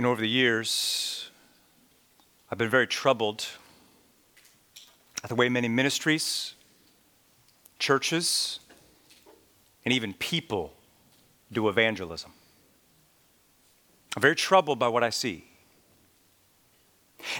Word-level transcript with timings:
You 0.00 0.04
know, 0.04 0.12
over 0.12 0.22
the 0.22 0.28
years, 0.30 1.30
I've 2.50 2.56
been 2.56 2.70
very 2.70 2.86
troubled 2.86 3.46
at 5.22 5.28
the 5.28 5.34
way 5.34 5.50
many 5.50 5.68
ministries, 5.68 6.54
churches, 7.78 8.60
and 9.84 9.92
even 9.92 10.14
people 10.14 10.72
do 11.52 11.68
evangelism. 11.68 12.32
I'm 14.16 14.22
very 14.22 14.36
troubled 14.36 14.78
by 14.78 14.88
what 14.88 15.04
I 15.04 15.10
see. 15.10 15.44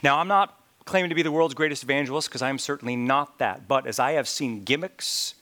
Now, 0.03 0.19
I'm 0.19 0.29
not 0.29 0.61
claiming 0.85 1.09
to 1.09 1.15
be 1.15 1.23
the 1.23 1.33
world's 1.33 1.55
greatest 1.55 1.83
evangelist 1.83 2.29
because 2.29 2.43
I 2.43 2.51
am 2.51 2.59
certainly 2.59 2.95
not 2.95 3.39
that, 3.39 3.69
but 3.69 3.87
as 3.87 3.99
I 3.99 4.13
have 4.13 4.29
seen 4.29 4.65
gimmicks 4.65 5.35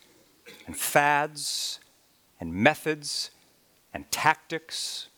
and 0.68 0.76
fads 0.76 1.80
and 2.38 2.54
methods 2.54 3.32
and 3.92 4.08
tactics 4.12 5.08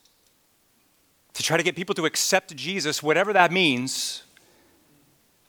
to 1.34 1.42
try 1.42 1.56
to 1.56 1.62
get 1.62 1.76
people 1.76 1.94
to 1.94 2.06
accept 2.06 2.54
Jesus, 2.56 3.02
whatever 3.02 3.32
that 3.32 3.52
means, 3.52 4.24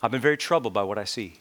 I've 0.01 0.11
been 0.11 0.21
very 0.21 0.37
troubled 0.37 0.73
by 0.73 0.83
what 0.83 0.97
I 0.97 1.03
see. 1.03 1.35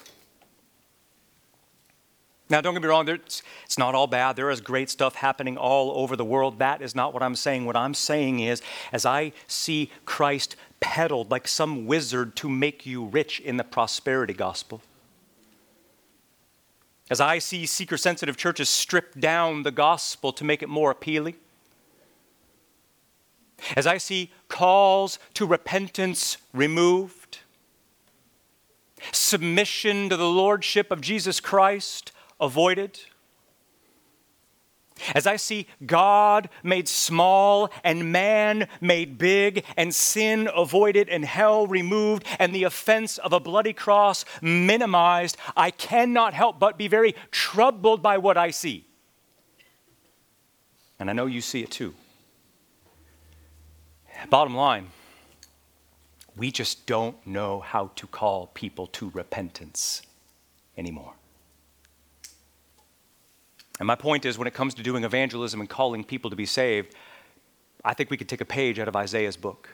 Now, 2.50 2.60
don't 2.60 2.74
get 2.74 2.82
me 2.82 2.88
wrong, 2.88 3.08
it's, 3.08 3.42
not 3.78 3.94
all 3.94 4.08
bad. 4.08 4.34
There 4.34 4.50
is 4.50 4.60
great 4.60 4.90
stuff 4.90 5.14
happening 5.14 5.56
all 5.56 5.92
over 6.02 6.16
the 6.16 6.24
world. 6.24 6.58
That 6.58 6.82
is 6.82 6.96
not 6.96 7.14
what 7.14 7.22
I'm 7.22 7.36
saying. 7.36 7.64
What 7.64 7.76
I'm 7.76 7.94
saying 7.94 8.40
is, 8.40 8.60
as 8.92 9.06
I 9.06 9.32
see 9.46 9.88
Christ 10.04 10.56
peddled 10.80 11.30
like 11.30 11.46
some 11.46 11.86
wizard 11.86 12.34
to 12.36 12.48
make 12.48 12.84
you 12.84 13.04
rich 13.04 13.38
in 13.38 13.56
the 13.56 13.62
prosperity 13.62 14.34
gospel, 14.34 14.82
as 17.08 17.20
I 17.20 17.38
see 17.38 17.66
seeker 17.66 17.96
sensitive 17.96 18.36
churches 18.36 18.68
strip 18.68 19.18
down 19.18 19.62
the 19.62 19.70
gospel 19.70 20.32
to 20.32 20.44
make 20.44 20.60
it 20.60 20.68
more 20.68 20.90
appealing, 20.90 21.36
as 23.76 23.86
I 23.86 23.98
see 23.98 24.30
calls 24.48 25.18
to 25.34 25.46
repentance 25.46 26.36
removed, 26.52 27.38
submission 29.12 30.08
to 30.08 30.16
the 30.16 30.28
lordship 30.28 30.90
of 30.90 31.00
Jesus 31.00 31.40
Christ 31.40 32.12
avoided. 32.40 33.00
As 35.14 35.26
I 35.26 35.36
see 35.36 35.66
God 35.86 36.50
made 36.62 36.88
small 36.88 37.70
and 37.82 38.12
man 38.12 38.68
made 38.80 39.18
big, 39.18 39.64
and 39.76 39.94
sin 39.94 40.48
avoided 40.54 41.08
and 41.08 41.24
hell 41.24 41.66
removed, 41.66 42.24
and 42.38 42.54
the 42.54 42.64
offense 42.64 43.18
of 43.18 43.32
a 43.32 43.40
bloody 43.40 43.72
cross 43.72 44.24
minimized, 44.42 45.36
I 45.56 45.70
cannot 45.70 46.34
help 46.34 46.58
but 46.58 46.76
be 46.76 46.88
very 46.88 47.14
troubled 47.30 48.02
by 48.02 48.18
what 48.18 48.36
I 48.36 48.50
see. 48.50 48.86
And 50.98 51.08
I 51.08 51.14
know 51.14 51.26
you 51.26 51.40
see 51.40 51.62
it 51.62 51.70
too. 51.70 51.94
Bottom 54.28 54.54
line, 54.54 54.88
we 56.36 56.50
just 56.50 56.86
don't 56.86 57.26
know 57.26 57.60
how 57.60 57.90
to 57.96 58.06
call 58.06 58.48
people 58.48 58.86
to 58.88 59.10
repentance 59.10 60.02
anymore. 60.76 61.14
And 63.78 63.86
my 63.86 63.94
point 63.94 64.26
is, 64.26 64.36
when 64.36 64.46
it 64.46 64.54
comes 64.54 64.74
to 64.74 64.82
doing 64.82 65.04
evangelism 65.04 65.60
and 65.60 65.68
calling 65.68 66.04
people 66.04 66.28
to 66.28 66.36
be 66.36 66.46
saved, 66.46 66.94
I 67.82 67.94
think 67.94 68.10
we 68.10 68.18
could 68.18 68.28
take 68.28 68.42
a 68.42 68.46
page 68.46 68.78
out 68.78 68.88
of 68.88 68.94
Isaiah's 68.94 69.38
book. 69.38 69.70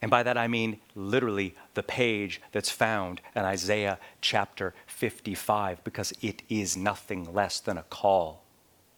And 0.00 0.10
by 0.10 0.22
that 0.22 0.38
I 0.38 0.48
mean 0.48 0.80
literally 0.94 1.54
the 1.74 1.82
page 1.82 2.40
that's 2.52 2.70
found 2.70 3.20
in 3.34 3.42
Isaiah 3.42 3.98
chapter 4.20 4.74
55, 4.86 5.82
because 5.82 6.12
it 6.22 6.42
is 6.48 6.76
nothing 6.76 7.32
less 7.32 7.58
than 7.58 7.76
a 7.76 7.82
call 7.84 8.44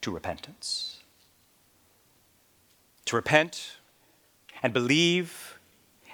to 0.02 0.10
repentance. 0.10 1.02
To 3.06 3.16
repent 3.16 3.76
and 4.62 4.72
believe 4.72 5.56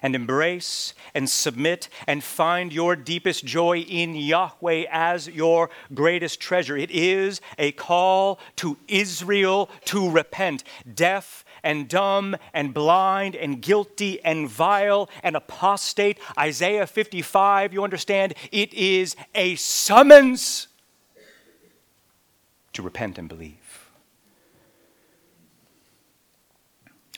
and 0.03 0.17
embrace 0.17 0.95
and 1.15 1.31
submit 1.31 1.89
and 2.07 2.25
find 2.25 2.73
your 2.73 2.97
deepest 2.97 3.45
joy 3.45 3.79
in 3.79 4.14
Yahweh 4.14 4.85
as 4.91 5.29
your 5.29 5.70
greatest 5.95 6.41
treasure. 6.41 6.77
It 6.77 6.91
is 6.91 7.41
a 7.57 7.73
call 7.73 8.41
to 8.57 8.77
Israel 8.89 9.70
to 9.86 10.11
repent. 10.11 10.64
Deaf 10.92 11.45
and 11.63 11.89
dumb 11.89 12.36
and 12.52 12.75
blind 12.75 13.36
and 13.36 13.63
guilty 13.63 14.20
and 14.25 14.48
vile 14.48 15.08
and 15.23 15.36
apostate. 15.36 16.19
Isaiah 16.36 16.89
55, 16.89 17.73
you 17.73 17.85
understand, 17.85 18.35
it 18.51 18.75
is 18.75 19.14
a 19.35 19.55
summons 19.55 20.67
to 22.73 22.83
repent 22.83 23.19
and 23.19 23.29
believe. 23.29 23.61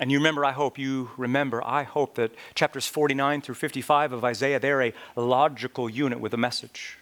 And 0.01 0.11
you 0.11 0.19
remember, 0.19 0.45
I 0.45 0.53
hope 0.53 0.77
you 0.77 1.11
remember, 1.17 1.65
I 1.65 1.85
hope 1.85 2.17
that 2.17 2.35
chapters 2.55 2.87
49 2.87 3.43
through 3.43 3.55
55 3.55 4.13
of 4.13 4.25
Isaiah, 4.25 4.59
they're 4.59 4.83
a 4.83 4.93
logical 5.15 5.89
unit 5.89 6.19
with 6.19 6.35
a 6.35 6.37
message. 6.37 6.99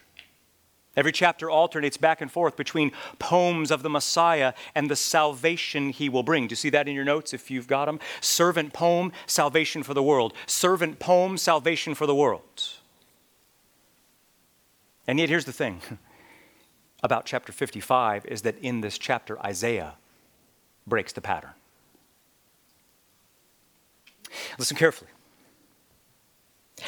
Every 0.95 1.11
chapter 1.11 1.49
alternates 1.49 1.97
back 1.97 2.21
and 2.21 2.31
forth 2.31 2.55
between 2.55 2.91
poems 3.17 3.71
of 3.71 3.81
the 3.81 3.89
Messiah 3.89 4.53
and 4.75 4.91
the 4.91 4.95
salvation 4.95 5.89
he 5.89 6.07
will 6.07 6.21
bring. 6.21 6.47
Do 6.47 6.51
you 6.51 6.57
see 6.57 6.69
that 6.69 6.87
in 6.87 6.93
your 6.93 7.03
notes 7.03 7.33
if 7.33 7.49
you've 7.49 7.67
got 7.67 7.85
them? 7.85 7.99
Servant 8.21 8.73
poem, 8.73 9.11
salvation 9.25 9.81
for 9.81 9.95
the 9.95 10.03
world. 10.03 10.33
Servant 10.45 10.99
poem, 10.99 11.37
salvation 11.37 11.95
for 11.95 12.05
the 12.05 12.13
world. 12.13 12.43
And 15.07 15.19
yet, 15.19 15.29
here's 15.29 15.45
the 15.45 15.51
thing 15.51 15.81
about 17.03 17.25
chapter 17.25 17.51
55 17.51 18.27
is 18.27 18.43
that 18.43 18.57
in 18.59 18.81
this 18.81 18.99
chapter, 18.99 19.39
Isaiah 19.39 19.95
breaks 20.85 21.11
the 21.11 21.21
pattern. 21.21 21.53
Listen 24.57 24.77
carefully. 24.77 25.09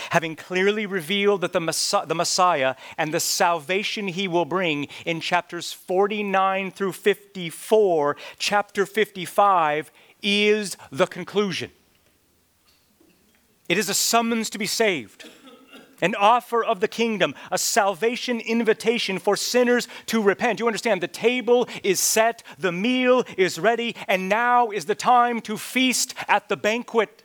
Having 0.09 0.35
clearly 0.35 0.85
revealed 0.85 1.41
that 1.41 1.53
the 1.53 1.61
Messiah, 1.61 2.05
the 2.05 2.15
Messiah 2.15 2.75
and 2.97 3.13
the 3.13 3.19
salvation 3.19 4.07
he 4.07 4.27
will 4.27 4.45
bring 4.45 4.87
in 5.05 5.21
chapters 5.21 5.71
49 5.71 6.71
through 6.71 6.91
54, 6.91 8.17
chapter 8.37 8.85
55 8.85 9.91
is 10.21 10.75
the 10.91 11.05
conclusion. 11.05 11.71
It 13.69 13.77
is 13.77 13.89
a 13.89 13.93
summons 13.93 14.49
to 14.51 14.57
be 14.57 14.67
saved 14.67 15.29
an 16.01 16.15
offer 16.15 16.63
of 16.63 16.79
the 16.79 16.87
kingdom, 16.87 17.33
a 17.51 17.57
salvation 17.57 18.39
invitation 18.39 19.19
for 19.19 19.35
sinners 19.35 19.87
to 20.07 20.21
repent. 20.21 20.59
You 20.59 20.67
understand, 20.67 21.01
the 21.01 21.07
table 21.07 21.67
is 21.83 21.99
set, 21.99 22.43
the 22.59 22.71
meal 22.71 23.23
is 23.37 23.59
ready, 23.59 23.95
and 24.07 24.29
now 24.29 24.69
is 24.69 24.85
the 24.85 24.95
time 24.95 25.41
to 25.41 25.57
feast 25.57 26.13
at 26.27 26.49
the 26.49 26.57
banquet. 26.57 27.23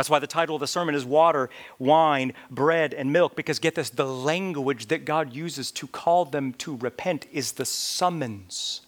That's 0.00 0.08
why 0.08 0.18
the 0.18 0.26
title 0.26 0.56
of 0.56 0.60
the 0.60 0.66
sermon 0.66 0.94
is 0.94 1.04
Water, 1.04 1.50
Wine, 1.78 2.32
Bread, 2.50 2.94
and 2.94 3.12
Milk, 3.12 3.36
because 3.36 3.58
get 3.58 3.74
this 3.74 3.90
the 3.90 4.06
language 4.06 4.86
that 4.86 5.04
God 5.04 5.34
uses 5.34 5.70
to 5.72 5.86
call 5.86 6.24
them 6.24 6.54
to 6.54 6.74
repent 6.76 7.26
is 7.30 7.52
the 7.52 7.66
summons 7.66 8.80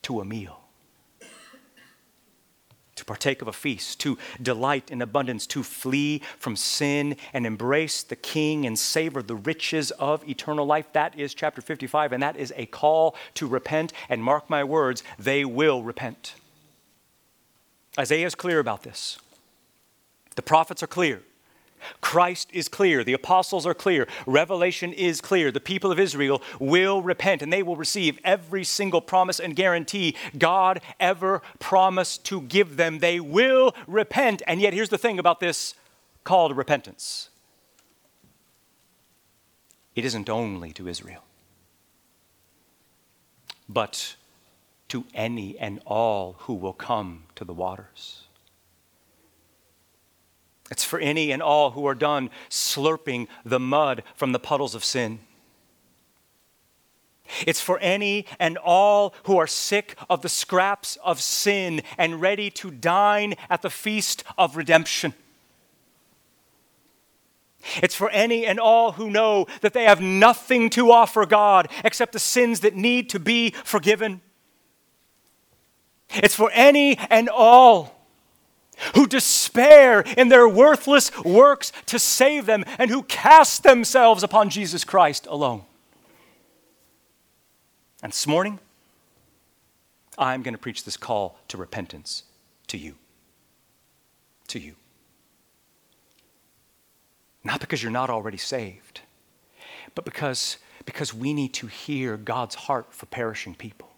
to 0.00 0.22
a 0.22 0.24
meal. 0.24 0.60
To 2.94 3.04
partake 3.04 3.42
of 3.42 3.48
a 3.48 3.52
feast, 3.52 4.00
to 4.00 4.16
delight 4.40 4.90
in 4.90 5.02
abundance, 5.02 5.46
to 5.48 5.62
flee 5.62 6.22
from 6.38 6.56
sin 6.56 7.16
and 7.34 7.44
embrace 7.44 8.02
the 8.02 8.16
King 8.16 8.64
and 8.64 8.78
savor 8.78 9.22
the 9.22 9.36
riches 9.36 9.90
of 9.90 10.26
eternal 10.26 10.64
life. 10.64 10.90
That 10.94 11.18
is 11.18 11.34
chapter 11.34 11.60
55, 11.60 12.10
and 12.10 12.22
that 12.22 12.38
is 12.38 12.54
a 12.56 12.64
call 12.64 13.16
to 13.34 13.46
repent. 13.46 13.92
And 14.08 14.24
mark 14.24 14.48
my 14.48 14.64
words, 14.64 15.02
they 15.18 15.44
will 15.44 15.82
repent. 15.82 16.36
Isaiah 17.98 18.24
is 18.24 18.34
clear 18.34 18.58
about 18.58 18.82
this. 18.82 19.18
The 20.36 20.42
prophets 20.42 20.82
are 20.82 20.88
clear. 20.88 21.22
Christ 22.00 22.48
is 22.52 22.68
clear. 22.68 23.04
The 23.04 23.12
apostles 23.12 23.66
are 23.66 23.74
clear. 23.74 24.06
Revelation 24.26 24.92
is 24.92 25.20
clear. 25.20 25.50
The 25.50 25.60
people 25.60 25.90
of 25.90 25.98
Israel 25.98 26.42
will 26.58 27.02
repent 27.02 27.42
and 27.42 27.52
they 27.52 27.62
will 27.62 27.76
receive 27.76 28.18
every 28.24 28.64
single 28.64 29.00
promise 29.00 29.40
and 29.40 29.56
guarantee 29.56 30.16
God 30.38 30.80
ever 31.00 31.42
promised 31.58 32.24
to 32.26 32.42
give 32.42 32.76
them. 32.76 33.00
They 33.00 33.20
will 33.20 33.74
repent. 33.86 34.42
And 34.46 34.60
yet, 34.60 34.72
here's 34.72 34.90
the 34.90 34.98
thing 34.98 35.18
about 35.18 35.40
this 35.40 35.74
call 36.24 36.48
to 36.48 36.54
repentance 36.54 37.28
it 39.94 40.06
isn't 40.06 40.30
only 40.30 40.72
to 40.72 40.88
Israel, 40.88 41.22
but 43.68 44.16
to 44.88 45.04
any 45.12 45.58
and 45.58 45.80
all 45.86 46.36
who 46.40 46.54
will 46.54 46.72
come 46.72 47.24
to 47.34 47.44
the 47.44 47.52
waters. 47.52 48.21
It's 50.72 50.84
for 50.84 50.98
any 50.98 51.30
and 51.32 51.42
all 51.42 51.72
who 51.72 51.84
are 51.84 51.94
done 51.94 52.30
slurping 52.48 53.28
the 53.44 53.60
mud 53.60 54.02
from 54.14 54.32
the 54.32 54.38
puddles 54.38 54.74
of 54.74 54.82
sin. 54.82 55.18
It's 57.46 57.60
for 57.60 57.78
any 57.80 58.24
and 58.38 58.56
all 58.56 59.14
who 59.24 59.36
are 59.36 59.46
sick 59.46 59.98
of 60.08 60.22
the 60.22 60.30
scraps 60.30 60.96
of 61.04 61.20
sin 61.20 61.82
and 61.98 62.22
ready 62.22 62.48
to 62.52 62.70
dine 62.70 63.34
at 63.50 63.60
the 63.60 63.68
feast 63.68 64.24
of 64.38 64.56
redemption. 64.56 65.12
It's 67.82 67.94
for 67.94 68.08
any 68.08 68.46
and 68.46 68.58
all 68.58 68.92
who 68.92 69.10
know 69.10 69.48
that 69.60 69.74
they 69.74 69.84
have 69.84 70.00
nothing 70.00 70.70
to 70.70 70.90
offer 70.90 71.26
God 71.26 71.68
except 71.84 72.14
the 72.14 72.18
sins 72.18 72.60
that 72.60 72.74
need 72.74 73.10
to 73.10 73.20
be 73.20 73.50
forgiven. 73.50 74.22
It's 76.08 76.34
for 76.34 76.50
any 76.52 76.96
and 77.10 77.28
all 77.28 78.01
who 78.94 79.06
despair 79.06 80.00
in 80.16 80.28
their 80.28 80.48
worthless 80.48 81.10
works 81.24 81.72
to 81.86 81.98
save 81.98 82.46
them 82.46 82.64
and 82.78 82.90
who 82.90 83.02
cast 83.04 83.62
themselves 83.62 84.22
upon 84.22 84.50
Jesus 84.50 84.84
Christ 84.84 85.26
alone. 85.26 85.62
And 88.02 88.12
this 88.12 88.26
morning, 88.26 88.58
I'm 90.18 90.42
going 90.42 90.54
to 90.54 90.58
preach 90.58 90.84
this 90.84 90.96
call 90.96 91.38
to 91.48 91.56
repentance 91.56 92.24
to 92.66 92.76
you. 92.76 92.96
To 94.48 94.58
you. 94.58 94.74
Not 97.44 97.60
because 97.60 97.82
you're 97.82 97.92
not 97.92 98.10
already 98.10 98.38
saved, 98.38 99.00
but 99.94 100.04
because, 100.04 100.58
because 100.84 101.14
we 101.14 101.32
need 101.32 101.54
to 101.54 101.66
hear 101.66 102.16
God's 102.16 102.54
heart 102.54 102.92
for 102.92 103.06
perishing 103.06 103.54
people. 103.54 103.91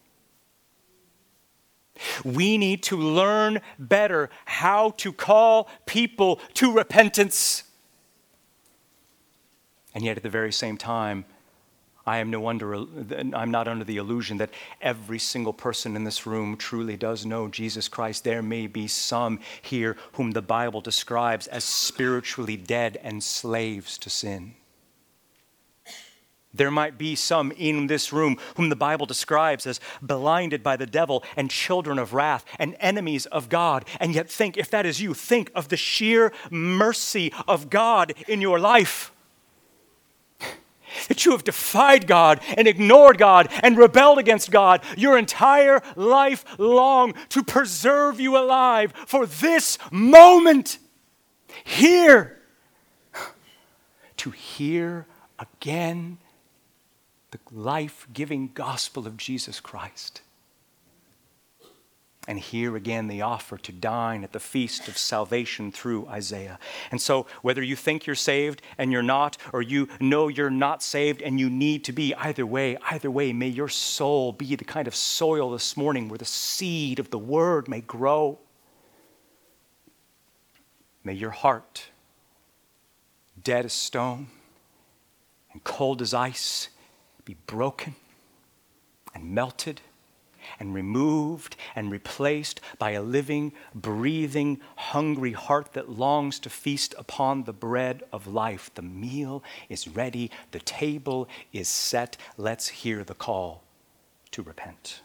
We 2.25 2.59
need 2.59 2.83
to 2.85 2.97
learn 2.97 3.61
better 3.79 4.31
how 4.45 4.91
to 4.99 5.13
call 5.13 5.69
people 5.87 6.41
to 6.55 6.73
repentance. 6.73 7.65
And 9.95 10.05
yet, 10.05 10.17
at 10.17 10.23
the 10.23 10.29
very 10.31 10.53
same 10.53 10.77
time, 10.77 11.25
I 12.07 12.19
am 12.19 12.31
no 12.31 12.39
wonder, 12.39 12.75
I'm 12.75 13.51
not 13.51 13.67
under 13.67 13.85
the 13.85 13.97
illusion 13.97 14.37
that 14.39 14.51
every 14.83 15.19
single 15.19 15.55
person 15.55 15.97
in 15.97 16.05
this 16.05 16.27
room 16.27 16.57
truly 16.57 16.97
does 16.97 17.25
know 17.25 17.49
Jesus 17.49 17.89
Christ. 17.89 18.25
There 18.25 18.43
may 18.43 18.67
be 18.67 18.87
some 18.89 19.41
here 19.63 19.97
whom 20.13 20.33
the 20.33 20.43
Bible 20.43 20.83
describes 20.83 21.47
as 21.47 21.65
spiritually 21.65 22.57
dead 22.57 22.99
and 23.03 23.23
slaves 23.23 23.97
to 23.99 24.11
sin. 24.11 24.55
There 26.55 26.71
might 26.71 26.97
be 26.97 27.17
some 27.17 27.53
in 27.53 27.89
this 27.89 28.13
room 28.13 28.39
whom 28.57 28.69
the 28.69 28.77
Bible 28.77 29.07
describes 29.07 29.67
as 29.67 29.81
blinded 30.01 30.63
by 30.63 30.77
the 30.77 30.87
devil 30.87 31.25
and 31.37 31.51
children 31.51 31.99
of 31.99 32.15
wrath 32.15 32.45
and 32.59 32.77
enemies 32.79 33.27
of 33.27 33.49
God. 33.49 33.85
And 33.99 34.15
yet, 34.15 34.31
think, 34.31 34.57
if 34.57 34.71
that 34.71 34.87
is 34.87 35.01
you, 35.01 35.15
think 35.15 35.51
of 35.55 35.69
the 35.69 35.77
sheer 35.77 36.33
mercy 36.51 37.33
of 37.49 37.71
God 37.71 38.15
in 38.29 38.41
your 38.41 38.61
life. 38.61 39.11
That 41.09 41.25
you 41.25 41.33
have 41.33 41.43
defied 41.43 42.07
God 42.07 42.41
and 42.57 42.69
ignored 42.69 43.19
God 43.19 43.49
and 43.65 43.77
rebelled 43.77 44.19
against 44.19 44.53
God 44.53 44.81
your 44.97 45.19
entire 45.19 45.83
life 45.97 46.45
long 46.57 47.15
to 47.31 47.43
preserve 47.43 48.21
you 48.21 48.37
alive 48.37 48.93
for 49.07 49.27
this 49.27 49.77
moment. 49.91 50.79
Here, 51.65 52.41
to 54.19 54.31
hear 54.31 55.07
again 55.39 56.19
the 57.35 57.57
life 57.57 58.07
giving 58.13 58.51
gospel 58.55 59.09
of 59.09 59.17
Jesus 59.17 59.59
Christ. 59.59 60.21
And 62.29 62.39
here 62.39 62.77
again, 62.77 63.09
the 63.09 63.23
offer 63.23 63.59
to 63.59 63.73
dine 63.73 64.23
at 64.23 64.33
the 64.33 64.41
feast 64.41 64.89
of 64.89 64.97
salvation 64.97 65.73
through 65.73 66.07
Isaiah. 66.07 66.59
And 66.91 67.01
so, 67.01 67.27
whether 67.43 67.63
you 67.63 67.77
think 67.77 68.07
you're 68.07 68.15
saved 68.15 68.63
and 68.79 68.91
you're 68.91 69.03
not, 69.03 69.37
or 69.53 69.61
you 69.61 69.89
know 70.01 70.29
you're 70.29 70.49
not 70.49 70.83
saved 70.83 71.21
and 71.21 71.39
you 71.39 71.51
need 71.51 71.85
to 71.85 71.93
be, 71.93 72.15
either 72.15 72.47
way, 72.47 72.79
either 72.91 73.11
way, 73.11 73.33
may 73.33 73.49
your 73.49 73.69
soul 73.69 74.33
be 74.33 74.55
the 74.55 74.65
kind 74.65 74.87
of 74.87 74.95
soil 74.95 75.51
this 75.51 75.77
morning 75.77 76.09
where 76.09 76.19
the 76.19 76.25
seed 76.25 76.99
of 76.99 77.11
the 77.11 77.19
word 77.19 77.69
may 77.69 77.81
grow. 77.81 78.39
May 81.03 81.15
your 81.15 81.33
heart, 81.33 81.89
dead 83.43 83.67
as 83.67 83.75
stone 83.75 84.29
and 85.53 85.63
cold 85.63 86.01
as 86.01 86.15
ice, 86.15 86.69
be 87.25 87.37
broken 87.47 87.95
and 89.15 89.31
melted 89.31 89.81
and 90.59 90.75
removed 90.75 91.57
and 91.75 91.91
replaced 91.91 92.61
by 92.79 92.91
a 92.91 93.03
living, 93.03 93.53
breathing, 93.75 94.61
hungry 94.77 95.33
heart 95.33 95.73
that 95.73 95.91
longs 95.91 96.39
to 96.41 96.51
feast 96.51 96.95
upon 96.99 97.45
the 97.45 97.53
bread 97.53 98.03
of 98.13 98.27
life. 98.27 98.71
The 98.75 98.83
meal 98.83 99.43
is 99.69 99.89
ready, 99.89 100.31
the 100.51 100.61
table 100.61 101.29
is 101.53 101.69
set. 101.69 102.17
Let's 102.37 102.69
hear 102.69 103.05
the 103.05 103.15
call 103.15 103.63
to 104.33 104.43
repent. 104.43 105.01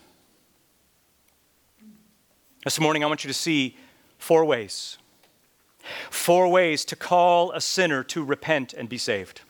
This 2.63 2.79
morning, 2.79 3.03
I 3.03 3.07
want 3.07 3.23
you 3.23 3.29
to 3.29 3.33
see 3.33 3.77
four 4.17 4.43
ways. 4.43 4.97
Four 6.09 6.49
ways 6.49 6.83
to 6.85 6.95
call 6.95 7.51
a 7.53 7.61
sinner 7.61 8.03
to 8.03 8.23
repent 8.23 8.73
and 8.73 8.89
be 8.89 8.97
saved. 8.97 9.41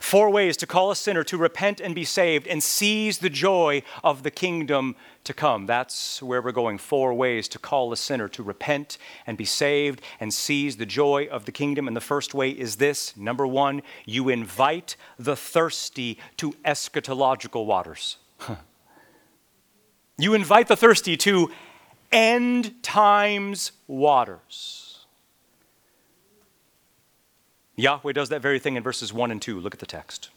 Four 0.00 0.30
ways 0.30 0.56
to 0.58 0.66
call 0.66 0.90
a 0.90 0.96
sinner 0.96 1.22
to 1.24 1.36
repent 1.36 1.80
and 1.80 1.94
be 1.94 2.04
saved 2.04 2.46
and 2.46 2.62
seize 2.62 3.18
the 3.18 3.30
joy 3.30 3.82
of 4.02 4.22
the 4.22 4.30
kingdom 4.30 4.96
to 5.24 5.34
come. 5.34 5.66
That's 5.66 6.22
where 6.22 6.40
we're 6.40 6.52
going. 6.52 6.78
Four 6.78 7.12
ways 7.12 7.48
to 7.48 7.58
call 7.58 7.92
a 7.92 7.96
sinner 7.96 8.28
to 8.28 8.42
repent 8.42 8.96
and 9.26 9.36
be 9.36 9.44
saved 9.44 10.00
and 10.18 10.32
seize 10.32 10.76
the 10.76 10.86
joy 10.86 11.28
of 11.30 11.44
the 11.44 11.52
kingdom. 11.52 11.86
And 11.86 11.96
the 11.96 12.00
first 12.00 12.32
way 12.32 12.50
is 12.50 12.76
this 12.76 13.16
number 13.16 13.46
one, 13.46 13.82
you 14.04 14.28
invite 14.28 14.96
the 15.18 15.36
thirsty 15.36 16.18
to 16.38 16.52
eschatological 16.64 17.66
waters. 17.66 18.16
you 20.18 20.34
invite 20.34 20.68
the 20.68 20.76
thirsty 20.76 21.16
to 21.18 21.50
end 22.12 22.82
times 22.82 23.72
waters. 23.86 24.85
Yahweh 27.76 28.12
does 28.12 28.30
that 28.30 28.42
very 28.42 28.58
thing 28.58 28.76
in 28.76 28.82
verses 28.82 29.12
1 29.12 29.30
and 29.30 29.40
2. 29.40 29.60
Look 29.60 29.74
at 29.74 29.80
the 29.80 29.86
text. 29.86 30.30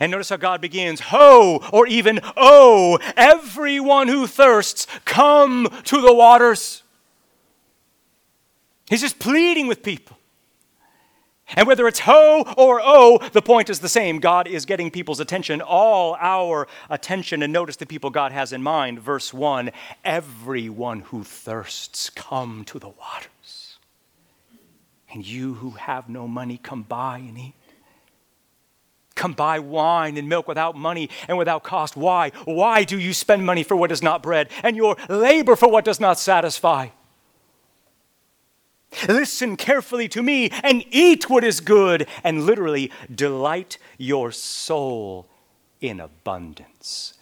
And 0.00 0.10
notice 0.10 0.28
how 0.28 0.36
God 0.36 0.60
begins, 0.60 1.00
Ho, 1.00 1.62
or 1.72 1.86
even 1.86 2.20
Oh, 2.36 2.98
everyone 3.16 4.08
who 4.08 4.26
thirsts, 4.26 4.86
come 5.04 5.68
to 5.84 6.00
the 6.00 6.12
waters. 6.12 6.82
He's 8.88 9.02
just 9.02 9.18
pleading 9.18 9.66
with 9.66 9.82
people. 9.82 10.18
And 11.56 11.66
whether 11.66 11.88
it's 11.88 12.00
ho 12.00 12.44
or 12.58 12.80
oh, 12.82 13.18
the 13.32 13.40
point 13.40 13.70
is 13.70 13.80
the 13.80 13.88
same. 13.88 14.18
God 14.18 14.46
is 14.46 14.66
getting 14.66 14.90
people's 14.90 15.20
attention, 15.20 15.62
all 15.62 16.14
our 16.20 16.68
attention. 16.90 17.42
And 17.42 17.52
notice 17.52 17.76
the 17.76 17.86
people 17.86 18.10
God 18.10 18.32
has 18.32 18.52
in 18.52 18.62
mind. 18.62 19.00
Verse 19.00 19.32
1 19.32 19.70
Everyone 20.04 21.00
who 21.00 21.24
thirsts, 21.24 22.10
come 22.10 22.64
to 22.66 22.78
the 22.78 22.88
water. 22.88 23.28
And 25.12 25.26
you 25.26 25.54
who 25.54 25.70
have 25.70 26.08
no 26.08 26.28
money, 26.28 26.58
come 26.58 26.82
buy 26.82 27.18
and 27.18 27.38
eat. 27.38 27.54
Come 29.14 29.32
buy 29.32 29.58
wine 29.58 30.16
and 30.16 30.28
milk 30.28 30.46
without 30.46 30.76
money 30.76 31.10
and 31.26 31.36
without 31.36 31.64
cost. 31.64 31.96
Why? 31.96 32.30
Why 32.44 32.84
do 32.84 32.98
you 32.98 33.12
spend 33.12 33.44
money 33.44 33.64
for 33.64 33.74
what 33.74 33.90
is 33.90 34.02
not 34.02 34.22
bread 34.22 34.48
and 34.62 34.76
your 34.76 34.96
labor 35.08 35.56
for 35.56 35.68
what 35.68 35.84
does 35.84 35.98
not 35.98 36.18
satisfy? 36.18 36.88
Listen 39.08 39.56
carefully 39.56 40.08
to 40.08 40.22
me 40.22 40.50
and 40.62 40.84
eat 40.90 41.28
what 41.28 41.44
is 41.44 41.60
good, 41.60 42.06
and 42.24 42.46
literally 42.46 42.90
delight 43.14 43.76
your 43.98 44.32
soul 44.32 45.28
in 45.80 46.00
abundance. 46.00 47.14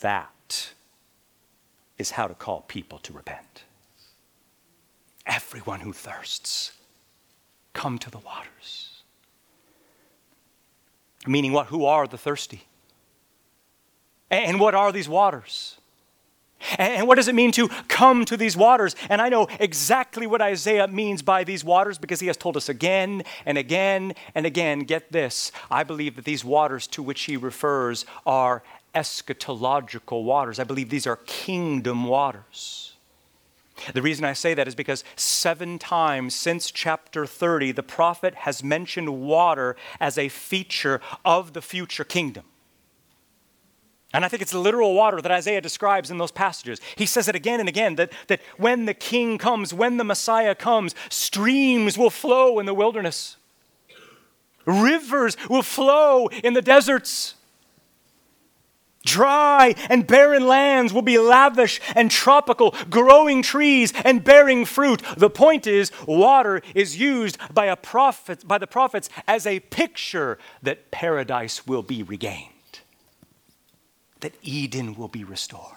That 0.00 0.72
is 1.98 2.12
how 2.12 2.28
to 2.28 2.34
call 2.34 2.62
people 2.62 2.98
to 2.98 3.12
repent. 3.12 3.64
Everyone 5.26 5.80
who 5.80 5.92
thirsts, 5.92 6.72
come 7.72 7.98
to 7.98 8.10
the 8.10 8.18
waters. 8.18 9.02
Meaning, 11.26 11.52
what? 11.52 11.66
Who 11.66 11.84
are 11.84 12.06
the 12.06 12.18
thirsty? 12.18 12.64
And 14.30 14.60
what 14.60 14.74
are 14.74 14.92
these 14.92 15.08
waters? 15.08 15.76
And 16.78 17.06
what 17.06 17.16
does 17.16 17.28
it 17.28 17.34
mean 17.34 17.52
to 17.52 17.68
come 17.88 18.24
to 18.24 18.36
these 18.36 18.56
waters? 18.56 18.96
And 19.10 19.20
I 19.20 19.28
know 19.28 19.46
exactly 19.60 20.26
what 20.26 20.40
Isaiah 20.40 20.88
means 20.88 21.22
by 21.22 21.44
these 21.44 21.62
waters 21.62 21.98
because 21.98 22.18
he 22.20 22.26
has 22.28 22.36
told 22.36 22.56
us 22.56 22.68
again 22.68 23.22
and 23.44 23.58
again 23.58 24.14
and 24.34 24.46
again. 24.46 24.80
Get 24.80 25.12
this. 25.12 25.52
I 25.70 25.84
believe 25.84 26.16
that 26.16 26.24
these 26.24 26.44
waters 26.44 26.86
to 26.88 27.02
which 27.02 27.22
he 27.24 27.36
refers 27.36 28.06
are 28.24 28.62
eschatological 28.94 30.24
waters. 30.24 30.58
I 30.58 30.64
believe 30.64 30.88
these 30.88 31.06
are 31.06 31.16
kingdom 31.26 32.04
waters. 32.04 32.95
The 33.92 34.02
reason 34.02 34.24
I 34.24 34.32
say 34.32 34.54
that 34.54 34.66
is 34.66 34.74
because 34.74 35.04
seven 35.16 35.78
times 35.78 36.34
since 36.34 36.70
chapter 36.70 37.26
30, 37.26 37.72
the 37.72 37.82
prophet 37.82 38.34
has 38.34 38.64
mentioned 38.64 39.22
water 39.22 39.76
as 40.00 40.18
a 40.18 40.28
feature 40.28 41.00
of 41.24 41.52
the 41.52 41.62
future 41.62 42.04
kingdom. 42.04 42.44
And 44.12 44.24
I 44.24 44.28
think 44.28 44.40
it's 44.40 44.54
literal 44.54 44.94
water 44.94 45.20
that 45.20 45.30
Isaiah 45.30 45.60
describes 45.60 46.10
in 46.10 46.18
those 46.18 46.30
passages. 46.30 46.80
He 46.96 47.06
says 47.06 47.28
it 47.28 47.34
again 47.34 47.60
and 47.60 47.68
again 47.68 47.96
that, 47.96 48.12
that 48.28 48.40
when 48.56 48.86
the 48.86 48.94
king 48.94 49.36
comes, 49.36 49.74
when 49.74 49.98
the 49.98 50.04
Messiah 50.04 50.54
comes, 50.54 50.94
streams 51.10 51.98
will 51.98 52.10
flow 52.10 52.58
in 52.58 52.66
the 52.66 52.72
wilderness, 52.72 53.36
rivers 54.64 55.36
will 55.50 55.62
flow 55.62 56.28
in 56.28 56.54
the 56.54 56.62
deserts. 56.62 57.34
Dry 59.06 59.74
and 59.88 60.06
barren 60.06 60.46
lands 60.46 60.92
will 60.92 61.00
be 61.00 61.18
lavish 61.18 61.80
and 61.94 62.10
tropical, 62.10 62.74
growing 62.90 63.40
trees 63.40 63.92
and 64.04 64.22
bearing 64.22 64.64
fruit. 64.64 65.00
The 65.16 65.30
point 65.30 65.66
is, 65.66 65.92
water 66.06 66.60
is 66.74 66.98
used 66.98 67.38
by, 67.54 67.66
a 67.66 67.76
prophet, 67.76 68.46
by 68.46 68.58
the 68.58 68.66
prophets 68.66 69.08
as 69.26 69.46
a 69.46 69.60
picture 69.60 70.38
that 70.62 70.90
paradise 70.90 71.66
will 71.66 71.82
be 71.82 72.02
regained, 72.02 72.80
that 74.20 74.34
Eden 74.42 74.96
will 74.96 75.08
be 75.08 75.24
restored. 75.24 75.72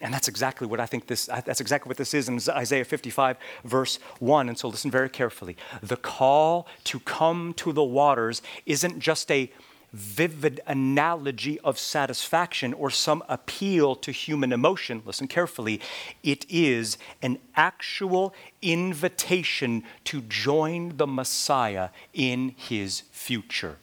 And 0.00 0.12
that's 0.12 0.28
exactly 0.28 0.66
what 0.66 0.80
I 0.80 0.86
think 0.86 1.06
this 1.06 1.26
that's 1.26 1.60
exactly 1.60 1.88
what 1.88 1.96
this 1.96 2.12
is 2.12 2.28
in 2.28 2.40
Isaiah 2.50 2.84
55 2.84 3.36
verse 3.64 4.00
1. 4.18 4.48
And 4.48 4.58
so 4.58 4.68
listen 4.68 4.90
very 4.90 5.08
carefully. 5.08 5.56
The 5.80 5.96
call 5.96 6.66
to 6.84 6.98
come 7.00 7.54
to 7.58 7.72
the 7.72 7.84
waters 7.84 8.42
isn't 8.66 8.98
just 8.98 9.30
a 9.30 9.50
vivid 9.92 10.60
analogy 10.66 11.60
of 11.60 11.78
satisfaction 11.78 12.72
or 12.72 12.90
some 12.90 13.22
appeal 13.28 13.94
to 13.96 14.10
human 14.10 14.52
emotion. 14.52 15.02
Listen 15.04 15.28
carefully. 15.28 15.80
It 16.22 16.46
is 16.48 16.98
an 17.20 17.38
actual 17.56 18.34
invitation 18.62 19.84
to 20.04 20.22
join 20.22 20.96
the 20.96 21.06
Messiah 21.06 21.90
in 22.14 22.54
his 22.56 23.02
future 23.12 23.76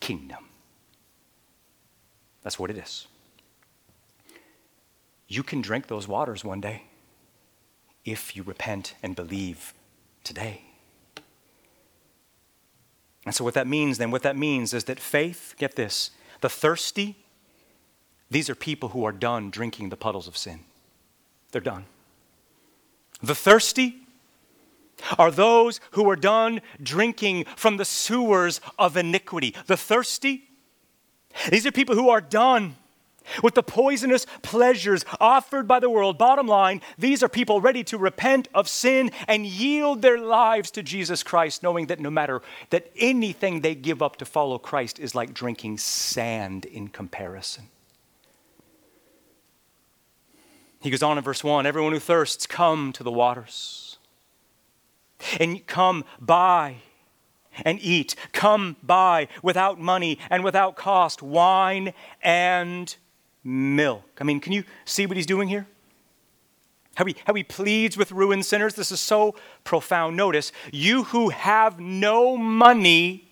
kingdom. 0.00 0.44
That's 2.42 2.58
what 2.58 2.70
it 2.70 2.78
is. 2.78 3.08
You 5.28 5.42
can 5.42 5.60
drink 5.60 5.88
those 5.88 6.06
waters 6.06 6.44
one 6.44 6.60
day 6.60 6.84
if 8.04 8.36
you 8.36 8.44
repent 8.44 8.94
and 9.02 9.16
believe 9.16 9.74
today. 10.22 10.65
And 13.26 13.34
so, 13.34 13.44
what 13.44 13.54
that 13.54 13.66
means 13.66 13.98
then, 13.98 14.12
what 14.12 14.22
that 14.22 14.36
means 14.36 14.72
is 14.72 14.84
that 14.84 15.00
faith, 15.00 15.54
get 15.58 15.74
this, 15.74 16.12
the 16.40 16.48
thirsty, 16.48 17.16
these 18.30 18.48
are 18.48 18.54
people 18.54 18.90
who 18.90 19.04
are 19.04 19.12
done 19.12 19.50
drinking 19.50 19.88
the 19.88 19.96
puddles 19.96 20.28
of 20.28 20.36
sin. 20.36 20.60
They're 21.50 21.60
done. 21.60 21.84
The 23.22 23.34
thirsty 23.34 23.96
are 25.18 25.30
those 25.30 25.80
who 25.92 26.08
are 26.08 26.16
done 26.16 26.60
drinking 26.82 27.44
from 27.56 27.76
the 27.76 27.84
sewers 27.84 28.60
of 28.78 28.96
iniquity. 28.96 29.54
The 29.66 29.76
thirsty, 29.76 30.44
these 31.50 31.66
are 31.66 31.72
people 31.72 31.94
who 31.94 32.08
are 32.08 32.20
done 32.20 32.76
with 33.42 33.54
the 33.54 33.62
poisonous 33.62 34.26
pleasures 34.42 35.04
offered 35.20 35.66
by 35.66 35.80
the 35.80 35.90
world. 35.90 36.18
Bottom 36.18 36.46
line, 36.46 36.80
these 36.98 37.22
are 37.22 37.28
people 37.28 37.60
ready 37.60 37.84
to 37.84 37.98
repent 37.98 38.48
of 38.54 38.68
sin 38.68 39.10
and 39.26 39.46
yield 39.46 40.02
their 40.02 40.18
lives 40.18 40.70
to 40.72 40.82
Jesus 40.82 41.22
Christ, 41.22 41.62
knowing 41.62 41.86
that 41.86 42.00
no 42.00 42.10
matter 42.10 42.42
that 42.70 42.90
anything 42.96 43.60
they 43.60 43.74
give 43.74 44.02
up 44.02 44.16
to 44.16 44.24
follow 44.24 44.58
Christ 44.58 44.98
is 44.98 45.14
like 45.14 45.34
drinking 45.34 45.78
sand 45.78 46.64
in 46.64 46.88
comparison. 46.88 47.68
He 50.80 50.90
goes 50.90 51.02
on 51.02 51.18
in 51.18 51.24
verse 51.24 51.42
1 51.42 51.66
Everyone 51.66 51.92
who 51.92 51.98
thirsts, 51.98 52.46
come 52.46 52.92
to 52.92 53.02
the 53.02 53.10
waters. 53.10 53.98
And 55.40 55.66
come 55.66 56.04
buy 56.20 56.76
and 57.64 57.80
eat. 57.80 58.14
Come 58.32 58.76
buy 58.82 59.28
without 59.42 59.80
money 59.80 60.18
and 60.30 60.44
without 60.44 60.76
cost 60.76 61.22
wine 61.22 61.94
and 62.22 62.94
milk. 63.46 64.18
I 64.20 64.24
mean, 64.24 64.40
can 64.40 64.52
you 64.52 64.64
see 64.84 65.06
what 65.06 65.16
he's 65.16 65.26
doing 65.26 65.48
here? 65.48 65.66
How 66.96 67.04
he, 67.04 67.14
how 67.26 67.34
he 67.34 67.44
pleads 67.44 67.96
with 67.96 68.10
ruined 68.10 68.44
sinners. 68.44 68.74
This 68.74 68.90
is 68.90 69.00
so 69.00 69.36
profound. 69.64 70.16
Notice, 70.16 70.50
you 70.72 71.04
who 71.04 71.28
have 71.28 71.78
no 71.78 72.36
money, 72.36 73.28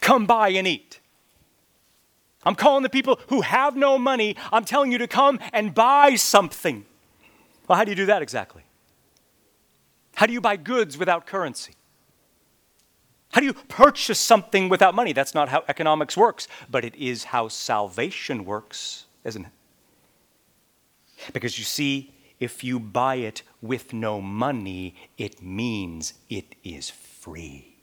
come 0.00 0.26
buy 0.26 0.48
and 0.48 0.66
eat. 0.66 1.00
I'm 2.44 2.54
calling 2.54 2.82
the 2.82 2.88
people 2.88 3.20
who 3.28 3.42
have 3.42 3.76
no 3.76 3.98
money, 3.98 4.36
I'm 4.52 4.64
telling 4.64 4.90
you 4.90 4.98
to 4.98 5.08
come 5.08 5.38
and 5.52 5.74
buy 5.74 6.14
something. 6.16 6.84
Well, 7.68 7.76
how 7.76 7.84
do 7.84 7.90
you 7.90 7.96
do 7.96 8.06
that 8.06 8.22
exactly? 8.22 8.62
How 10.14 10.26
do 10.26 10.32
you 10.32 10.40
buy 10.40 10.56
goods 10.56 10.96
without 10.96 11.26
currency? 11.26 11.75
How 13.32 13.40
do 13.40 13.46
you 13.46 13.54
purchase 13.54 14.18
something 14.18 14.68
without 14.68 14.94
money? 14.94 15.12
That's 15.12 15.34
not 15.34 15.48
how 15.48 15.64
economics 15.68 16.16
works, 16.16 16.48
but 16.70 16.84
it 16.84 16.94
is 16.94 17.24
how 17.24 17.48
salvation 17.48 18.44
works, 18.44 19.06
isn't 19.24 19.44
it? 19.44 19.52
Because 21.32 21.58
you 21.58 21.64
see, 21.64 22.14
if 22.38 22.62
you 22.62 22.78
buy 22.78 23.16
it 23.16 23.42
with 23.60 23.92
no 23.92 24.20
money, 24.20 24.94
it 25.18 25.42
means 25.42 26.14
it 26.28 26.54
is 26.62 26.90
free. 26.90 27.76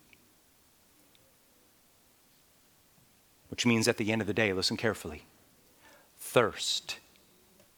Which 3.50 3.66
means 3.66 3.88
at 3.88 3.98
the 3.98 4.12
end 4.12 4.22
of 4.22 4.28
the 4.28 4.34
day, 4.34 4.54
listen 4.54 4.78
carefully 4.78 5.24
thirst 6.34 6.98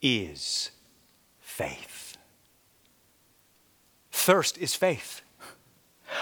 is 0.01 0.71
faith. 1.41 2.15
Thirst 4.11 4.57
is 4.57 4.75
faith. 4.75 5.21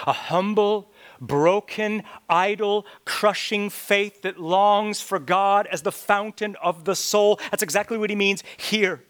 A 0.08 0.14
humble, 0.14 0.92
broken, 1.27 2.03
idol, 2.30 2.86
crushing 3.06 3.70
faith 3.70 4.22
that 4.24 4.39
longs 4.39 5.01
for 5.01 5.20
God 5.20 5.68
as 5.68 5.82
the 5.82 5.92
fountain 5.92 6.56
of 6.62 6.86
the 6.86 6.96
soul. 6.96 7.39
That's 7.51 7.63
exactly 7.63 7.98
what 7.98 8.10
he 8.10 8.15
means 8.15 8.44
here. 8.58 9.03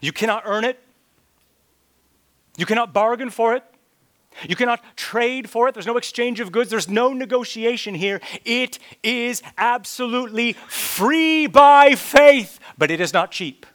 You 0.00 0.12
cannot 0.12 0.42
earn 0.44 0.64
it, 0.64 0.78
you 2.56 2.66
cannot 2.66 2.92
bargain 2.92 3.30
for 3.30 3.54
it. 3.54 3.64
You 4.48 4.54
cannot 4.54 4.84
trade 4.96 5.50
for 5.50 5.68
it. 5.68 5.74
There's 5.74 5.86
no 5.86 5.96
exchange 5.96 6.38
of 6.38 6.52
goods. 6.52 6.70
There's 6.70 6.88
no 6.88 7.12
negotiation 7.12 7.94
here. 7.94 8.20
It 8.44 8.78
is 9.02 9.42
absolutely 9.56 10.52
free 10.68 11.46
by 11.46 11.94
faith, 11.96 12.60
but 12.76 12.90
it 12.90 13.00
is 13.00 13.12
not 13.12 13.32
cheap. 13.32 13.66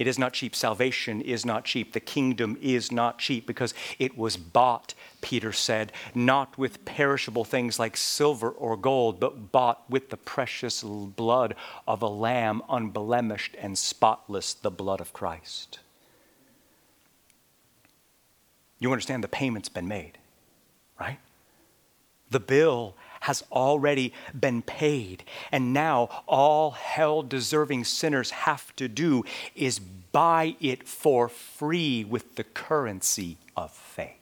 It 0.00 0.06
is 0.06 0.18
not 0.18 0.32
cheap. 0.32 0.56
Salvation 0.56 1.20
is 1.20 1.44
not 1.44 1.66
cheap. 1.66 1.92
The 1.92 2.00
kingdom 2.00 2.56
is 2.62 2.90
not 2.90 3.18
cheap 3.18 3.46
because 3.46 3.74
it 3.98 4.16
was 4.16 4.38
bought, 4.38 4.94
Peter 5.20 5.52
said, 5.52 5.92
not 6.14 6.56
with 6.56 6.86
perishable 6.86 7.44
things 7.44 7.78
like 7.78 7.98
silver 7.98 8.48
or 8.48 8.78
gold, 8.78 9.20
but 9.20 9.52
bought 9.52 9.82
with 9.90 10.08
the 10.08 10.16
precious 10.16 10.82
blood 10.82 11.54
of 11.86 12.00
a 12.00 12.08
lamb, 12.08 12.62
unblemished 12.70 13.54
and 13.60 13.76
spotless, 13.76 14.54
the 14.54 14.70
blood 14.70 15.02
of 15.02 15.12
Christ. 15.12 15.80
You 18.78 18.90
understand 18.92 19.22
the 19.22 19.28
payment's 19.28 19.68
been 19.68 19.86
made, 19.86 20.16
right? 20.98 21.18
The 22.30 22.40
bill 22.40 22.94
has 23.20 23.44
already 23.52 24.12
been 24.38 24.62
paid. 24.62 25.24
And 25.52 25.72
now 25.72 26.22
all 26.26 26.72
hell 26.72 27.22
deserving 27.22 27.84
sinners 27.84 28.30
have 28.30 28.74
to 28.76 28.88
do 28.88 29.24
is 29.54 29.78
buy 29.78 30.56
it 30.60 30.86
for 30.86 31.28
free 31.28 32.04
with 32.04 32.34
the 32.36 32.44
currency 32.44 33.36
of 33.56 33.70
faith. 33.70 34.16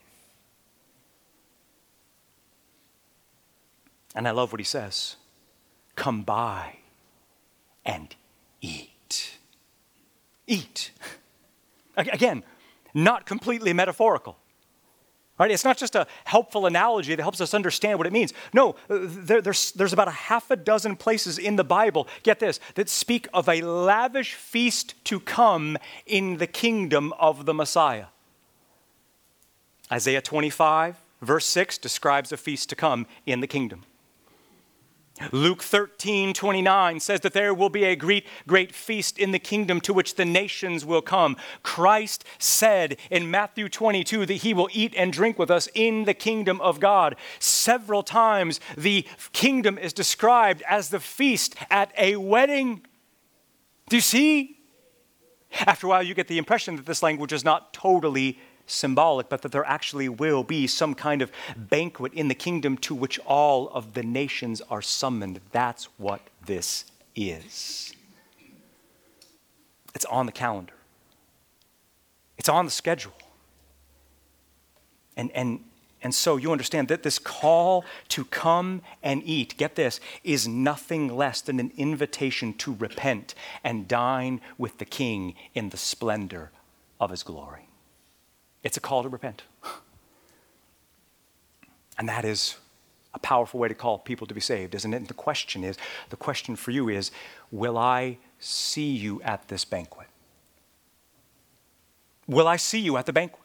And 4.15 4.27
I 4.27 4.33
love 4.33 4.53
what 4.53 4.61
he 4.61 4.65
says 4.65 5.17
come 5.95 6.23
buy 6.23 6.77
and 7.85 8.15
eat. 8.61 9.39
Eat. 10.47 10.93
Again, 11.97 12.45
not 12.95 13.27
completely 13.27 13.73
metaphorical. 13.73 14.39
Right? 15.39 15.51
It's 15.53 15.65
not 15.65 15.77
just 15.77 15.95
a 15.95 16.07
helpful 16.25 16.67
analogy 16.67 17.15
that 17.15 17.23
helps 17.23 17.41
us 17.41 17.55
understand 17.55 17.99
what 17.99 18.07
it 18.09 18.13
means. 18.13 18.33
No, 18.53 18.75
there, 18.89 19.41
there's, 19.41 19.71
there's 19.73 19.93
about 19.93 20.09
a 20.09 20.13
half 20.13 20.51
a 20.51 20.57
dozen 20.57 20.97
places 20.97 21.39
in 21.39 21.55
the 21.55 21.65
Bible, 21.65 22.09
get 22.25 22.41
this, 22.41 22.59
that 22.75 22.89
speak 22.89 23.29
of 23.33 23.49
a 23.49 23.61
lavish 23.63 24.35
feast 24.35 24.95
to 25.05 25.21
come 25.21 25.79
in 26.07 26.39
the 26.39 26.47
kingdom 26.47 27.13
of 27.21 27.47
the 27.47 27.55
Messiah. 27.55 28.07
Isaiah 29.93 30.21
25, 30.21 30.97
verse 31.23 31.47
6, 31.47 31.79
describes 31.79 32.33
a 32.33 32.37
feast 32.37 32.69
to 32.71 32.77
come 32.77 33.07
in 33.25 33.41
the 33.41 33.47
kingdom. 33.47 33.85
Luke 35.33 35.63
13, 35.63 36.33
29 36.33 37.01
says 37.01 37.21
that 37.21 37.33
there 37.33 37.53
will 37.55 37.69
be 37.69 37.85
a 37.85 37.97
great, 37.97 38.27
great 38.47 38.75
feast 38.75 39.19
in 39.19 39.33
the 39.33 39.39
kingdom 39.39 39.81
to 39.83 39.93
which 39.93 40.15
the 40.15 40.25
nations 40.25 40.85
will 40.85 41.03
come. 41.03 41.37
Christ 41.63 42.25
said 42.39 42.97
in 43.11 43.31
Matthew 43.31 43.69
22 43.69 44.27
that 44.27 44.35
he 44.35 44.55
will 44.55 44.69
eat 44.73 44.95
and 44.97 45.13
drink 45.13 45.39
with 45.39 45.51
us 45.51 45.69
in 45.75 46.05
the 46.05 46.15
kingdom 46.15 46.61
of 46.61 46.81
God. 46.81 47.17
Several 47.39 48.03
times 48.03 48.61
the 48.77 49.07
kingdom 49.33 49.79
is 49.79 49.93
described 49.93 50.63
as 50.69 50.91
the 50.91 51.01
feast 51.01 51.57
at 51.71 51.93
a 51.99 52.17
wedding. 52.17 52.83
Do 53.89 53.97
you 53.97 54.03
see? 54.03 54.59
After 55.67 55.87
a 55.87 55.91
while, 55.91 56.03
you 56.03 56.15
get 56.15 56.29
the 56.29 56.39
impression 56.39 56.77
that 56.77 56.87
this 56.87 57.03
language 57.03 57.33
is 57.33 57.45
not 57.45 57.73
totally 57.73 58.39
symbolic, 58.69 59.29
but 59.29 59.43
that 59.43 59.53
there 59.53 59.65
actually 59.65 60.09
will 60.09 60.45
be 60.45 60.67
some 60.67 60.95
kind 60.95 61.23
of 61.23 61.33
banquet 61.57 62.13
in 62.13 62.29
the 62.29 62.35
kingdom 62.35 62.77
to 62.79 62.95
which 62.95 63.19
all 63.21 63.69
of 63.71 63.95
the 63.95 64.03
nations 64.03 64.61
are 64.71 64.83
summoned. 64.83 65.41
That's 65.51 65.87
what 65.99 66.21
this 66.47 66.85
is. 67.17 67.93
It's 69.95 70.05
on 70.05 70.27
the 70.27 70.33
calendar, 70.33 70.75
it's 72.37 72.49
on 72.49 72.65
the 72.65 72.71
schedule. 72.71 73.13
And, 75.17 75.33
and, 75.33 75.65
and 76.01 76.15
so 76.15 76.37
you 76.37 76.53
understand 76.53 76.87
that 76.89 77.03
this 77.03 77.19
call 77.19 77.85
to 78.11 78.25
come 78.27 78.83
and 79.03 79.21
eat, 79.25 79.57
get 79.57 79.75
this, 79.75 79.99
is 80.23 80.47
nothing 80.47 81.09
less 81.09 81.41
than 81.41 81.59
an 81.59 81.73
invitation 81.77 82.55
to 82.55 82.75
repent 82.75 83.35
and 83.65 83.89
dine 83.89 84.41
with 84.57 84.79
the 84.79 84.85
King 84.85 85.35
in 85.55 85.71
the 85.71 85.77
splendor 85.77 86.53
of 87.01 87.11
his 87.11 87.25
glory. 87.25 87.68
It's 88.63 88.77
a 88.77 88.81
call 88.81 89.03
to 89.03 89.09
repent. 89.09 89.43
And 91.99 92.09
that 92.09 92.25
is 92.25 92.57
a 93.15 93.19
powerful 93.19 93.59
way 93.59 93.69
to 93.69 93.75
call 93.75 93.99
people 93.99 94.27
to 94.27 94.35
be 94.35 94.41
saved, 94.41 94.75
isn't 94.75 94.93
it? 94.93 94.97
And 94.99 95.09
the 95.09 95.15
question 95.15 95.65
is 95.65 95.77
the 96.11 96.17
question 96.17 96.57
for 96.57 96.71
you 96.71 96.89
is 96.89 97.11
will 97.51 97.77
I 97.77 98.19
see 98.39 98.91
you 98.91 99.21
at 99.23 99.49
this 99.49 99.65
banquet? 99.65 100.07
Will 102.27 102.47
I 102.47 102.57
see 102.57 102.79
you 102.79 102.97
at 102.97 103.07
the 103.07 103.13
banquet? 103.13 103.43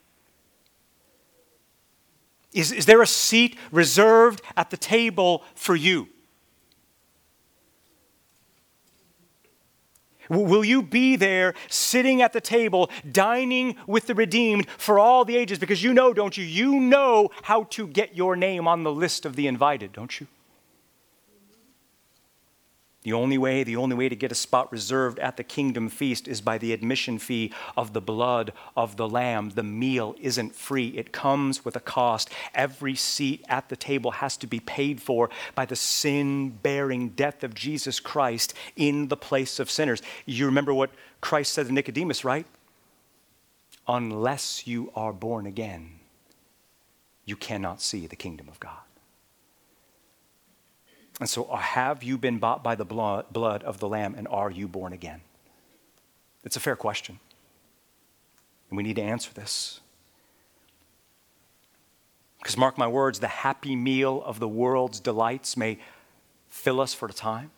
Is, 2.51 2.72
is 2.72 2.86
there 2.86 3.01
a 3.01 3.08
seat 3.08 3.58
reserved 3.72 4.41
at 4.55 4.70
the 4.70 4.77
table 4.77 5.43
for 5.55 5.75
you? 5.75 6.10
Will 10.34 10.66
you 10.66 10.82
be 10.82 11.16
there 11.16 11.54
sitting 11.70 12.22
at 12.22 12.34
the 12.34 12.42
table, 12.42 12.90
dining 13.12 13.75
with 13.88 14.08
the 14.08 14.16
redeemed 14.16 14.70
for 14.78 15.00
all 15.00 15.25
the 15.25 15.36
ages? 15.36 15.60
Because 15.60 15.84
you 15.84 15.94
know, 15.94 16.13
don't 16.13 16.36
you? 16.38 16.44
You 16.44 16.80
know 16.80 17.30
how 17.44 17.63
to 17.72 17.88
get 17.88 18.16
your 18.16 18.36
name 18.36 18.68
on 18.68 18.84
the 18.84 18.92
list 18.92 19.25
of 19.25 19.36
the 19.36 19.48
invited, 19.48 19.94
don't 19.94 20.20
you? 20.20 20.28
The 23.03 23.13
only 23.13 23.38
way, 23.38 23.63
the 23.63 23.75
only 23.75 23.98
way 23.98 24.07
to 24.07 24.15
get 24.15 24.31
a 24.31 24.36
spot 24.36 24.72
reserved 24.72 25.19
at 25.19 25.36
the 25.36 25.43
kingdom 25.43 25.89
feast 25.89 26.25
is 26.25 26.39
by 26.39 26.57
the 26.57 26.72
admission 26.72 27.19
fee 27.19 27.51
of 27.75 27.91
the 27.91 28.00
blood 28.00 28.53
of 28.77 28.95
the 28.95 29.10
lamb. 29.10 29.50
The 29.50 29.63
meal 29.63 30.15
isn't 30.22 30.55
free, 30.55 30.88
it 30.89 31.12
comes 31.12 31.65
with 31.65 31.75
a 31.75 31.81
cost. 31.81 32.29
Every 32.55 32.95
seat 32.95 33.43
at 33.50 33.67
the 33.67 33.75
table 33.75 34.12
has 34.12 34.38
to 34.38 34.48
be 34.48 34.62
paid 34.62 35.01
for 35.01 35.29
by 35.53 35.65
the 35.65 35.75
sin 35.75 36.50
bearing 36.50 37.10
death 37.10 37.43
of 37.43 37.53
Jesus 37.53 38.00
Christ 38.00 38.53
in 38.77 39.10
the 39.10 39.17
place 39.17 39.60
of 39.60 39.69
sinners. 39.69 40.01
You 40.25 40.45
remember 40.45 40.74
what 40.74 40.91
Christ 41.19 41.51
said 41.51 41.67
to 41.67 41.74
Nicodemus, 41.74 42.24
right? 42.24 42.45
Unless 43.86 44.65
you 44.65 44.93
are 44.95 45.12
born 45.12 45.45
again, 45.45 46.00
you 47.25 47.36
cannot 47.36 47.81
see 47.81 48.07
the 48.07 48.15
kingdom 48.15 48.48
of 48.48 48.62
God. 48.62 48.83
And 51.20 51.29
so, 51.29 51.46
uh, 51.46 51.58
have 51.58 52.03
you 52.03 52.17
been 52.17 52.39
bought 52.39 52.63
by 52.63 52.75
the 52.75 52.86
blood 52.86 53.63
of 53.63 53.79
the 53.79 53.88
Lamb 53.88 54.15
and 54.17 54.27
are 54.27 54.50
you 54.50 54.67
born 54.67 54.93
again? 54.93 55.22
It's 56.43 56.55
a 56.55 56.60
fair 56.60 56.75
question. 56.75 57.20
And 58.70 58.77
we 58.77 58.84
need 58.84 58.96
to 58.96 59.03
answer 59.03 59.32
this. 59.34 59.79
Because, 62.39 62.58
mark 62.58 62.77
my 62.77 62.88
words, 62.88 63.20
the 63.20 63.27
happy 63.27 63.75
meal 63.75 64.22
of 64.25 64.39
the 64.39 64.48
world's 64.48 65.00
delights 65.00 65.55
may 65.55 65.79
fill 66.50 66.82
us 66.82 66.93
for 66.93 67.08
a 67.08 67.13
time. 67.13 67.51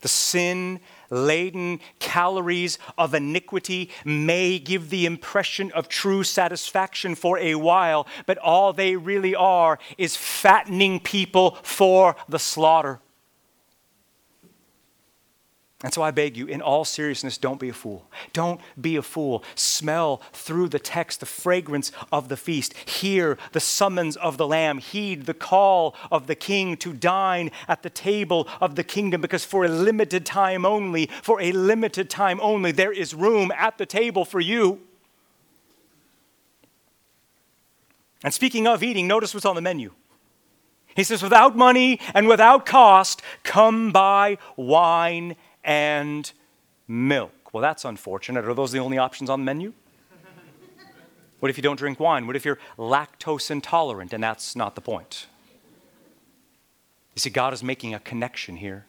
The 0.00 0.08
sin 0.08 0.80
laden 1.10 1.80
calories 1.98 2.78
of 2.96 3.14
iniquity 3.14 3.90
may 4.04 4.58
give 4.58 4.90
the 4.90 5.06
impression 5.06 5.70
of 5.72 5.88
true 5.88 6.22
satisfaction 6.24 7.14
for 7.14 7.38
a 7.38 7.56
while, 7.56 8.06
but 8.26 8.38
all 8.38 8.72
they 8.72 8.96
really 8.96 9.34
are 9.34 9.78
is 9.98 10.16
fattening 10.16 11.00
people 11.00 11.58
for 11.62 12.16
the 12.28 12.38
slaughter. 12.38 13.00
And 15.82 15.94
so 15.94 16.02
I 16.02 16.10
beg 16.10 16.36
you, 16.36 16.46
in 16.46 16.60
all 16.60 16.84
seriousness, 16.84 17.38
don't 17.38 17.58
be 17.58 17.70
a 17.70 17.72
fool. 17.72 18.06
Don't 18.34 18.60
be 18.78 18.96
a 18.96 19.02
fool. 19.02 19.42
Smell 19.54 20.20
through 20.34 20.68
the 20.68 20.78
text 20.78 21.20
the 21.20 21.26
fragrance 21.26 21.90
of 22.12 22.28
the 22.28 22.36
feast. 22.36 22.74
Hear 22.76 23.38
the 23.52 23.60
summons 23.60 24.14
of 24.16 24.36
the 24.36 24.46
Lamb. 24.46 24.76
Heed 24.76 25.24
the 25.24 25.32
call 25.32 25.96
of 26.12 26.26
the 26.26 26.34
King 26.34 26.76
to 26.78 26.92
dine 26.92 27.50
at 27.66 27.82
the 27.82 27.88
table 27.88 28.46
of 28.60 28.74
the 28.74 28.84
kingdom, 28.84 29.22
because 29.22 29.46
for 29.46 29.64
a 29.64 29.68
limited 29.68 30.26
time 30.26 30.66
only, 30.66 31.06
for 31.22 31.40
a 31.40 31.50
limited 31.52 32.10
time 32.10 32.40
only, 32.42 32.72
there 32.72 32.92
is 32.92 33.14
room 33.14 33.50
at 33.56 33.78
the 33.78 33.86
table 33.86 34.26
for 34.26 34.38
you. 34.40 34.80
And 38.22 38.34
speaking 38.34 38.66
of 38.66 38.82
eating, 38.82 39.06
notice 39.06 39.32
what's 39.32 39.46
on 39.46 39.54
the 39.54 39.62
menu. 39.62 39.92
He 40.94 41.04
says, 41.04 41.22
without 41.22 41.56
money 41.56 42.00
and 42.12 42.28
without 42.28 42.66
cost, 42.66 43.22
come 43.44 43.92
buy 43.92 44.36
wine 44.56 45.36
and 45.64 46.32
milk. 46.86 47.52
Well, 47.52 47.60
that's 47.62 47.84
unfortunate. 47.84 48.44
Are 48.44 48.54
those 48.54 48.72
the 48.72 48.78
only 48.78 48.98
options 48.98 49.30
on 49.30 49.40
the 49.40 49.44
menu? 49.44 49.72
What 51.40 51.48
if 51.48 51.56
you 51.56 51.62
don't 51.62 51.78
drink 51.78 51.98
wine? 51.98 52.26
What 52.26 52.36
if 52.36 52.44
you're 52.44 52.58
lactose 52.78 53.50
intolerant? 53.50 54.12
And 54.12 54.22
that's 54.22 54.54
not 54.54 54.74
the 54.74 54.80
point. 54.82 55.26
You 57.14 57.20
see, 57.20 57.30
God 57.30 57.52
is 57.52 57.62
making 57.62 57.94
a 57.94 57.98
connection 57.98 58.56
here 58.56 58.86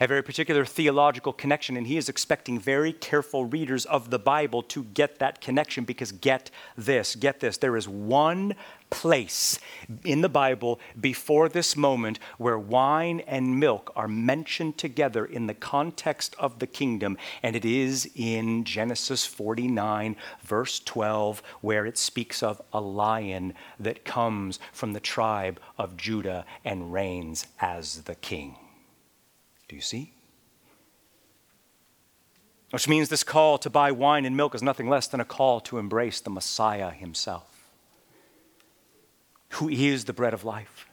a 0.00 0.06
very 0.06 0.22
particular 0.22 0.64
theological 0.64 1.32
connection, 1.32 1.76
and 1.76 1.86
he 1.86 1.96
is 1.96 2.08
expecting 2.08 2.58
very 2.58 2.92
careful 2.92 3.44
readers 3.44 3.84
of 3.86 4.10
the 4.10 4.18
Bible 4.18 4.62
to 4.62 4.84
get 4.84 5.18
that 5.18 5.40
connection 5.40 5.84
because 5.84 6.12
get 6.12 6.50
this, 6.76 7.14
get 7.14 7.40
this. 7.40 7.56
There 7.56 7.76
is 7.76 7.88
one 7.88 8.54
place 8.90 9.58
in 10.04 10.20
the 10.20 10.28
Bible 10.28 10.78
before 11.00 11.48
this 11.48 11.76
moment 11.76 12.18
where 12.36 12.58
wine 12.58 13.20
and 13.20 13.58
milk 13.58 13.90
are 13.96 14.06
mentioned 14.06 14.76
together 14.76 15.24
in 15.24 15.46
the 15.46 15.54
context 15.54 16.36
of 16.38 16.58
the 16.58 16.66
kingdom, 16.66 17.16
and 17.42 17.56
it 17.56 17.64
is 17.64 18.10
in 18.14 18.64
Genesis 18.64 19.24
49, 19.24 20.14
verse 20.42 20.78
12, 20.80 21.42
where 21.62 21.86
it 21.86 21.96
speaks 21.96 22.42
of 22.42 22.60
a 22.72 22.80
lion 22.80 23.54
that 23.80 24.04
comes 24.04 24.58
from 24.72 24.92
the 24.92 25.00
tribe 25.00 25.58
of 25.78 25.96
Judah 25.96 26.44
and 26.64 26.92
reigns 26.92 27.46
as 27.60 28.02
the 28.02 28.14
king. 28.14 28.56
Do 29.72 29.76
you 29.76 29.80
see? 29.80 30.12
Which 32.72 32.86
means 32.86 33.08
this 33.08 33.24
call 33.24 33.56
to 33.56 33.70
buy 33.70 33.90
wine 33.90 34.26
and 34.26 34.36
milk 34.36 34.54
is 34.54 34.62
nothing 34.62 34.86
less 34.86 35.06
than 35.06 35.18
a 35.18 35.24
call 35.24 35.60
to 35.60 35.78
embrace 35.78 36.20
the 36.20 36.28
Messiah 36.28 36.90
himself, 36.90 37.70
who 39.52 39.70
is 39.70 40.04
the 40.04 40.12
bread 40.12 40.34
of 40.34 40.44
life, 40.44 40.86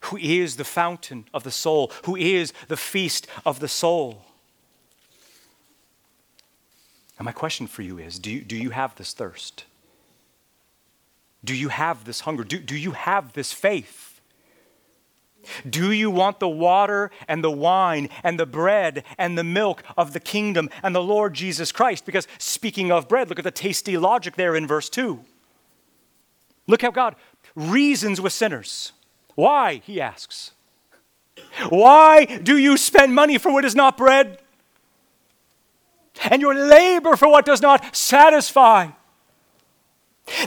who 0.00 0.16
is 0.16 0.56
the 0.56 0.64
fountain 0.64 1.26
of 1.32 1.44
the 1.44 1.52
soul, 1.52 1.92
who 2.04 2.16
is 2.16 2.52
the 2.66 2.76
feast 2.76 3.28
of 3.44 3.60
the 3.60 3.68
soul. 3.68 4.24
And 7.16 7.26
my 7.26 7.32
question 7.32 7.68
for 7.68 7.82
you 7.82 7.96
is 8.00 8.18
do 8.18 8.32
you, 8.32 8.40
do 8.40 8.56
you 8.56 8.70
have 8.70 8.96
this 8.96 9.12
thirst? 9.12 9.66
Do 11.44 11.54
you 11.54 11.68
have 11.68 12.06
this 12.06 12.22
hunger? 12.22 12.42
Do, 12.42 12.58
do 12.58 12.76
you 12.76 12.90
have 12.90 13.34
this 13.34 13.52
faith? 13.52 14.15
Do 15.68 15.92
you 15.92 16.10
want 16.10 16.40
the 16.40 16.48
water 16.48 17.10
and 17.28 17.42
the 17.42 17.50
wine 17.50 18.08
and 18.22 18.38
the 18.38 18.46
bread 18.46 19.04
and 19.18 19.36
the 19.36 19.44
milk 19.44 19.82
of 19.96 20.12
the 20.12 20.20
kingdom 20.20 20.70
and 20.82 20.94
the 20.94 21.02
Lord 21.02 21.34
Jesus 21.34 21.72
Christ? 21.72 22.06
Because 22.06 22.26
speaking 22.38 22.90
of 22.92 23.08
bread, 23.08 23.28
look 23.28 23.38
at 23.38 23.44
the 23.44 23.50
tasty 23.50 23.96
logic 23.96 24.36
there 24.36 24.56
in 24.56 24.66
verse 24.66 24.88
2. 24.88 25.20
Look 26.66 26.82
how 26.82 26.90
God 26.90 27.16
reasons 27.54 28.20
with 28.20 28.32
sinners. 28.32 28.92
Why, 29.34 29.82
he 29.84 30.00
asks. 30.00 30.52
Why 31.68 32.24
do 32.24 32.56
you 32.56 32.76
spend 32.76 33.14
money 33.14 33.38
for 33.38 33.52
what 33.52 33.64
is 33.64 33.74
not 33.74 33.96
bread? 33.96 34.38
And 36.30 36.40
your 36.40 36.54
labor 36.54 37.16
for 37.16 37.28
what 37.28 37.44
does 37.44 37.60
not 37.60 37.94
satisfy? 37.94 38.88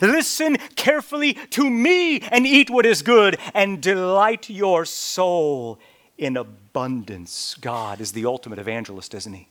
Listen 0.01 0.57
carefully 0.75 1.33
to 1.33 1.69
me 1.69 2.19
and 2.19 2.45
eat 2.45 2.69
what 2.69 2.85
is 2.85 3.01
good 3.01 3.37
and 3.53 3.81
delight 3.81 4.49
your 4.49 4.85
soul 4.85 5.79
in 6.17 6.37
abundance. 6.37 7.55
God 7.59 8.01
is 8.01 8.11
the 8.11 8.25
ultimate 8.25 8.59
evangelist, 8.59 9.13
isn't 9.13 9.33
he? 9.33 9.47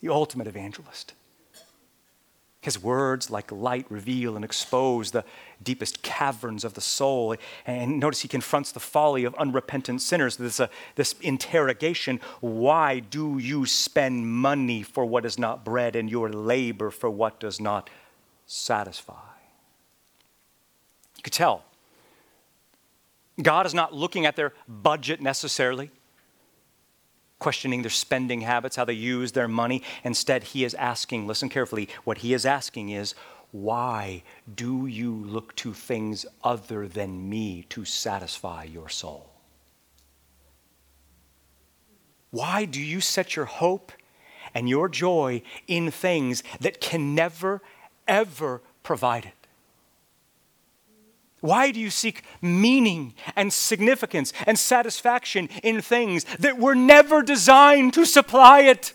The 0.00 0.10
ultimate 0.10 0.46
evangelist. 0.46 1.14
His 2.60 2.82
words, 2.82 3.30
like 3.30 3.52
light, 3.52 3.84
reveal 3.90 4.36
and 4.36 4.44
expose 4.44 5.10
the 5.10 5.24
deepest 5.62 6.02
caverns 6.02 6.64
of 6.64 6.72
the 6.72 6.80
soul. 6.80 7.36
And 7.66 8.00
notice 8.00 8.22
he 8.22 8.28
confronts 8.28 8.72
the 8.72 8.80
folly 8.80 9.24
of 9.24 9.34
unrepentant 9.34 10.00
sinners. 10.00 10.36
This, 10.36 10.60
uh, 10.60 10.68
this 10.94 11.14
interrogation 11.20 12.20
why 12.40 13.00
do 13.00 13.38
you 13.38 13.66
spend 13.66 14.26
money 14.30 14.82
for 14.82 15.04
what 15.04 15.26
is 15.26 15.38
not 15.38 15.62
bread 15.62 15.94
and 15.94 16.10
your 16.10 16.30
labor 16.30 16.90
for 16.90 17.10
what 17.10 17.38
does 17.38 17.60
not 17.60 17.90
satisfy? 18.46 19.33
Could 21.24 21.32
tell. 21.32 21.64
God 23.42 23.66
is 23.66 23.74
not 23.74 23.92
looking 23.92 24.26
at 24.26 24.36
their 24.36 24.52
budget 24.68 25.20
necessarily, 25.20 25.90
questioning 27.40 27.82
their 27.82 27.90
spending 27.90 28.42
habits, 28.42 28.76
how 28.76 28.84
they 28.84 28.92
use 28.92 29.32
their 29.32 29.48
money. 29.48 29.82
Instead, 30.04 30.44
He 30.44 30.64
is 30.64 30.74
asking, 30.74 31.26
listen 31.26 31.48
carefully, 31.48 31.88
what 32.04 32.18
He 32.18 32.32
is 32.32 32.46
asking 32.46 32.90
is, 32.90 33.14
why 33.50 34.22
do 34.52 34.86
you 34.86 35.12
look 35.12 35.54
to 35.56 35.72
things 35.72 36.26
other 36.42 36.86
than 36.86 37.28
me 37.28 37.66
to 37.70 37.84
satisfy 37.84 38.64
your 38.64 38.88
soul? 38.88 39.30
Why 42.30 42.64
do 42.64 42.80
you 42.80 43.00
set 43.00 43.36
your 43.36 43.44
hope 43.44 43.92
and 44.54 44.68
your 44.68 44.88
joy 44.88 45.42
in 45.68 45.90
things 45.90 46.42
that 46.60 46.80
can 46.80 47.14
never, 47.14 47.62
ever 48.08 48.60
provide 48.82 49.24
it? 49.24 49.43
Why 51.44 51.72
do 51.72 51.78
you 51.78 51.90
seek 51.90 52.22
meaning 52.40 53.12
and 53.36 53.52
significance 53.52 54.32
and 54.46 54.58
satisfaction 54.58 55.50
in 55.62 55.82
things 55.82 56.24
that 56.38 56.56
were 56.56 56.74
never 56.74 57.22
designed 57.22 57.92
to 57.92 58.06
supply 58.06 58.60
it? 58.60 58.94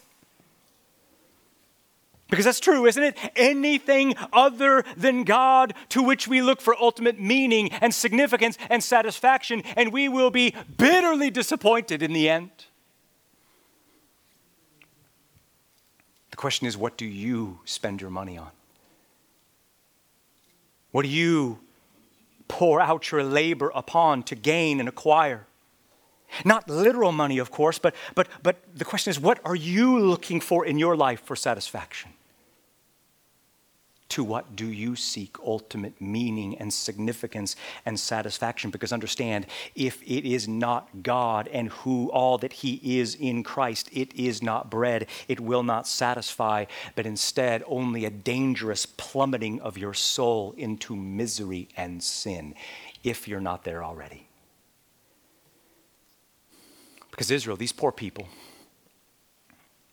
Because 2.28 2.46
that's 2.46 2.60
true, 2.60 2.88
isn't 2.88 3.04
it? 3.04 3.16
Anything 3.36 4.16
other 4.34 4.84
than 4.98 5.26
God 5.26 5.76
to 5.90 6.02
which 6.02 6.28
we 6.28 6.42
look 6.42 6.60
for 6.60 6.76
ultimate 6.82 7.20
meaning 7.20 7.72
and 7.72 7.94
significance 7.94 8.58
and 8.68 8.84
satisfaction, 8.84 9.62
and 9.76 9.94
we 9.94 10.10
will 10.10 10.32
be 10.32 10.56
bitterly 10.76 11.30
disappointed 11.30 12.02
in 12.02 12.14
the 12.14 12.28
end. 12.28 12.50
The 16.32 16.38
question 16.38 16.66
is 16.66 16.76
what 16.76 16.98
do 16.98 17.06
you 17.06 17.60
spend 17.66 18.02
your 18.02 18.10
money 18.10 18.40
on? 18.40 18.50
What 20.90 21.04
do 21.04 21.10
you 21.10 21.60
pour 22.50 22.82
out 22.82 23.12
your 23.12 23.24
labor 23.24 23.72
upon 23.74 24.24
to 24.24 24.36
gain 24.36 24.82
and 24.82 24.90
acquire? 24.90 25.48
Not 26.44 26.70
literal 26.70 27.14
money, 27.14 27.38
of 27.38 27.50
course, 27.50 27.80
but, 27.80 27.96
but, 28.14 28.28
but 28.44 28.58
the 28.76 28.86
question 28.86 29.10
is 29.12 29.20
what 29.20 29.40
are 29.46 29.56
you 29.56 29.98
looking 29.98 30.42
for 30.42 30.66
in 30.66 30.78
your 30.78 30.98
life 30.98 31.22
for 31.24 31.36
satisfaction? 31.36 32.12
To 34.10 34.24
what 34.24 34.56
do 34.56 34.66
you 34.66 34.96
seek 34.96 35.38
ultimate 35.46 36.02
meaning 36.02 36.58
and 36.58 36.74
significance 36.74 37.56
and 37.86 38.00
satisfaction? 38.00 38.72
Because 38.72 38.92
understand, 38.92 39.46
if 39.76 40.02
it 40.02 40.26
is 40.26 40.48
not 40.48 41.04
God 41.04 41.48
and 41.48 41.70
who 41.70 42.10
all 42.12 42.40
that 42.40 42.54
He 42.54 43.00
is 43.00 43.14
in 43.14 43.44
Christ, 43.44 43.88
it 43.94 44.14
is 44.16 44.42
not 44.42 44.72
bread, 44.72 45.06
it 45.28 45.40
will 45.40 45.62
not 45.62 45.88
satisfy, 45.88 46.66
but 46.96 47.06
instead 47.06 47.64
only 47.68 48.04
a 48.04 48.10
dangerous 48.10 48.88
plummeting 48.88 49.62
of 49.62 49.78
your 49.78 49.94
soul 49.94 50.56
into 50.58 50.96
misery 50.96 51.70
and 51.78 52.02
sin, 52.02 52.56
if 53.04 53.28
you're 53.28 53.40
not 53.40 53.64
there 53.64 53.84
already. 53.84 54.28
Because 57.12 57.30
Israel, 57.30 57.58
these 57.58 57.74
poor 57.74 57.92
people, 57.92 58.28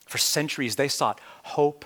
for 0.07 0.17
centuries 0.17 0.77
they 0.77 0.89
sought 0.89 1.21
hope 1.43 1.85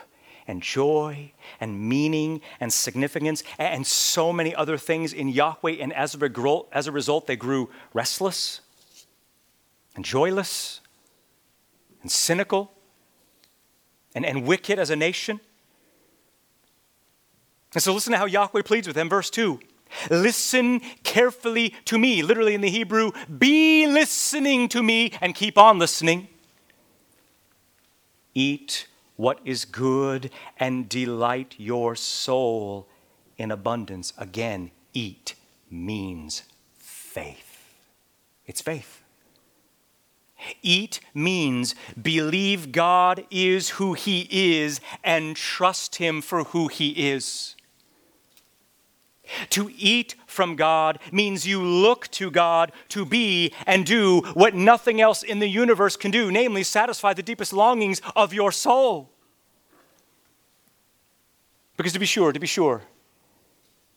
and 0.50 0.60
joy 0.62 1.32
and 1.60 1.80
meaning 1.80 2.40
and 2.58 2.72
significance 2.72 3.44
and 3.56 3.86
so 3.86 4.32
many 4.32 4.52
other 4.52 4.76
things 4.76 5.12
in 5.12 5.28
Yahweh. 5.28 5.76
And 5.80 5.92
as 5.92 6.14
a, 6.16 6.92
result, 6.92 7.26
they 7.28 7.36
grew 7.36 7.70
restless 7.94 8.60
and 9.94 10.04
joyless 10.04 10.80
and 12.02 12.10
cynical 12.10 12.72
and, 14.12 14.26
and 14.26 14.44
wicked 14.44 14.80
as 14.80 14.90
a 14.90 14.96
nation. 14.96 15.38
And 17.72 17.82
so 17.82 17.94
listen 17.94 18.10
to 18.12 18.18
how 18.18 18.26
Yahweh 18.26 18.62
pleads 18.62 18.88
with 18.88 18.96
them. 18.96 19.08
Verse 19.08 19.30
2 19.30 19.60
Listen 20.10 20.80
carefully 21.04 21.74
to 21.84 21.96
me. 21.96 22.22
Literally 22.22 22.54
in 22.54 22.60
the 22.60 22.70
Hebrew, 22.70 23.12
be 23.38 23.86
listening 23.86 24.68
to 24.70 24.82
me 24.82 25.12
and 25.20 25.32
keep 25.32 25.56
on 25.56 25.78
listening. 25.78 26.28
Eat 28.34 28.86
what 29.20 29.38
is 29.44 29.66
good 29.66 30.30
and 30.58 30.88
delight 30.88 31.54
your 31.58 31.94
soul 31.94 32.88
in 33.36 33.50
abundance. 33.50 34.14
Again, 34.16 34.70
eat 34.94 35.34
means 35.70 36.44
faith. 36.78 37.74
It's 38.46 38.62
faith. 38.62 39.02
Eat 40.62 41.00
means 41.12 41.74
believe 42.00 42.72
God 42.72 43.26
is 43.30 43.70
who 43.70 43.92
He 43.92 44.26
is 44.30 44.80
and 45.04 45.36
trust 45.36 45.96
Him 45.96 46.22
for 46.22 46.44
who 46.44 46.68
He 46.68 47.10
is. 47.10 47.56
To 49.50 49.70
eat 49.76 50.14
from 50.26 50.56
God 50.56 50.98
means 51.12 51.46
you 51.46 51.62
look 51.62 52.08
to 52.12 52.30
God 52.30 52.72
to 52.88 53.04
be 53.04 53.52
and 53.66 53.86
do 53.86 54.20
what 54.34 54.54
nothing 54.54 55.00
else 55.00 55.22
in 55.22 55.38
the 55.38 55.48
universe 55.48 55.96
can 55.96 56.10
do, 56.10 56.30
namely, 56.30 56.62
satisfy 56.62 57.14
the 57.14 57.22
deepest 57.22 57.52
longings 57.52 58.00
of 58.14 58.34
your 58.34 58.52
soul. 58.52 59.10
Because 61.76 61.92
to 61.94 61.98
be 61.98 62.06
sure, 62.06 62.32
to 62.32 62.40
be 62.40 62.46
sure, 62.46 62.82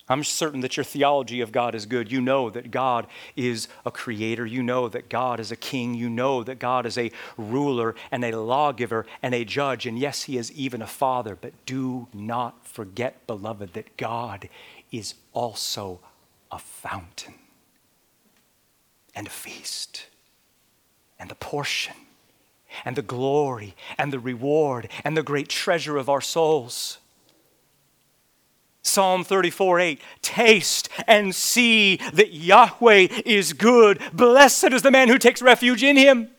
I'm 0.10 0.24
certain 0.24 0.60
that 0.62 0.76
your 0.76 0.84
theology 0.84 1.39
of 1.39 1.54
God 1.54 1.76
is 1.76 1.86
good. 1.86 2.12
You 2.12 2.19
know 2.19 2.50
that 2.50 2.72
God 2.72 3.08
is 3.38 3.69
a 3.86 3.91
creator. 3.91 4.46
You 4.46 4.62
know 4.62 4.89
that 4.89 5.08
God 5.08 5.39
is 5.39 5.52
a 5.52 5.56
king. 5.56 5.93
You 5.93 6.10
know 6.10 6.43
that 6.43 6.60
God 6.60 6.86
is 6.86 6.98
a 6.98 7.12
ruler 7.38 7.96
and 8.12 8.24
a 8.26 8.38
lawgiver 8.38 9.06
and 9.22 9.34
a 9.34 9.46
judge. 9.46 9.86
And 9.86 9.98
yes, 9.98 10.24
He 10.24 10.38
is 10.38 10.52
even 10.52 10.82
a 10.82 10.88
father. 10.88 11.38
But 11.39 11.54
do 11.65 12.08
not 12.13 12.67
forget, 12.67 13.26
beloved, 13.28 13.74
that 13.74 13.96
God 13.96 14.50
is 14.93 15.15
also 15.34 15.99
a 16.51 16.60
fountain 16.60 17.34
and 19.15 19.27
a 19.27 19.32
feast 19.32 20.06
and 21.19 21.29
the 21.29 21.36
portion 21.36 21.95
and 22.86 22.95
the 22.95 23.01
glory 23.01 23.75
and 23.97 24.13
the 24.13 24.19
reward 24.19 24.88
and 25.03 25.17
the 25.17 25.23
great 25.23 25.49
treasure 25.49 25.97
of 25.97 26.10
our 26.10 26.21
souls. 26.21 26.99
Psalm 28.84 29.23
34 29.23 29.79
8, 29.79 30.01
taste 30.21 30.89
and 31.08 31.34
see 31.34 31.97
that 32.13 32.34
Yahweh 32.34 33.08
is 33.25 33.53
good. 33.53 33.99
Blessed 34.13 34.73
is 34.73 34.82
the 34.82 34.91
man 34.91 35.08
who 35.08 35.17
takes 35.17 35.41
refuge 35.41 35.84
in 35.84 35.97
him. 35.97 36.29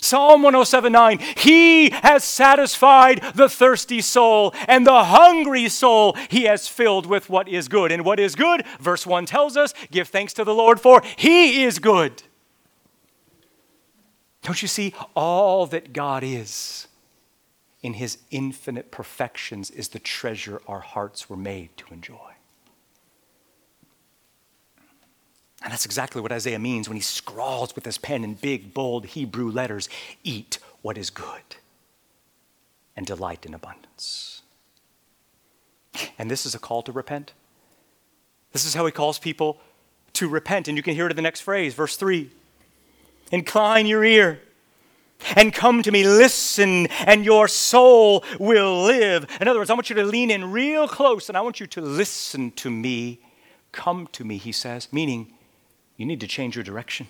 Psalm 0.00 0.42
107:9 0.42 1.38
He 1.38 1.90
has 1.90 2.24
satisfied 2.24 3.22
the 3.34 3.48
thirsty 3.48 4.00
soul 4.00 4.54
and 4.66 4.86
the 4.86 5.04
hungry 5.04 5.68
soul 5.68 6.16
he 6.28 6.44
has 6.44 6.68
filled 6.68 7.06
with 7.06 7.28
what 7.28 7.48
is 7.48 7.68
good. 7.68 7.92
And 7.92 8.04
what 8.04 8.18
is 8.18 8.34
good? 8.34 8.64
Verse 8.80 9.06
1 9.06 9.26
tells 9.26 9.56
us, 9.56 9.74
give 9.90 10.08
thanks 10.08 10.32
to 10.34 10.44
the 10.44 10.54
Lord 10.54 10.80
for 10.80 11.02
he 11.16 11.64
is 11.64 11.78
good. 11.78 12.22
Don't 14.42 14.62
you 14.62 14.68
see 14.68 14.94
all 15.14 15.66
that 15.66 15.92
God 15.92 16.22
is 16.24 16.88
in 17.82 17.94
his 17.94 18.18
infinite 18.30 18.90
perfections 18.90 19.70
is 19.70 19.88
the 19.88 19.98
treasure 19.98 20.60
our 20.66 20.80
hearts 20.80 21.28
were 21.28 21.36
made 21.36 21.76
to 21.76 21.92
enjoy. 21.92 22.29
And 25.62 25.72
that's 25.72 25.84
exactly 25.84 26.22
what 26.22 26.32
Isaiah 26.32 26.58
means 26.58 26.88
when 26.88 26.96
he 26.96 27.02
scrawls 27.02 27.74
with 27.74 27.84
his 27.84 27.98
pen 27.98 28.24
in 28.24 28.34
big, 28.34 28.72
bold 28.72 29.06
Hebrew 29.06 29.50
letters 29.50 29.88
Eat 30.24 30.58
what 30.82 30.96
is 30.96 31.10
good 31.10 31.56
and 32.96 33.06
delight 33.06 33.44
in 33.44 33.54
abundance. 33.54 34.42
And 36.18 36.30
this 36.30 36.46
is 36.46 36.54
a 36.54 36.58
call 36.58 36.82
to 36.82 36.92
repent. 36.92 37.32
This 38.52 38.64
is 38.64 38.74
how 38.74 38.86
he 38.86 38.92
calls 38.92 39.18
people 39.18 39.60
to 40.14 40.28
repent. 40.28 40.68
And 40.68 40.76
you 40.76 40.82
can 40.82 40.94
hear 40.94 41.06
it 41.06 41.12
in 41.12 41.16
the 41.16 41.22
next 41.22 41.40
phrase, 41.40 41.74
verse 41.74 41.96
3 41.96 42.30
Incline 43.32 43.86
your 43.86 44.04
ear 44.04 44.40
and 45.36 45.52
come 45.52 45.82
to 45.82 45.92
me, 45.92 46.06
listen, 46.06 46.86
and 47.06 47.24
your 47.24 47.48
soul 47.48 48.24
will 48.38 48.84
live. 48.84 49.26
In 49.40 49.48
other 49.48 49.60
words, 49.60 49.70
I 49.70 49.74
want 49.74 49.90
you 49.90 49.96
to 49.96 50.04
lean 50.04 50.30
in 50.30 50.50
real 50.50 50.88
close 50.88 51.28
and 51.28 51.36
I 51.36 51.40
want 51.42 51.60
you 51.60 51.66
to 51.68 51.80
listen 51.80 52.50
to 52.52 52.70
me. 52.70 53.20
Come 53.72 54.08
to 54.12 54.24
me, 54.24 54.38
he 54.38 54.52
says, 54.52 54.88
meaning 54.92 55.32
you 56.00 56.06
need 56.06 56.20
to 56.20 56.26
change 56.26 56.56
your 56.56 56.64
direction. 56.64 57.08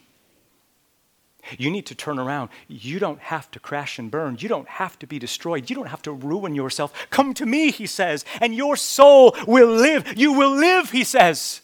You 1.56 1.70
need 1.70 1.86
to 1.86 1.94
turn 1.94 2.18
around. 2.18 2.50
You 2.66 2.98
don't 2.98 3.20
have 3.20 3.48
to 3.52 3.60
crash 3.60 4.00
and 4.00 4.10
burn. 4.10 4.38
You 4.40 4.48
don't 4.48 4.68
have 4.68 4.98
to 4.98 5.06
be 5.06 5.20
destroyed. 5.20 5.70
You 5.70 5.76
don't 5.76 5.86
have 5.86 6.02
to 6.02 6.12
ruin 6.12 6.56
yourself. 6.56 7.06
Come 7.08 7.32
to 7.34 7.46
me, 7.46 7.70
he 7.70 7.86
says, 7.86 8.24
and 8.40 8.52
your 8.52 8.74
soul 8.74 9.36
will 9.46 9.68
live. 9.68 10.18
You 10.18 10.32
will 10.32 10.50
live, 10.50 10.90
he 10.90 11.04
says. 11.04 11.60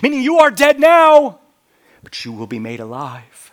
Meaning 0.00 0.22
you 0.22 0.38
are 0.38 0.52
dead 0.52 0.78
now, 0.78 1.40
but 2.04 2.24
you 2.24 2.30
will 2.30 2.46
be 2.46 2.60
made 2.60 2.78
alive. 2.78 3.50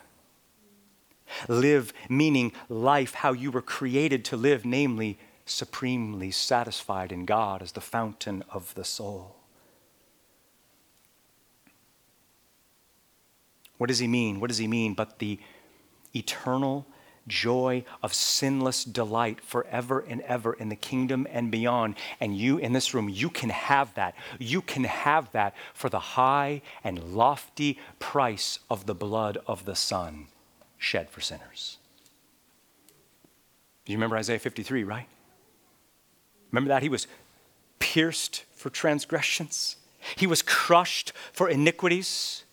Live, 1.48 1.92
meaning 2.08 2.52
life 2.70 3.16
how 3.16 3.34
you 3.34 3.50
were 3.50 3.64
created 3.64 4.24
to 4.26 4.38
live, 4.38 4.64
namely, 4.64 5.18
supremely 5.48 6.30
satisfied 6.30 7.12
in 7.12 7.26
God 7.26 7.64
as 7.64 7.72
the 7.72 7.82
fountain 7.82 8.44
of 8.52 8.76
the 8.76 8.86
soul. 8.86 9.37
What 13.78 13.88
does 13.88 14.00
he 14.00 14.08
mean? 14.08 14.40
What 14.40 14.48
does 14.48 14.58
he 14.58 14.68
mean? 14.68 14.94
But 14.94 15.20
the 15.20 15.40
eternal 16.16 16.86
joy 17.28 17.84
of 18.02 18.14
sinless 18.14 18.84
delight 18.84 19.42
forever 19.42 20.00
and 20.00 20.22
ever 20.22 20.54
in 20.54 20.70
the 20.70 20.76
kingdom 20.76 21.28
and 21.30 21.52
beyond. 21.52 21.96
And 22.20 22.38
you 22.38 22.58
in 22.58 22.74
this 22.74 22.94
room, 22.94 23.10
you 23.10 23.30
can 23.30 23.50
have 23.50 23.94
that. 23.96 24.16
You 24.40 24.62
can 24.62 24.86
have 24.86 25.32
that 25.34 25.54
for 25.74 25.90
the 25.90 26.00
high 26.00 26.62
and 26.84 27.16
lofty 27.16 27.78
price 28.00 28.60
of 28.70 28.86
the 28.86 28.96
blood 28.96 29.38
of 29.46 29.66
the 29.66 29.76
Son 29.76 30.28
shed 30.78 31.10
for 31.10 31.22
sinners. 31.22 31.78
You 33.86 33.96
remember 33.96 34.18
Isaiah 34.18 34.40
53, 34.40 34.84
right? 34.84 35.08
Remember 36.52 36.70
that? 36.70 36.84
He 36.84 36.90
was 36.90 37.08
pierced 37.80 38.44
for 38.54 38.70
transgressions, 38.70 39.76
he 40.16 40.28
was 40.28 40.42
crushed 40.42 41.12
for 41.32 41.50
iniquities. 41.50 42.44